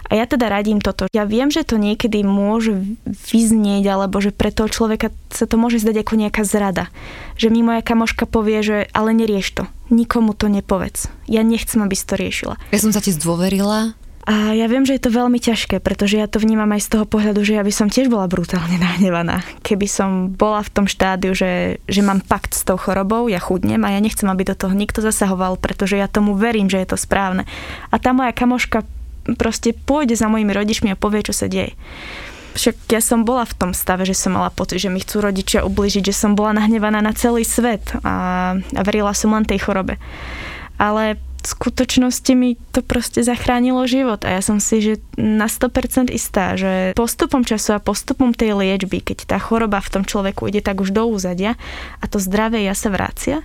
A 0.08 0.12
ja 0.16 0.24
teda 0.24 0.48
radím 0.48 0.80
toto. 0.80 1.06
Ja 1.12 1.28
viem, 1.28 1.52
že 1.52 1.62
to 1.62 1.76
niekedy 1.76 2.24
môže 2.24 2.96
vyznieť, 3.04 3.85
alebo 3.92 4.18
že 4.18 4.32
pre 4.32 4.48
toho 4.48 4.72
človeka 4.72 5.12
sa 5.28 5.44
to 5.44 5.61
môže 5.61 5.85
zdať 5.85 6.02
ako 6.02 6.14
nejaká 6.16 6.42
zrada. 6.48 6.88
Že 7.37 7.52
mi 7.52 7.61
moja 7.61 7.85
kamoška 7.85 8.24
povie, 8.24 8.64
že 8.64 8.76
ale 8.96 9.12
nerieš 9.12 9.48
to. 9.52 9.64
Nikomu 9.92 10.32
to 10.32 10.48
nepovedz. 10.48 11.12
Ja 11.28 11.44
nechcem, 11.44 11.85
aby 11.85 11.92
si 11.92 12.08
to 12.08 12.16
riešila. 12.16 12.56
Ja 12.72 12.80
som 12.80 12.96
sa 12.96 13.04
ti 13.04 13.12
zdôverila, 13.12 13.92
a 14.22 14.54
ja 14.54 14.70
viem, 14.70 14.87
že 14.87 14.94
je 14.94 15.02
to 15.02 15.18
veľmi 15.18 15.42
ťažké, 15.42 15.82
pretože 15.82 16.14
ja 16.14 16.31
to 16.31 16.38
vnímam 16.38 16.70
aj 16.70 16.87
z 16.87 16.88
toho 16.94 17.04
pohľadu, 17.10 17.42
že 17.42 17.58
ja 17.58 17.66
by 17.66 17.73
som 17.75 17.90
tiež 17.90 18.06
bola 18.06 18.31
brutálne 18.31 18.79
nahnevaná. 18.87 19.42
Keby 19.66 19.87
som 19.90 20.31
bola 20.31 20.62
v 20.62 20.70
tom 20.70 20.87
štádiu, 20.87 21.35
že, 21.35 21.83
že 21.90 22.06
mám 22.06 22.23
pakt 22.23 22.54
s 22.54 22.62
tou 22.62 22.79
chorobou, 22.79 23.27
ja 23.27 23.42
chudnem 23.42 23.83
a 23.83 23.90
ja 23.90 23.98
nechcem, 23.98 24.31
aby 24.31 24.46
do 24.46 24.54
toho 24.54 24.70
nikto 24.79 25.02
zasahoval, 25.02 25.58
pretože 25.58 25.98
ja 25.98 26.06
tomu 26.06 26.38
verím, 26.38 26.70
že 26.70 26.79
je 26.79 26.94
to 26.94 26.98
správne. 26.98 27.42
A 27.90 27.98
tá 27.98 28.14
moja 28.14 28.31
kamoška 28.31 28.87
proste 29.35 29.75
pôjde 29.75 30.14
za 30.14 30.31
mojimi 30.31 30.54
rodičmi 30.54 30.94
a 30.94 30.98
povie, 30.98 31.27
čo 31.27 31.35
sa 31.35 31.50
deje. 31.50 31.75
Však 32.52 32.94
ja 32.94 33.00
som 33.00 33.25
bola 33.25 33.48
v 33.48 33.56
tom 33.58 33.73
stave, 33.73 34.04
že 34.06 34.14
som 34.14 34.37
mala 34.37 34.52
pocit, 34.52 34.79
že 34.79 34.92
mi 34.92 35.00
chcú 35.00 35.25
rodičia 35.25 35.64
ubližiť, 35.66 36.04
že 36.04 36.14
som 36.14 36.37
bola 36.38 36.54
nahnevaná 36.54 37.00
na 37.00 37.16
celý 37.16 37.42
svet 37.48 37.96
a, 38.04 38.54
a 38.54 38.81
verila 38.85 39.16
som 39.16 39.33
len 39.33 39.48
tej 39.48 39.66
chorobe. 39.66 39.96
Ale 40.77 41.16
skutočnosti 41.46 42.32
mi 42.38 42.54
to 42.70 42.80
proste 42.80 43.22
zachránilo 43.26 43.82
život 43.90 44.22
a 44.22 44.38
ja 44.38 44.42
som 44.42 44.62
si 44.62 44.78
že 44.78 44.94
na 45.18 45.50
100% 45.50 46.14
istá, 46.14 46.54
že 46.54 46.94
postupom 46.94 47.42
času 47.42 47.76
a 47.76 47.84
postupom 47.84 48.30
tej 48.30 48.54
liečby, 48.54 49.02
keď 49.02 49.26
tá 49.26 49.38
choroba 49.42 49.82
v 49.82 49.92
tom 49.98 50.04
človeku 50.06 50.46
ide 50.48 50.62
tak 50.62 50.78
už 50.78 50.94
do 50.94 51.08
úzadia 51.10 51.58
a 51.98 52.04
to 52.06 52.22
zdravie 52.22 52.62
ja 52.62 52.74
sa 52.76 52.94
vrácia, 52.94 53.42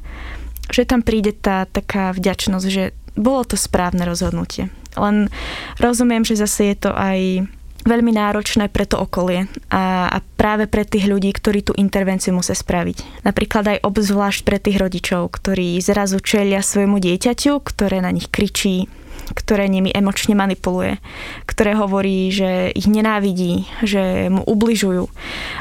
že 0.70 0.86
tam 0.86 1.02
príde 1.02 1.34
tá 1.34 1.66
taká 1.66 2.14
vďačnosť, 2.14 2.68
že 2.68 2.94
bolo 3.18 3.42
to 3.48 3.58
správne 3.58 4.06
rozhodnutie. 4.06 4.70
Len 4.98 5.34
rozumiem, 5.82 6.22
že 6.22 6.38
zase 6.38 6.74
je 6.74 6.78
to 6.90 6.92
aj 6.94 7.50
veľmi 7.88 8.12
náročné 8.12 8.68
pre 8.68 8.84
to 8.84 9.00
okolie 9.00 9.48
a, 9.72 10.12
a 10.12 10.18
práve 10.36 10.68
pre 10.68 10.84
tých 10.84 11.08
ľudí, 11.08 11.32
ktorí 11.32 11.64
tú 11.64 11.74
intervenciu 11.80 12.36
musia 12.36 12.54
spraviť. 12.54 13.24
Napríklad 13.24 13.66
aj 13.66 13.84
obzvlášť 13.88 14.42
pre 14.44 14.60
tých 14.60 14.78
rodičov, 14.78 15.32
ktorí 15.32 15.80
zrazu 15.80 16.20
čelia 16.20 16.60
svojmu 16.60 17.00
dieťaťu, 17.00 17.64
ktoré 17.64 18.04
na 18.04 18.12
nich 18.12 18.28
kričí, 18.28 18.92
ktoré 19.34 19.68
nimi 19.68 19.92
emočne 19.92 20.36
manipuluje, 20.36 21.00
ktoré 21.48 21.76
hovorí, 21.76 22.32
že 22.32 22.72
ich 22.76 22.88
nenávidí, 22.88 23.68
že 23.84 24.32
mu 24.32 24.44
ubližujú. 24.44 25.08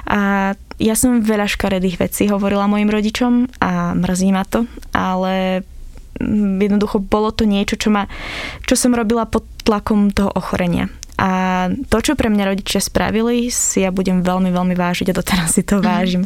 A 0.06 0.52
ja 0.76 0.94
som 0.94 1.24
veľa 1.24 1.48
škaredých 1.48 1.96
vecí 1.98 2.28
hovorila 2.28 2.68
mojim 2.68 2.92
rodičom 2.92 3.48
a 3.64 3.96
mrzí 3.96 4.28
ma 4.30 4.44
to, 4.44 4.68
ale 4.92 5.64
jednoducho 6.60 7.00
bolo 7.00 7.32
to 7.32 7.44
niečo, 7.44 7.76
čo, 7.76 7.92
ma, 7.92 8.08
čo 8.64 8.76
som 8.76 8.96
robila 8.96 9.28
pod 9.28 9.44
tlakom 9.64 10.12
toho 10.12 10.32
ochorenia. 10.32 10.88
A 11.16 11.30
to, 11.88 11.98
čo 12.04 12.12
pre 12.12 12.28
mňa 12.28 12.52
rodičia 12.52 12.84
spravili, 12.84 13.48
si 13.48 13.80
ja 13.80 13.88
budem 13.88 14.20
veľmi, 14.20 14.52
veľmi 14.52 14.76
vážiť 14.76 15.12
a 15.12 15.16
doteraz 15.16 15.56
si 15.56 15.64
to 15.64 15.80
mhm. 15.80 15.84
vážim. 15.84 16.24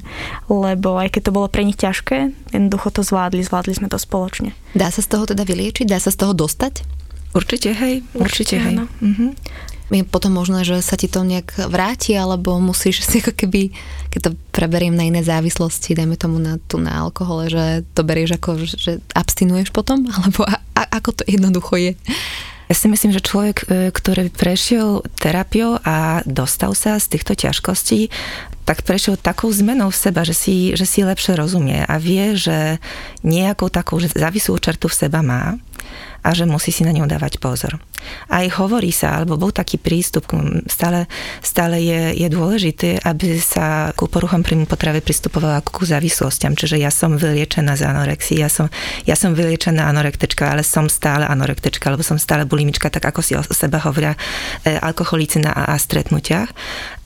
Lebo 0.51 0.99
aj 0.99 1.15
keď 1.15 1.31
to 1.31 1.35
bolo 1.35 1.47
pre 1.47 1.63
nich 1.63 1.79
ťažké, 1.79 2.35
jednoducho 2.51 2.91
to 2.91 3.07
zvládli, 3.07 3.47
zvládli 3.47 3.79
sme 3.79 3.87
to 3.87 3.99
spoločne. 4.03 4.51
Dá 4.75 4.91
sa 4.91 5.03
z 5.03 5.09
toho 5.15 5.25
teda 5.31 5.47
vyliečiť? 5.47 5.87
Dá 5.87 6.03
sa 6.03 6.11
z 6.11 6.19
toho 6.19 6.35
dostať? 6.35 6.83
Určite 7.31 7.71
hej, 7.71 8.03
určite, 8.19 8.19
určite 8.19 8.57
hej. 8.59 8.77
Mm-hmm. 8.83 9.31
Je 9.91 10.07
potom 10.07 10.31
možné, 10.31 10.63
že 10.63 10.79
sa 10.87 10.95
ti 10.95 11.11
to 11.11 11.27
nejak 11.27 11.67
vráti, 11.67 12.15
alebo 12.15 12.55
musíš 12.63 13.03
si 13.03 13.19
ako 13.19 13.35
keby, 13.35 13.75
keď 14.15 14.21
to 14.23 14.31
preberiem 14.55 14.95
na 14.95 15.07
iné 15.07 15.23
závislosti, 15.27 15.99
dajme 15.99 16.15
tomu 16.15 16.39
na 16.39 16.63
tu 16.63 16.79
na 16.79 17.03
alkohole, 17.03 17.51
že 17.51 17.83
to 17.95 18.07
berieš 18.07 18.39
ako, 18.39 18.51
že 18.67 19.03
abstinuješ 19.19 19.75
potom, 19.75 20.07
alebo 20.15 20.47
a, 20.47 20.63
a, 20.79 20.83
ako 20.95 21.11
to 21.19 21.23
jednoducho 21.27 21.75
je? 21.75 21.93
Ja 22.71 22.79
si 22.79 22.87
myslím, 22.87 23.11
že 23.11 23.19
človek, 23.19 23.57
e, 23.67 23.91
ktorý 23.91 24.31
prešiel 24.31 25.03
terapiou 25.19 25.83
a 25.83 26.23
dostal 26.23 26.71
sa 26.79 27.03
z 27.03 27.19
týchto 27.19 27.35
ťažkostí, 27.35 28.15
tak 28.63 28.87
prešiel 28.87 29.19
takou 29.19 29.51
zmenou 29.51 29.91
v 29.91 29.99
seba, 29.99 30.23
že 30.23 30.39
si, 30.39 30.71
že 30.79 30.87
si 30.87 31.03
lepšie 31.03 31.35
rozumie 31.35 31.83
a 31.83 31.99
vie, 31.99 32.39
že 32.39 32.79
nejakou 33.27 33.75
takou 33.75 33.99
že 33.99 34.15
závislú 34.15 34.63
čertu 34.63 34.87
v 34.87 34.95
seba 34.95 35.19
má 35.19 35.59
a 36.21 36.29
že 36.37 36.45
musí 36.45 36.71
si 36.71 36.85
na 36.85 36.93
ňu 36.93 37.09
dávať 37.09 37.41
pozor. 37.41 37.81
Aj 38.33 38.47
hovorí 38.57 38.93
sa, 38.93 39.21
alebo 39.21 39.37
bol 39.37 39.53
taký 39.53 39.77
prístup, 39.77 40.25
stále, 40.69 41.05
stále 41.45 41.85
je, 41.85 42.17
je 42.17 42.29
dôležité, 42.33 43.01
aby 43.05 43.37
sa 43.37 43.93
ku 43.93 44.09
poruchom 44.09 44.41
príjmu 44.41 44.65
potravy 44.65 45.05
pristupovala 45.05 45.61
ako 45.61 45.81
ku 45.81 45.83
závislostiam. 45.85 46.57
Čiže 46.57 46.81
ja 46.81 46.89
som 46.89 47.21
vyliečená 47.21 47.77
z 47.77 47.85
anorexie, 47.85 48.41
ja 48.41 48.49
som, 48.49 48.73
ja 49.05 49.17
som 49.17 49.37
vyliečená 49.37 49.85
anorektečka, 49.85 50.49
ale 50.49 50.65
som 50.65 50.89
stále 50.89 51.29
anorektečka, 51.29 51.93
alebo 51.93 52.01
som 52.01 52.17
stále 52.17 52.49
bulimička, 52.49 52.89
tak 52.89 53.05
ako 53.05 53.21
si 53.21 53.37
o 53.37 53.43
seba 53.45 53.81
hovoria 53.85 54.17
e, 54.65 54.81
alkoholici 54.81 55.41
na 55.45 55.53
a 55.53 55.77
stretnutiach 55.77 56.51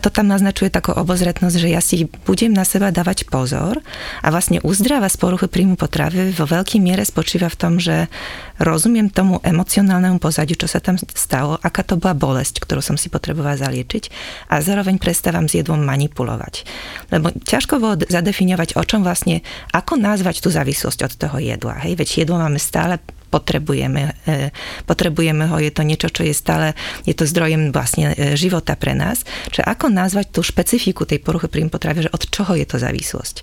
to 0.04 0.12
tam 0.12 0.28
naznačuje 0.28 0.68
takú 0.68 0.92
obozretnosť, 0.92 1.56
že 1.56 1.72
ja 1.72 1.80
si 1.80 2.04
budem 2.28 2.52
na 2.52 2.68
seba 2.68 2.92
dávať 2.92 3.24
pozor 3.24 3.80
a 4.20 4.28
vlastne 4.28 4.60
uzdrava 4.60 5.08
z 5.08 5.16
poruchy 5.16 5.48
príjmu 5.48 5.80
potravy 5.80 6.28
vo 6.28 6.44
veľkej 6.44 6.76
miere 6.76 7.08
spočíva 7.08 7.48
v 7.48 7.56
tom, 7.56 7.80
že 7.80 8.12
rozumiem 8.60 9.03
tomu 9.10 9.40
emocionálnemu 9.40 10.20
pozadiu, 10.20 10.54
čo 10.54 10.68
sa 10.68 10.78
tam 10.78 11.00
stalo, 11.00 11.56
aká 11.60 11.82
to 11.82 11.96
bola 11.96 12.12
bolesť, 12.14 12.60
ktorú 12.62 12.84
som 12.84 12.96
si 13.00 13.08
potrebovala 13.08 13.58
zaliečiť 13.58 14.08
a 14.52 14.60
zároveň 14.60 15.00
prestávam 15.00 15.48
s 15.48 15.56
jedlom 15.56 15.82
manipulovať. 15.82 16.68
Lebo 17.10 17.32
ťažko 17.32 17.80
bolo 17.80 18.00
zadefinovať, 18.04 18.76
o 18.78 18.82
čom 18.84 19.02
vlastne, 19.02 19.40
ako 19.72 19.96
nazvať 19.98 20.44
tú 20.44 20.48
závislosť 20.52 21.00
od 21.04 21.12
toho 21.16 21.36
jedla. 21.40 21.80
Hej? 21.82 21.98
Veď 21.98 22.08
jedlo 22.24 22.36
máme 22.38 22.60
stále 22.60 23.00
potrebujeme. 23.34 24.14
E, 24.30 24.54
potrebujeme 24.86 25.50
ho, 25.50 25.58
je 25.58 25.74
to 25.74 25.82
niečo, 25.82 26.06
čo 26.14 26.22
je 26.22 26.30
stále, 26.30 26.78
je 27.02 27.18
to 27.18 27.26
zdrojem 27.26 27.74
vlastne 27.74 28.14
e, 28.14 28.38
života 28.38 28.78
pre 28.78 28.94
nás. 28.94 29.26
Čiže 29.50 29.66
ako 29.66 29.90
nazvať 29.90 30.38
tú 30.38 30.46
špecifiku 30.46 31.02
tej 31.02 31.18
poruchy 31.18 31.50
príjmu 31.50 31.74
potravy, 31.74 32.06
že 32.06 32.14
od 32.14 32.22
čoho 32.30 32.54
je 32.54 32.62
to 32.62 32.78
závislosť. 32.78 33.42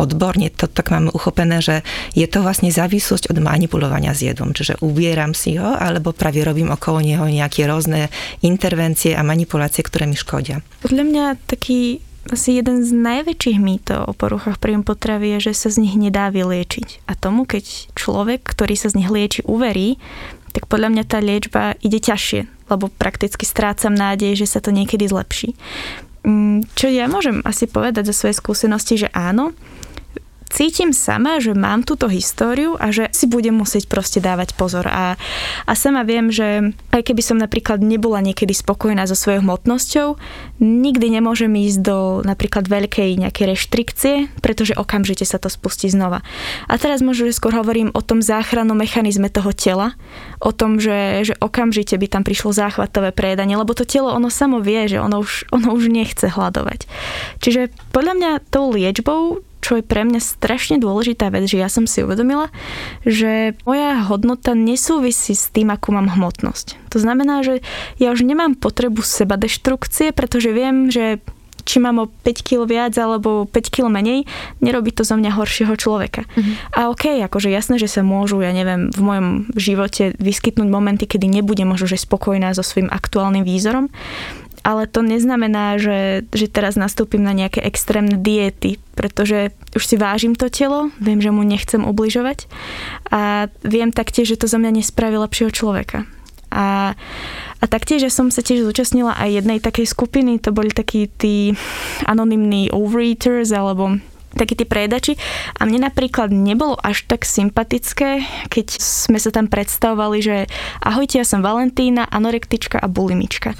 Odborne 0.00 0.48
to 0.48 0.64
tak 0.64 0.88
máme 0.88 1.12
uchopené, 1.12 1.60
že 1.60 1.84
je 2.16 2.24
to 2.24 2.40
vlastne 2.40 2.72
závislosť 2.72 3.28
od 3.28 3.38
manipulovania 3.44 4.16
s 4.16 4.24
jedlom, 4.24 4.56
čiže 4.56 4.80
ubieram 4.80 5.36
si 5.36 5.60
ho, 5.60 5.76
alebo 5.76 6.16
práve 6.16 6.40
robím 6.40 6.72
okolo 6.72 7.04
neho 7.04 7.28
nejaké 7.28 7.68
rôzne 7.68 8.08
intervencie 8.40 9.12
a 9.12 9.20
manipulácie, 9.20 9.84
ktoré 9.84 10.08
mi 10.08 10.16
škodia. 10.16 10.64
Podľa 10.80 11.04
mňa 11.04 11.24
taký 11.44 12.05
asi 12.30 12.58
jeden 12.58 12.82
z 12.82 12.90
najväčších 12.90 13.58
mýtov 13.58 14.10
o 14.10 14.12
poruchách 14.12 14.58
príjmu 14.58 14.82
potravy 14.82 15.38
je, 15.38 15.50
že 15.50 15.66
sa 15.66 15.68
z 15.70 15.86
nich 15.86 15.94
nedá 15.94 16.30
vyliečiť. 16.30 17.06
A 17.06 17.14
tomu, 17.14 17.46
keď 17.46 17.92
človek, 17.94 18.42
ktorý 18.42 18.74
sa 18.74 18.90
z 18.90 19.02
nich 19.02 19.10
lieči, 19.10 19.46
uverí, 19.46 20.00
tak 20.50 20.66
podľa 20.66 20.88
mňa 20.92 21.04
tá 21.04 21.18
liečba 21.20 21.76
ide 21.84 22.00
ťažšie, 22.00 22.72
lebo 22.72 22.88
prakticky 22.88 23.44
strácam 23.44 23.92
nádej, 23.92 24.40
že 24.40 24.46
sa 24.48 24.64
to 24.64 24.72
niekedy 24.72 25.04
zlepší. 25.04 25.52
Mm, 26.26 26.66
čo 26.74 26.90
ja 26.90 27.06
môžem 27.06 27.44
asi 27.46 27.70
povedať 27.70 28.10
zo 28.10 28.14
svojej 28.16 28.36
skúsenosti, 28.40 29.06
že 29.06 29.08
áno, 29.14 29.54
cítim 30.56 30.96
sama, 30.96 31.36
že 31.36 31.52
mám 31.52 31.84
túto 31.84 32.08
históriu 32.08 32.80
a 32.80 32.88
že 32.88 33.12
si 33.12 33.28
budem 33.28 33.52
musieť 33.52 33.92
proste 33.92 34.24
dávať 34.24 34.56
pozor. 34.56 34.88
A, 34.88 35.20
a 35.68 35.72
sama 35.76 36.00
viem, 36.00 36.32
že 36.32 36.72
aj 36.96 37.12
keby 37.12 37.20
som 37.20 37.36
napríklad 37.36 37.84
nebola 37.84 38.24
niekedy 38.24 38.56
spokojná 38.56 39.04
so 39.04 39.12
svojou 39.12 39.44
hmotnosťou, 39.44 40.16
nikdy 40.64 41.20
nemôžem 41.20 41.52
ísť 41.52 41.78
do 41.84 41.98
napríklad 42.24 42.72
veľkej 42.72 43.20
nejakej 43.20 43.46
reštrikcie, 43.52 44.14
pretože 44.40 44.72
okamžite 44.72 45.28
sa 45.28 45.36
to 45.36 45.52
spustí 45.52 45.92
znova. 45.92 46.24
A 46.72 46.80
teraz 46.80 47.04
možno, 47.04 47.28
že 47.28 47.36
skôr 47.36 47.52
hovorím 47.52 47.92
o 47.92 48.00
tom 48.00 48.24
záchrannom 48.24 48.80
mechanizme 48.80 49.28
toho 49.28 49.52
tela, 49.52 49.92
o 50.40 50.56
tom, 50.56 50.80
že, 50.80 51.28
že 51.28 51.34
okamžite 51.36 51.92
by 52.00 52.08
tam 52.08 52.24
prišlo 52.24 52.56
záchvatové 52.56 53.12
prejedanie, 53.12 53.60
lebo 53.60 53.76
to 53.76 53.84
telo 53.84 54.08
ono 54.08 54.32
samo 54.32 54.64
vie, 54.64 54.88
že 54.88 54.96
ono 54.96 55.20
už, 55.20 55.52
ono 55.52 55.76
už 55.76 55.92
nechce 55.92 56.32
hľadovať. 56.32 56.88
Čiže 57.44 57.92
podľa 57.92 58.14
mňa 58.16 58.30
tou 58.48 58.72
liečbou 58.72 59.44
čo 59.66 59.82
je 59.82 59.82
pre 59.82 60.06
mňa 60.06 60.22
strašne 60.22 60.78
dôležitá 60.78 61.26
vec, 61.34 61.50
že 61.50 61.58
ja 61.58 61.66
som 61.66 61.90
si 61.90 62.06
uvedomila, 62.06 62.54
že 63.02 63.58
moja 63.66 63.98
hodnota 64.06 64.54
nesúvisí 64.54 65.34
s 65.34 65.50
tým, 65.50 65.74
akú 65.74 65.90
mám 65.90 66.06
hmotnosť. 66.06 66.78
To 66.94 67.02
znamená, 67.02 67.42
že 67.42 67.66
ja 67.98 68.14
už 68.14 68.22
nemám 68.22 68.54
potrebu 68.54 69.02
seba 69.02 69.34
deštrukcie, 69.34 70.14
pretože 70.14 70.54
viem, 70.54 70.86
že 70.86 71.18
či 71.66 71.82
mám 71.82 71.98
o 71.98 72.06
5 72.06 72.46
kg 72.46 72.62
viac 72.62 72.94
alebo 72.94 73.50
5 73.50 73.74
kg 73.74 73.90
menej, 73.90 74.22
nerobí 74.62 74.94
to 74.94 75.02
zo 75.02 75.18
mňa 75.18 75.34
horšieho 75.34 75.74
človeka. 75.74 76.22
Mm-hmm. 76.22 76.78
A 76.78 76.86
okay, 76.86 77.18
akože 77.26 77.50
jasné, 77.50 77.82
že 77.82 77.90
sa 77.90 78.06
môžu, 78.06 78.38
ja 78.38 78.54
neviem, 78.54 78.94
v 78.94 79.00
mojom 79.02 79.28
živote 79.58 80.14
vyskytnúť 80.22 80.70
momenty, 80.70 81.10
kedy 81.10 81.26
nebudem 81.26 81.66
možno, 81.66 81.90
že 81.90 81.98
spokojná 81.98 82.54
so 82.54 82.62
svojím 82.62 82.86
aktuálnym 82.94 83.42
výzorom, 83.42 83.90
ale 84.66 84.90
to 84.90 84.98
neznamená, 84.98 85.78
že, 85.78 86.26
že 86.34 86.50
teraz 86.50 86.74
nastúpim 86.74 87.22
na 87.22 87.30
nejaké 87.30 87.62
extrémne 87.62 88.18
diety, 88.18 88.82
pretože 88.98 89.54
už 89.78 89.82
si 89.86 89.94
vážim 89.94 90.34
to 90.34 90.50
telo, 90.50 90.90
viem, 90.98 91.22
že 91.22 91.30
mu 91.30 91.46
nechcem 91.46 91.86
ubližovať 91.86 92.50
a 93.14 93.46
viem 93.62 93.94
taktiež, 93.94 94.34
že 94.34 94.42
to 94.42 94.50
za 94.50 94.58
mňa 94.58 94.82
nespraví 94.82 95.14
lepšieho 95.22 95.54
človeka. 95.54 96.02
A, 96.50 96.98
a 97.62 97.64
taktiež 97.70 98.10
ja 98.10 98.10
som 98.10 98.34
sa 98.34 98.42
tiež 98.42 98.66
zúčastnila 98.66 99.14
aj 99.14 99.38
jednej 99.38 99.58
takej 99.62 99.86
skupiny, 99.86 100.42
to 100.42 100.50
boli 100.50 100.74
takí 100.74 101.06
tí 101.14 101.54
anonymní 102.02 102.74
overeaters 102.74 103.54
alebo 103.54 104.02
takí 104.36 104.54
tí 104.54 104.68
predači. 104.68 105.16
A 105.56 105.64
mne 105.64 105.88
napríklad 105.88 106.30
nebolo 106.30 106.76
až 106.78 107.08
tak 107.08 107.24
sympatické, 107.24 108.22
keď 108.52 108.66
sme 108.78 109.16
sa 109.16 109.32
tam 109.32 109.48
predstavovali, 109.48 110.18
že 110.22 110.36
ahojte, 110.84 111.18
ja 111.18 111.26
som 111.26 111.40
Valentína, 111.42 112.06
anorektička 112.06 112.76
a 112.76 112.86
bulimička. 112.86 113.56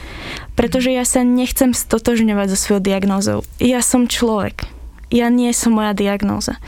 Pretože 0.55 0.93
ja 0.93 1.05
sa 1.09 1.25
nechcem 1.25 1.73
stotožňovať 1.73 2.47
so 2.53 2.59
svojou 2.61 2.83
diagnózou. 2.85 3.39
Ja 3.59 3.81
som 3.81 4.07
človek. 4.07 4.69
Ja 5.07 5.31
nie 5.31 5.55
som 5.55 5.79
moja 5.79 5.95
diagnóza. 5.95 6.59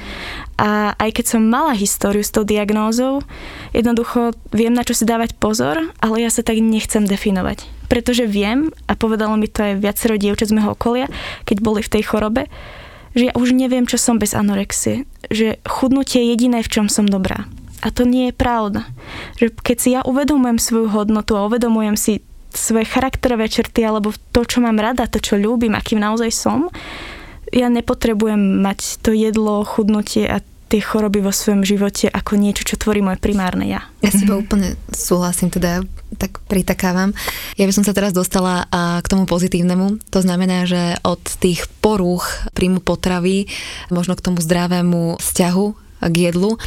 A 0.55 0.95
aj 0.95 1.11
keď 1.19 1.25
som 1.27 1.51
mala 1.51 1.75
históriu 1.75 2.23
s 2.23 2.31
tou 2.31 2.47
diagnózou, 2.47 3.27
jednoducho 3.75 4.31
viem, 4.55 4.71
na 4.71 4.87
čo 4.87 4.95
si 4.95 5.03
dávať 5.03 5.35
pozor, 5.43 5.91
ale 5.99 6.17
ja 6.23 6.31
sa 6.31 6.47
tak 6.47 6.63
nechcem 6.63 7.03
definovať. 7.03 7.67
Pretože 7.91 8.31
viem, 8.31 8.71
a 8.87 8.95
povedalo 8.95 9.35
mi 9.35 9.51
to 9.51 9.67
aj 9.67 9.83
viacero 9.83 10.15
dievčat 10.15 10.51
z 10.51 10.55
môjho 10.55 10.79
okolia, 10.79 11.07
keď 11.51 11.57
boli 11.59 11.83
v 11.83 11.93
tej 11.99 12.03
chorobe, 12.07 12.47
že 13.19 13.29
ja 13.29 13.35
už 13.35 13.51
neviem, 13.51 13.83
čo 13.83 13.99
som 13.99 14.23
bez 14.23 14.31
anorexie. 14.31 15.03
Že 15.27 15.59
chudnutie 15.67 16.23
je 16.23 16.31
jediné, 16.39 16.63
v 16.63 16.71
čom 16.71 16.87
som 16.87 17.03
dobrá. 17.03 17.51
A 17.83 17.91
to 17.91 18.07
nie 18.07 18.31
je 18.31 18.35
pravda. 18.39 18.87
Že 19.43 19.59
keď 19.59 19.77
si 19.83 19.89
ja 19.99 20.01
uvedomujem 20.07 20.63
svoju 20.63 20.87
hodnotu 20.95 21.35
a 21.35 21.51
uvedomujem 21.51 21.99
si 21.99 22.23
svoje 22.55 22.87
charakterové 22.87 23.51
črty 23.51 23.83
alebo 23.83 24.15
to, 24.31 24.47
čo 24.47 24.63
mám 24.63 24.79
rada, 24.79 25.11
to, 25.11 25.19
čo 25.19 25.35
ľúbim, 25.35 25.75
akým 25.75 25.99
naozaj 25.99 26.31
som, 26.31 26.71
ja 27.51 27.67
nepotrebujem 27.69 28.63
mať 28.63 29.03
to 29.03 29.11
jedlo, 29.13 29.67
chudnutie 29.67 30.31
a 30.31 30.41
tie 30.69 30.85
choroby 30.85 31.25
vo 31.25 31.33
svojom 31.33 31.65
živote 31.65 32.13
ako 32.13 32.37
niečo, 32.37 32.63
čo 32.69 32.77
tvorí 32.77 33.01
moje 33.01 33.17
primárne 33.19 33.65
ja. 33.65 33.89
Ja 34.05 34.13
si 34.13 34.29
mm-hmm. 34.29 34.43
úplne 34.45 34.69
súhlasím, 34.93 35.49
teda 35.49 35.81
tak 36.21 36.45
pritakávam. 36.45 37.17
Ja 37.57 37.65
by 37.65 37.73
som 37.73 37.85
sa 37.89 37.97
teraz 37.97 38.13
dostala 38.13 38.69
k 39.01 39.07
tomu 39.09 39.25
pozitívnemu. 39.25 40.01
To 40.13 40.21
znamená, 40.21 40.69
že 40.69 41.01
od 41.05 41.21
tých 41.41 41.65
porúch 41.81 42.29
príjmu 42.53 42.85
potravy, 42.85 43.49
možno 43.89 44.13
k 44.15 44.25
tomu 44.25 44.45
zdravému 44.45 45.17
vzťahu 45.17 45.67
k 46.05 46.15
jedlu, 46.15 46.61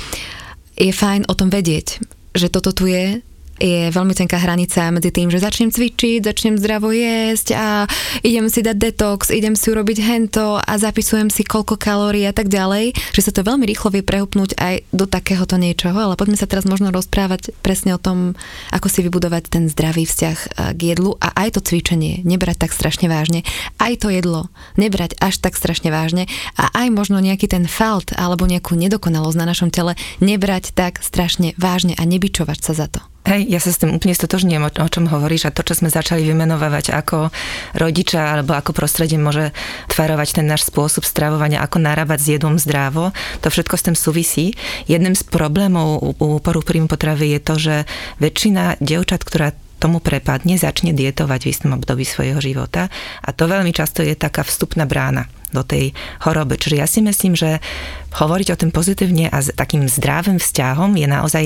je 0.76 0.92
fajn 0.92 1.30
o 1.30 1.38
tom 1.38 1.54
vedieť, 1.54 2.02
že 2.34 2.50
toto 2.50 2.74
tu 2.74 2.90
je, 2.90 3.22
je 3.62 3.94
veľmi 3.94 4.18
tenká 4.18 4.42
hranica 4.42 4.90
medzi 4.90 5.14
tým, 5.14 5.30
že 5.30 5.38
začnem 5.38 5.70
cvičiť, 5.70 6.26
začnem 6.26 6.58
zdravo 6.58 6.90
jesť 6.90 7.54
a 7.54 7.86
idem 8.26 8.50
si 8.50 8.66
dať 8.66 8.74
detox, 8.74 9.30
idem 9.30 9.54
si 9.54 9.70
urobiť 9.70 10.02
hento 10.02 10.58
a 10.58 10.74
zapisujem 10.82 11.30
si 11.30 11.46
koľko 11.46 11.78
kalórií 11.78 12.26
a 12.26 12.34
tak 12.34 12.50
ďalej, 12.50 12.98
že 13.14 13.22
sa 13.22 13.30
to 13.30 13.46
veľmi 13.46 13.70
rýchlo 13.70 13.94
vie 13.94 14.02
prehupnúť 14.02 14.58
aj 14.58 14.82
do 14.90 15.06
takéhoto 15.06 15.62
niečoho, 15.62 15.94
ale 15.94 16.18
poďme 16.18 16.42
sa 16.42 16.50
teraz 16.50 16.66
možno 16.66 16.90
rozprávať 16.90 17.54
presne 17.62 17.94
o 17.94 18.02
tom, 18.02 18.34
ako 18.74 18.90
si 18.90 19.06
vybudovať 19.06 19.54
ten 19.54 19.64
zdravý 19.70 20.10
vzťah 20.10 20.38
eh, 20.42 20.50
k 20.74 20.82
jedlu 20.98 21.14
a 21.22 21.30
aj 21.38 21.62
to 21.62 21.62
cvičenie 21.62 22.26
nebrať 22.26 22.66
tak 22.66 22.74
strašne 22.74 23.06
vážne, 23.06 23.46
aj 23.78 24.02
to 24.02 24.10
jedlo 24.10 24.50
nebrať 24.74 25.22
až 25.22 25.38
tak 25.38 25.54
strašne 25.54 25.94
vážne 25.94 26.26
a 26.58 26.74
aj 26.74 26.88
možno 26.90 27.22
nejaký 27.22 27.46
ten 27.46 27.70
falt 27.70 28.10
alebo 28.18 28.50
nejakú 28.50 28.74
nedokonalosť 28.74 29.38
na 29.38 29.46
našom 29.46 29.70
tele 29.70 29.94
nebrať 30.18 30.74
tak 30.74 31.04
strašne 31.06 31.54
vážne 31.62 31.94
a 31.94 32.04
nebyčovať 32.08 32.60
sa 32.66 32.74
za 32.74 32.88
to. 32.90 33.11
Hej, 33.22 33.54
ja 33.54 33.62
sa 33.62 33.70
s 33.70 33.78
tým 33.78 33.94
úplne 33.94 34.18
stotožňujem, 34.18 34.66
o, 34.66 34.90
čom 34.90 35.06
hovoríš 35.06 35.46
a 35.46 35.54
to, 35.54 35.62
čo 35.62 35.78
sme 35.78 35.94
začali 35.94 36.26
vymenovať 36.26 36.90
ako 36.90 37.30
rodiča 37.78 38.18
alebo 38.18 38.58
ako 38.58 38.74
prostredie 38.74 39.22
môže 39.22 39.54
tvarovať 39.94 40.42
ten 40.42 40.50
náš 40.50 40.66
spôsob 40.74 41.06
stravovania, 41.06 41.62
ako 41.62 41.86
narábať 41.86 42.18
s 42.18 42.28
jedom 42.34 42.58
zdravo, 42.58 43.14
to 43.46 43.54
všetko 43.54 43.76
s 43.78 43.86
tým 43.86 43.98
súvisí. 43.98 44.46
Jedným 44.90 45.14
z 45.14 45.22
problémov 45.30 46.02
u, 46.02 46.10
u 46.18 46.42
poruch 46.42 46.66
príjmu 46.66 46.90
potravy 46.90 47.38
je 47.38 47.40
to, 47.46 47.56
že 47.62 47.76
väčšina 48.18 48.82
dievčat, 48.82 49.22
ktorá 49.22 49.54
tomu 49.78 50.02
prepadne, 50.02 50.58
začne 50.58 50.90
dietovať 50.90 51.46
v 51.46 51.52
istom 51.54 51.78
období 51.78 52.06
svojho 52.06 52.42
života 52.42 52.90
a 53.22 53.30
to 53.34 53.46
veľmi 53.46 53.70
často 53.70 54.02
je 54.02 54.18
taká 54.18 54.42
vstupná 54.42 54.90
brána 54.90 55.30
do 55.52 55.64
tej 55.64 55.96
choroby. 56.24 56.58
Čiže 56.58 56.76
ja 56.80 56.88
si 56.88 57.00
myslím, 57.04 57.36
že 57.36 57.64
hovoriť 58.12 58.48
o 58.52 58.60
tom 58.60 58.72
pozitívne 58.76 59.32
a 59.32 59.40
s 59.40 59.56
takým 59.56 59.88
zdravým 59.88 60.36
vzťahom 60.36 61.00
je 61.00 61.08
naozaj 61.08 61.46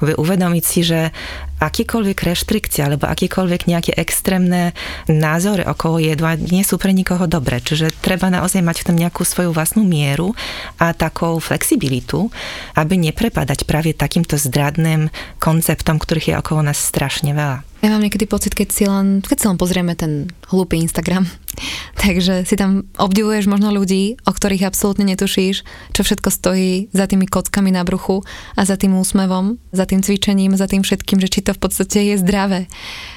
uvedomiť 0.00 0.64
si, 0.64 0.80
že 0.80 1.12
akýkoľvek 1.60 2.18
reštrikcie 2.20 2.84
alebo 2.84 3.08
akýkoľvek 3.08 3.68
nejaké 3.68 3.92
extrémne 3.96 4.76
názory 5.08 5.64
okolo 5.64 6.00
jedla 6.00 6.36
nie 6.36 6.64
sú 6.64 6.80
pre 6.80 6.92
nikoho 6.92 7.28
dobré. 7.28 7.60
Čiže 7.60 7.92
treba 8.00 8.32
naozaj 8.32 8.64
mať 8.64 8.76
v 8.80 8.86
tom 8.92 8.96
nejakú 8.96 9.24
svoju 9.24 9.52
vlastnú 9.52 9.84
mieru 9.84 10.32
a 10.80 10.96
takou 10.96 11.36
flexibilitu, 11.40 12.32
aby 12.76 12.96
neprepadať 12.96 13.68
práve 13.68 13.96
takýmto 13.96 14.40
zdradným 14.40 15.12
konceptom, 15.40 16.00
ktorých 16.00 16.32
je 16.32 16.40
okolo 16.40 16.60
nás 16.72 16.80
strašne 16.80 17.36
veľa. 17.36 17.64
Ja 17.86 17.94
mám 17.94 18.02
niekedy 18.02 18.26
pocit, 18.26 18.58
keď 18.58 18.68
si 18.74 18.82
len, 18.82 19.22
keď 19.22 19.38
si 19.38 19.46
len 19.46 19.62
pozrieme 19.62 19.94
ten 19.94 20.26
hlúpy 20.50 20.74
Instagram, 20.82 21.22
takže 22.02 22.42
si 22.42 22.58
tam 22.58 22.90
obdivuješ 22.98 23.46
možno 23.46 23.70
ľudí, 23.70 24.18
o 24.26 24.34
ktorých 24.34 24.66
absolútne 24.66 25.06
netušíš, 25.06 25.62
čo 25.94 26.00
všetko 26.02 26.34
stojí 26.34 26.90
za 26.90 27.06
tými 27.06 27.30
kockami 27.30 27.70
na 27.70 27.86
bruchu 27.86 28.26
a 28.58 28.66
za 28.66 28.74
tým 28.74 28.98
úsmevom, 28.98 29.62
za 29.70 29.86
tým 29.86 30.02
cvičením, 30.02 30.58
za 30.58 30.66
tým 30.66 30.82
všetkým, 30.82 31.22
že 31.22 31.30
či 31.30 31.46
to 31.46 31.54
v 31.54 31.62
podstate 31.62 32.10
je 32.10 32.18
zdravé. 32.18 32.66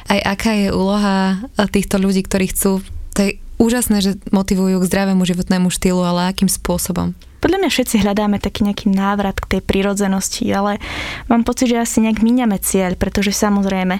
Aj 0.05 0.37
aká 0.37 0.53
je 0.53 0.69
úloha 0.69 1.41
týchto 1.73 1.97
ľudí, 1.97 2.21
ktorí 2.21 2.53
chcú, 2.53 2.85
to 3.19 3.27
je 3.27 3.35
úžasné, 3.59 3.99
že 3.99 4.15
motivujú 4.31 4.79
k 4.79 4.87
zdravému 4.87 5.27
životnému 5.27 5.67
štýlu, 5.67 5.99
ale 6.07 6.31
akým 6.31 6.47
spôsobom? 6.47 7.11
Podľa 7.43 7.59
mňa 7.59 7.69
všetci 7.71 7.95
hľadáme 7.99 8.39
taký 8.39 8.63
nejaký 8.63 8.87
návrat 8.87 9.35
k 9.43 9.59
tej 9.59 9.61
prírodzenosti, 9.67 10.47
ale 10.47 10.79
mám 11.27 11.43
pocit, 11.43 11.67
že 11.67 11.83
asi 11.83 11.99
nejak 11.99 12.23
míňame 12.23 12.55
cieľ, 12.63 12.95
pretože 12.95 13.35
samozrejme 13.35 13.99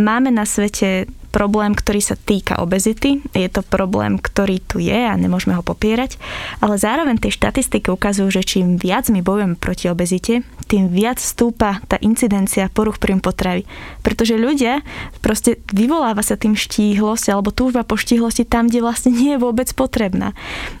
máme 0.00 0.32
na 0.32 0.48
svete 0.48 1.12
problém, 1.34 1.74
ktorý 1.74 1.98
sa 1.98 2.14
týka 2.14 2.62
obezity. 2.62 3.18
Je 3.34 3.50
to 3.50 3.66
problém, 3.66 4.22
ktorý 4.22 4.62
tu 4.62 4.78
je 4.78 4.94
a 4.94 5.18
nemôžeme 5.18 5.58
ho 5.58 5.66
popierať, 5.66 6.14
ale 6.62 6.78
zároveň 6.78 7.18
tie 7.18 7.34
štatistiky 7.34 7.90
ukazujú, 7.90 8.30
že 8.30 8.46
čím 8.46 8.78
viac 8.78 9.10
my 9.10 9.18
bojujeme 9.18 9.58
proti 9.58 9.90
obezite, 9.90 10.46
tým 10.70 10.94
viac 10.94 11.18
stúpa 11.18 11.82
tá 11.90 11.98
incidencia 11.98 12.70
poruch 12.70 13.02
príjmu 13.02 13.18
potravy. 13.18 13.66
Pretože 14.06 14.38
ľudia, 14.38 14.86
proste 15.18 15.58
vyvoláva 15.74 16.22
sa 16.22 16.38
tým 16.38 16.54
štíhlosť 16.54 17.34
alebo 17.34 17.50
túžba 17.50 17.82
po 17.82 17.98
štíhlosti 17.98 18.46
tam, 18.46 18.70
kde 18.70 18.86
vlastne 18.86 19.10
nie 19.10 19.34
je 19.34 19.42
vôbec 19.42 19.66
potrebná. 19.74 20.38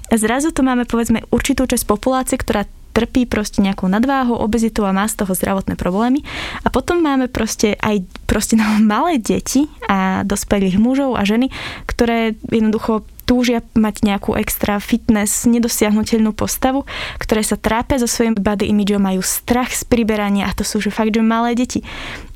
A 0.08 0.14
zrazu 0.14 0.54
tu 0.54 0.62
máme 0.62 0.86
povedzme 0.86 1.26
určitú 1.34 1.66
časť 1.66 1.82
populácie, 1.82 2.38
ktorá 2.38 2.70
trpí 2.94 3.26
proste 3.26 3.58
nejakou 3.58 3.90
nadváhou, 3.90 4.38
obezitou 4.38 4.86
a 4.86 4.94
má 4.94 5.04
z 5.10 5.18
toho 5.18 5.34
zdravotné 5.34 5.74
problémy. 5.74 6.22
A 6.62 6.70
potom 6.70 7.02
máme 7.02 7.26
proste 7.26 7.74
aj 7.82 8.06
proste 8.30 8.54
no, 8.60 8.64
malé 8.78 9.18
deti 9.18 9.66
a 9.90 10.22
dospelých 10.22 10.78
mužov 10.78 11.18
a 11.18 11.26
ženy, 11.26 11.50
ktoré 11.90 12.38
jednoducho 12.48 13.02
túžia 13.24 13.64
mať 13.72 14.04
nejakú 14.04 14.36
extra 14.36 14.76
fitness, 14.78 15.48
nedosiahnutelnú 15.48 16.36
postavu, 16.36 16.84
ktoré 17.16 17.40
sa 17.40 17.56
trápia 17.56 17.96
so 17.96 18.08
svojím 18.08 18.36
body 18.36 18.68
imidžom, 18.70 19.00
majú 19.00 19.24
strach 19.24 19.72
z 19.72 19.82
priberania 19.88 20.46
a 20.46 20.56
to 20.56 20.62
sú 20.62 20.78
že 20.78 20.92
fakt, 20.92 21.16
že 21.16 21.24
malé 21.24 21.56
deti. 21.56 21.80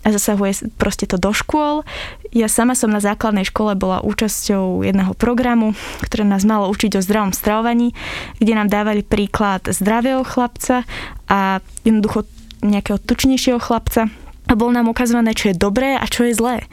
A 0.03 0.15
zasahuje 0.15 0.73
proste 0.81 1.05
to 1.05 1.21
do 1.21 1.37
škôl. 1.37 1.85
Ja 2.33 2.49
sama 2.49 2.73
som 2.73 2.89
na 2.89 3.05
základnej 3.05 3.45
škole 3.45 3.77
bola 3.77 4.01
účasťou 4.01 4.81
jedného 4.85 5.13
programu, 5.13 5.77
ktoré 6.01 6.25
nás 6.25 6.49
malo 6.49 6.73
učiť 6.73 6.97
o 6.97 7.05
zdravom 7.05 7.37
stravovaní, 7.37 7.93
kde 8.41 8.53
nám 8.57 8.73
dávali 8.73 9.05
príklad 9.05 9.69
zdravého 9.69 10.25
chlapca 10.25 10.89
a 11.29 11.61
jednoducho 11.85 12.25
nejakého 12.65 12.99
tučnejšieho 12.99 13.61
chlapca, 13.61 14.11
a 14.49 14.53
bolo 14.57 14.73
nám 14.73 14.89
ukazované, 14.89 15.37
čo 15.37 15.53
je 15.53 15.61
dobré 15.61 15.95
a 15.95 16.09
čo 16.09 16.25
je 16.25 16.33
zlé. 16.33 16.65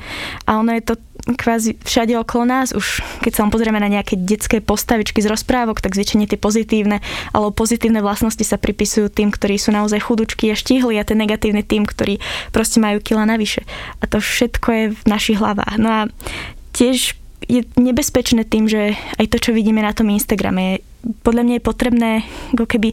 A 0.47 0.63
ono 0.63 0.71
je 0.71 0.83
to 0.83 0.95
kvázi 1.33 1.75
všade 1.81 2.13
okolo 2.21 2.45
nás, 2.45 2.71
už 2.71 3.01
keď 3.19 3.31
sa 3.33 3.49
pozrieme 3.49 3.81
na 3.81 3.89
nejaké 3.89 4.15
detské 4.15 4.61
postavičky 4.61 5.19
z 5.19 5.27
rozprávok, 5.27 5.81
tak 5.81 5.97
zväčšine 5.97 6.29
tie 6.29 6.37
pozitívne 6.37 7.01
alebo 7.33 7.49
pozitívne 7.51 7.99
vlastnosti 7.99 8.45
sa 8.45 8.61
pripisujú 8.61 9.09
tým, 9.09 9.33
ktorí 9.33 9.57
sú 9.57 9.73
naozaj 9.73 10.05
chudučky 10.05 10.53
a 10.53 10.55
štíhli 10.55 10.95
a 11.01 11.07
ten 11.07 11.17
negatívny 11.17 11.65
tým, 11.65 11.83
ktorí 11.83 12.21
proste 12.53 12.77
majú 12.77 13.01
kila 13.01 13.25
navyše. 13.25 13.65
A 13.99 14.07
to 14.07 14.21
všetko 14.21 14.67
je 14.71 14.85
v 14.93 15.01
našich 15.09 15.41
hlavách. 15.41 15.75
No 15.81 15.89
a 15.89 16.01
tiež 16.77 17.17
je 17.45 17.61
nebezpečné 17.77 18.45
tým, 18.45 18.65
že 18.69 18.97
aj 19.21 19.25
to, 19.29 19.37
čo 19.37 19.51
vidíme 19.53 19.81
na 19.81 19.93
tom 19.93 20.09
Instagrame, 20.09 20.81
podľa 21.21 21.43
mňa 21.45 21.55
je 21.57 21.63
potrebné 21.63 22.11
ako 22.57 22.65
keby 22.65 22.89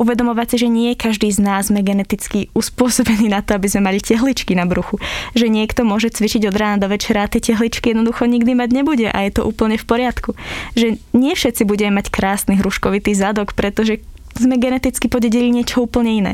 uvedomovať 0.00 0.46
si, 0.54 0.56
že 0.64 0.68
nie 0.72 0.96
každý 0.96 1.28
z 1.28 1.40
nás 1.44 1.68
sme 1.68 1.84
geneticky 1.84 2.48
uspôsobení 2.56 3.28
na 3.28 3.44
to, 3.44 3.56
aby 3.56 3.68
sme 3.68 3.92
mali 3.92 4.00
tehličky 4.00 4.56
na 4.56 4.64
bruchu. 4.64 4.96
Že 5.36 5.52
niekto 5.52 5.84
môže 5.84 6.08
cvičiť 6.12 6.48
od 6.48 6.56
rána 6.56 6.80
do 6.80 6.88
večera 6.88 7.28
a 7.28 7.30
tie 7.30 7.42
tehličky 7.42 7.92
jednoducho 7.92 8.24
nikdy 8.24 8.56
mať 8.56 8.70
nebude 8.72 9.08
a 9.12 9.18
je 9.24 9.32
to 9.36 9.42
úplne 9.44 9.76
v 9.76 9.84
poriadku. 9.84 10.32
Že 10.74 10.96
nie 11.12 11.32
všetci 11.36 11.68
budeme 11.68 12.00
mať 12.00 12.08
krásny 12.08 12.56
hruškovitý 12.56 13.12
zadok, 13.12 13.52
pretože 13.52 14.00
sme 14.36 14.56
geneticky 14.60 15.10
podedili 15.10 15.50
niečo 15.50 15.84
úplne 15.84 16.12
iné. 16.12 16.32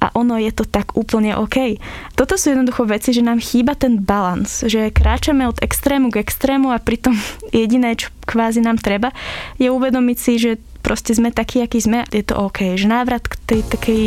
A 0.00 0.10
ono 0.16 0.40
je 0.40 0.50
to 0.54 0.64
tak 0.64 0.96
úplne 0.96 1.36
OK. 1.36 1.78
Toto 2.16 2.34
sú 2.40 2.54
jednoducho 2.54 2.88
veci, 2.88 3.12
že 3.12 3.24
nám 3.24 3.42
chýba 3.42 3.76
ten 3.76 4.00
balans, 4.00 4.64
že 4.64 4.94
kráčame 4.94 5.44
od 5.44 5.60
extrému 5.60 6.08
k 6.08 6.24
extrému 6.24 6.72
a 6.72 6.80
pritom 6.80 7.14
jediné, 7.52 7.94
čo 7.98 8.08
kvázi 8.24 8.64
nám 8.64 8.80
treba, 8.80 9.12
je 9.60 9.68
uvedomiť 9.68 10.18
si, 10.18 10.32
že 10.40 10.50
proste 10.84 11.16
sme 11.16 11.32
takí, 11.32 11.60
akí 11.64 11.80
sme, 11.80 12.04
je 12.12 12.24
to 12.24 12.36
OK. 12.36 12.76
Že 12.76 12.86
návrat 12.88 13.24
k 13.24 13.34
tej 13.44 13.60
takej 13.68 14.04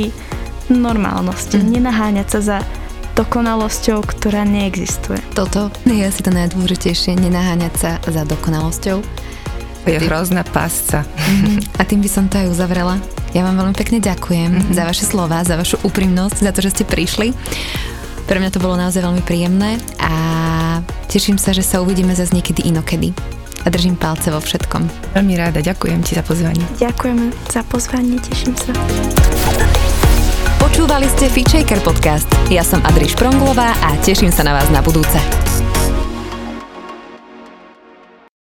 normálnosti, 0.70 1.58
mm. 1.58 1.68
nenaháňať 1.80 2.28
sa 2.28 2.40
za 2.44 2.58
dokonalosťou, 3.18 4.06
ktorá 4.06 4.46
neexistuje. 4.46 5.18
Toto 5.34 5.74
je 5.90 6.06
asi 6.06 6.22
to 6.22 6.30
najdôležitejšie, 6.30 7.18
nenaháňať 7.18 7.74
sa 7.74 7.92
za 8.06 8.22
dokonalosťou. 8.30 9.02
To 9.86 9.90
je 9.94 10.00
hrozná 10.04 10.42
pásca. 10.48 11.06
A 11.78 11.82
tým 11.86 12.02
by 12.02 12.10
som 12.10 12.26
to 12.26 12.40
aj 12.40 12.48
uzavrela. 12.50 12.98
Ja 13.36 13.44
vám 13.44 13.60
veľmi 13.60 13.76
pekne 13.76 14.00
ďakujem 14.00 14.52
mm-hmm. 14.52 14.74
za 14.74 14.84
vaše 14.88 15.06
slova, 15.06 15.44
za 15.44 15.60
vašu 15.60 15.78
úprimnosť, 15.84 16.38
za 16.42 16.52
to, 16.56 16.60
že 16.64 16.74
ste 16.74 16.84
prišli. 16.88 17.36
Pre 18.28 18.38
mňa 18.40 18.52
to 18.52 18.60
bolo 18.60 18.76
naozaj 18.76 19.04
veľmi 19.04 19.24
príjemné 19.24 19.80
a 20.04 20.12
teším 21.08 21.40
sa, 21.40 21.56
že 21.56 21.64
sa 21.64 21.80
uvidíme 21.80 22.12
zase 22.12 22.36
niekedy 22.36 22.68
inokedy. 22.68 23.16
A 23.64 23.72
držím 23.72 24.00
palce 24.00 24.32
vo 24.32 24.40
všetkom. 24.40 25.14
Veľmi 25.16 25.36
ráda, 25.36 25.60
ďakujem 25.60 26.00
ti 26.04 26.16
za 26.16 26.24
pozvanie. 26.24 26.64
Ďakujeme 26.80 27.32
za 27.52 27.62
pozvanie, 27.68 28.16
teším 28.24 28.56
sa. 28.56 28.72
Počúvali 30.60 31.08
ste 31.12 31.28
Fitchaker 31.32 31.80
podcast. 31.84 32.28
Ja 32.52 32.64
som 32.64 32.84
Adriš 32.84 33.16
Pronglová 33.16 33.76
a 33.80 33.96
teším 34.04 34.32
sa 34.32 34.44
na 34.44 34.56
vás 34.56 34.68
na 34.72 34.84
budúce. 34.84 35.47